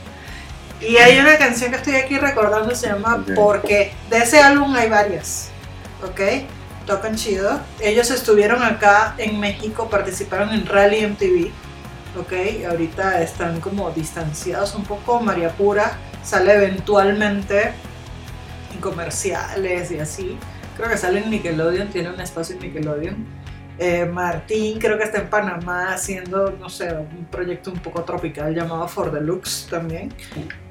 Y 0.79 0.95
hay 0.95 1.19
una 1.19 1.37
canción 1.37 1.71
que 1.71 1.77
estoy 1.77 1.95
aquí 1.95 2.17
recordando 2.17 2.73
se 2.73 2.87
llama 2.87 3.15
Ok. 3.15 3.31
Porque. 3.35 3.91
De 4.09 4.19
ese 4.19 4.39
álbum 4.39 4.73
hay 4.75 4.89
varias. 4.89 5.49
¿Ok? 6.03 6.21
Tocan 6.85 7.15
chido. 7.15 7.59
Ellos 7.81 8.09
estuvieron 8.11 8.63
acá 8.63 9.13
en 9.17 9.39
México, 9.41 9.89
participaron 9.89 10.51
en 10.51 10.65
Rally 10.65 11.05
MTV. 11.05 11.51
¿Ok? 12.15 12.33
Ahorita 12.69 13.21
están 13.21 13.59
como 13.59 13.91
distanciados 13.91 14.75
un 14.75 14.83
poco. 14.83 15.19
María 15.19 15.49
Pura 15.49 15.97
sale 16.23 16.53
eventualmente 16.53 17.71
en 18.73 18.79
comerciales 18.79 19.91
y 19.91 19.99
así. 19.99 20.37
Creo 20.75 20.89
que 20.89 20.97
sale 20.97 21.19
en 21.19 21.29
Nickelodeon, 21.29 21.89
tiene 21.89 22.09
un 22.09 22.19
espacio 22.19 22.55
en 22.55 22.61
Nickelodeon. 22.61 23.25
Eh, 23.79 24.05
Martín 24.05 24.79
creo 24.79 24.97
que 24.97 25.03
está 25.03 25.19
en 25.19 25.29
Panamá 25.29 25.93
haciendo, 25.93 26.51
no 26.59 26.67
sé, 26.67 26.91
un 26.93 27.25
proyecto 27.25 27.71
un 27.71 27.79
poco 27.79 28.03
tropical 28.03 28.53
llamado 28.55 28.87
For 28.87 29.11
Deluxe 29.11 29.67
también. 29.69 30.11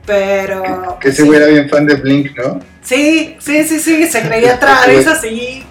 Pero... 0.05 0.99
Que 1.01 1.09
ese 1.09 1.23
sí. 1.23 1.29
güey 1.29 1.41
era 1.41 1.49
bien 1.49 1.69
fan 1.69 1.87
de 1.87 1.95
Blink, 1.97 2.37
¿no? 2.37 2.61
Sí, 2.83 3.37
sí, 3.39 3.65
sí, 3.65 3.79
sí, 3.79 4.07
se 4.07 4.23
creía 4.23 4.59
Travis 4.61 5.07
así 5.07 5.65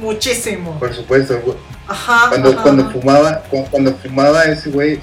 muchísimo. 0.00 0.78
Por 0.78 0.94
supuesto. 0.94 1.40
güey. 1.44 1.56
Ajá. 1.86 2.28
Cuando, 2.28 2.50
ajá, 2.50 2.62
cuando 2.62 2.90
fumaba, 2.90 3.42
cu- 3.50 3.66
cuando 3.70 3.94
fumaba 3.94 4.44
ese 4.44 4.68
güey, 4.70 5.00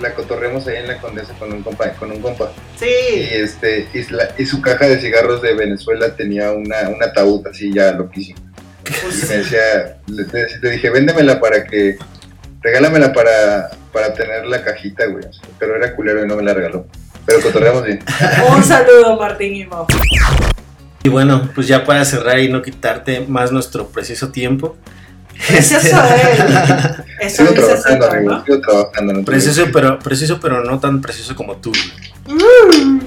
la 0.00 0.14
cotorremos 0.14 0.66
ahí 0.68 0.76
en 0.76 0.86
la 0.86 0.98
condesa 0.98 1.32
con 1.38 1.52
un 1.52 1.62
compa, 1.62 1.90
con 1.94 2.12
un 2.12 2.20
compa. 2.20 2.52
Y 2.76 2.78
Sí, 2.78 2.86
este, 3.32 3.88
y, 3.92 4.02
la- 4.12 4.28
y 4.38 4.46
su 4.46 4.60
caja 4.62 4.86
de 4.86 5.00
cigarros 5.00 5.42
de 5.42 5.54
Venezuela 5.54 6.14
tenía 6.14 6.52
una, 6.52 6.88
un 6.88 7.02
ataúd 7.02 7.46
así 7.48 7.72
ya 7.72 7.92
loquísimo. 7.92 8.38
Y 8.88 8.92
pues, 9.02 9.28
me 9.28 9.38
decía, 9.38 9.96
le, 10.06 10.24
le- 10.62 10.70
dije, 10.70 10.90
véndemela 10.90 11.40
para 11.40 11.64
que, 11.64 11.98
regálamela 12.62 13.12
para, 13.12 13.70
para 13.92 14.14
tener 14.14 14.46
la 14.46 14.62
cajita, 14.62 15.06
güey. 15.06 15.24
Pero 15.58 15.76
era 15.76 15.94
culero 15.96 16.24
y 16.24 16.28
no 16.28 16.36
me 16.36 16.42
la 16.44 16.54
regaló. 16.54 16.86
Pero 17.26 17.40
cotorreamos 17.42 17.84
bien. 17.84 18.02
un 18.54 18.62
saludo 18.64 19.16
Martín 19.18 19.54
y 19.54 19.64
Mau. 19.66 19.86
Y 21.02 21.08
bueno, 21.08 21.48
pues 21.54 21.66
ya 21.66 21.84
para 21.84 22.04
cerrar 22.04 22.38
y 22.40 22.48
no 22.48 22.62
quitarte 22.62 23.20
más 23.20 23.52
nuestro 23.52 23.88
precioso 23.88 24.30
tiempo. 24.30 24.76
Precioso 25.48 25.86
Este- 25.86 26.42
él. 26.42 27.04
Eso 27.20 27.46
Sigo 27.46 27.54
trabajando, 27.54 28.10
amigo. 28.10 28.30
¿no? 28.32 28.44
Sigo 28.44 28.60
trabajando. 28.60 29.12
no 29.14 29.18
te 29.20 29.24
Precioso 29.24 29.66
pero, 29.72 29.98
precioso, 29.98 30.38
pero 30.40 30.62
no 30.64 30.78
tan 30.78 31.00
precioso 31.00 31.34
como 31.34 31.56
tú. 31.56 31.72
Mm. 32.26 33.00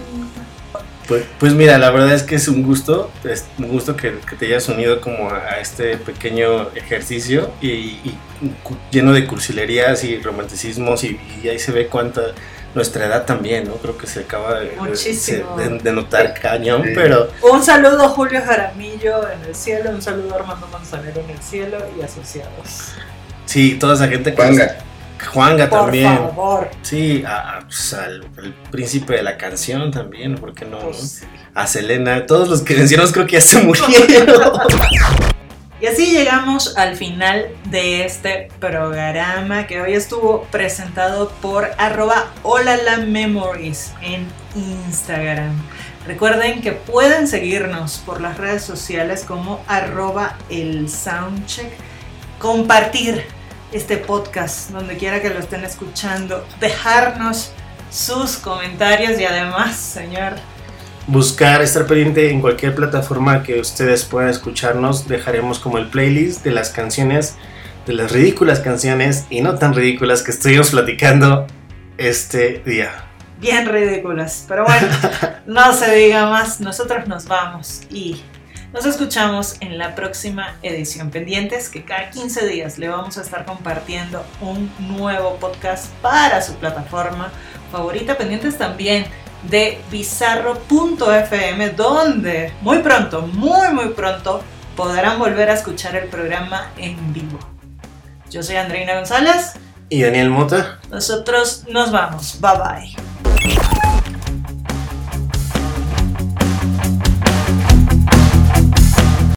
Pues, 1.07 1.25
pues 1.37 1.53
mira, 1.53 1.77
la 1.77 1.91
verdad 1.91 2.13
es 2.13 2.23
que 2.23 2.35
es 2.35 2.47
un 2.47 2.63
gusto, 2.63 3.11
es 3.25 3.45
un 3.57 3.67
gusto 3.67 3.97
que, 3.97 4.13
que 4.27 4.35
te 4.37 4.45
hayas 4.45 4.69
unido 4.69 5.01
como 5.01 5.29
a, 5.29 5.37
a 5.37 5.59
este 5.59 5.97
pequeño 5.97 6.69
ejercicio 6.75 7.51
y, 7.61 7.99
lleno 8.91 9.13
de 9.13 9.25
cursilerías 9.27 10.03
y 10.03 10.19
romanticismos 10.19 11.03
y, 11.03 11.19
y 11.43 11.49
ahí 11.49 11.59
se 11.59 11.71
ve 11.71 11.87
cuánta 11.87 12.21
nuestra 12.75 13.05
edad 13.05 13.25
también, 13.25 13.65
¿no? 13.67 13.73
Creo 13.75 13.97
que 13.97 14.07
se 14.07 14.21
acaba 14.21 14.59
de, 14.59 14.75
Muchísimo. 14.77 15.55
de- 15.57 15.79
de 15.79 15.91
notar 15.91 16.33
cañón, 16.33 16.83
Sí. 16.83 16.91
pero 16.95 17.29
Un 17.51 17.63
saludo 17.63 18.03
a 18.03 18.09
Julio 18.09 18.41
Jaramillo 18.45 19.29
en 19.29 19.41
el 19.47 19.55
cielo, 19.55 19.89
un 19.91 20.01
saludo 20.01 20.33
a 20.33 20.39
Armando 20.39 20.67
Manzanero 20.67 21.21
en 21.21 21.29
el 21.29 21.39
cielo 21.41 21.77
y 21.97 22.01
asociados. 22.01 22.93
sí, 23.45 23.75
toda 23.79 23.95
esa 23.95 24.07
gente 24.07 24.31
que... 24.33 24.41
Juanga. 24.41 24.75
Juanga 25.31 25.69
Por 25.69 25.79
también. 25.83 26.17
favor. 26.17 26.69
Sí, 26.81 27.23
a- 27.25 27.57
a- 27.57 27.59
pues, 27.61 27.93
al, 27.93 28.25
al 28.37 28.53
príncipe 28.71 29.13
de 29.13 29.23
la 29.23 29.37
canción 29.37 29.89
también, 29.91 30.35
¿por 30.35 30.53
qué 30.53 30.65
no? 30.65 30.79
no? 30.79 30.85
Pues 30.89 30.97
sí. 31.21 31.25
A 31.55 31.65
Selena, 31.67 32.25
todos 32.25 32.49
los 32.49 32.61
que 32.61 32.75
mencionamos 32.75 33.13
creo 33.13 33.25
que 33.27 33.33
ya 33.33 33.41
se 33.41 33.61
murieron. 33.61 34.35
Y 35.81 35.87
así 35.87 36.11
llegamos 36.11 36.77
al 36.77 36.95
final 36.95 37.49
de 37.65 38.05
este 38.05 38.49
programa 38.59 39.67
que 39.67 39.81
hoy 39.81 39.93
estuvo 39.93 40.43
presentado 40.43 41.29
por 41.41 41.71
arroba 41.77 42.31
Memories 43.05 43.91
en 44.01 44.27
Instagram. 44.55 45.51
Recuerden 46.05 46.61
que 46.61 46.73
pueden 46.73 47.27
seguirnos 47.27 47.97
por 48.05 48.21
las 48.21 48.37
redes 48.37 48.63
sociales 48.63 49.25
como 49.25 49.63
arroba 49.67 50.37
el 50.49 50.89
soundcheck. 50.89 51.71
Compartir 52.39 53.25
este 53.71 53.97
podcast 53.97 54.69
donde 54.69 54.97
quiera 54.97 55.21
que 55.21 55.29
lo 55.29 55.39
estén 55.39 55.63
escuchando. 55.63 56.45
Dejarnos 56.59 57.51
sus 57.89 58.37
comentarios 58.37 59.19
y 59.19 59.25
además, 59.25 59.75
señor, 59.75 60.33
Buscar, 61.07 61.61
estar 61.61 61.85
pendiente 61.85 62.29
en 62.31 62.39
cualquier 62.39 62.73
plataforma 62.75 63.43
que 63.43 63.59
ustedes 63.59 64.05
puedan 64.05 64.29
escucharnos. 64.29 65.05
Dejaremos 65.05 65.59
como 65.59 65.77
el 65.77 65.87
playlist 65.87 66.45
de 66.45 66.51
las 66.51 66.69
canciones, 66.69 67.35
de 67.85 67.93
las 67.93 68.11
ridículas 68.13 68.61
canciones 68.61 69.25
y 69.29 69.41
no 69.41 69.55
tan 69.55 69.73
ridículas 69.73 70.23
que 70.23 70.31
estuvimos 70.31 70.71
platicando 70.71 71.45
este 71.97 72.61
día. 72.65 73.03
bien 73.41 73.67
ridículas. 73.67 74.45
Pero 74.47 74.63
bueno, 74.63 74.87
no 75.45 75.73
se 75.73 75.93
diga 75.93 76.29
más, 76.29 76.61
nosotros 76.61 77.05
nos 77.05 77.25
vamos 77.25 77.81
y 77.89 78.21
nos 78.71 78.85
escuchamos 78.85 79.57
en 79.59 79.77
la 79.77 79.95
próxima 79.95 80.55
edición. 80.61 81.11
Pendientes 81.11 81.67
que 81.67 81.83
cada 81.83 82.09
15 82.11 82.47
días 82.47 82.77
le 82.77 82.87
vamos 82.87 83.17
a 83.17 83.21
estar 83.21 83.45
compartiendo 83.45 84.25
un 84.39 84.71
nuevo 84.79 85.35
podcast 85.35 85.91
para 86.01 86.41
su 86.41 86.55
plataforma 86.55 87.29
favorita. 87.73 88.17
Pendientes 88.17 88.57
también 88.57 89.05
de 89.49 89.81
bizarro.fm 89.91 91.69
donde 91.71 92.53
muy 92.61 92.79
pronto, 92.79 93.21
muy 93.23 93.73
muy 93.73 93.89
pronto 93.89 94.41
podrán 94.75 95.19
volver 95.19 95.49
a 95.49 95.53
escuchar 95.53 95.95
el 95.95 96.07
programa 96.09 96.71
en 96.77 97.13
vivo. 97.13 97.39
Yo 98.29 98.41
soy 98.41 98.55
Andreina 98.55 98.95
González, 98.95 99.53
Y 99.89 100.01
Daniel 100.01 100.29
Mota. 100.29 100.79
nosotros 100.89 101.65
nos 101.69 101.91
vamos, 101.91 102.39
bye 102.41 102.51
bye. 102.57 103.82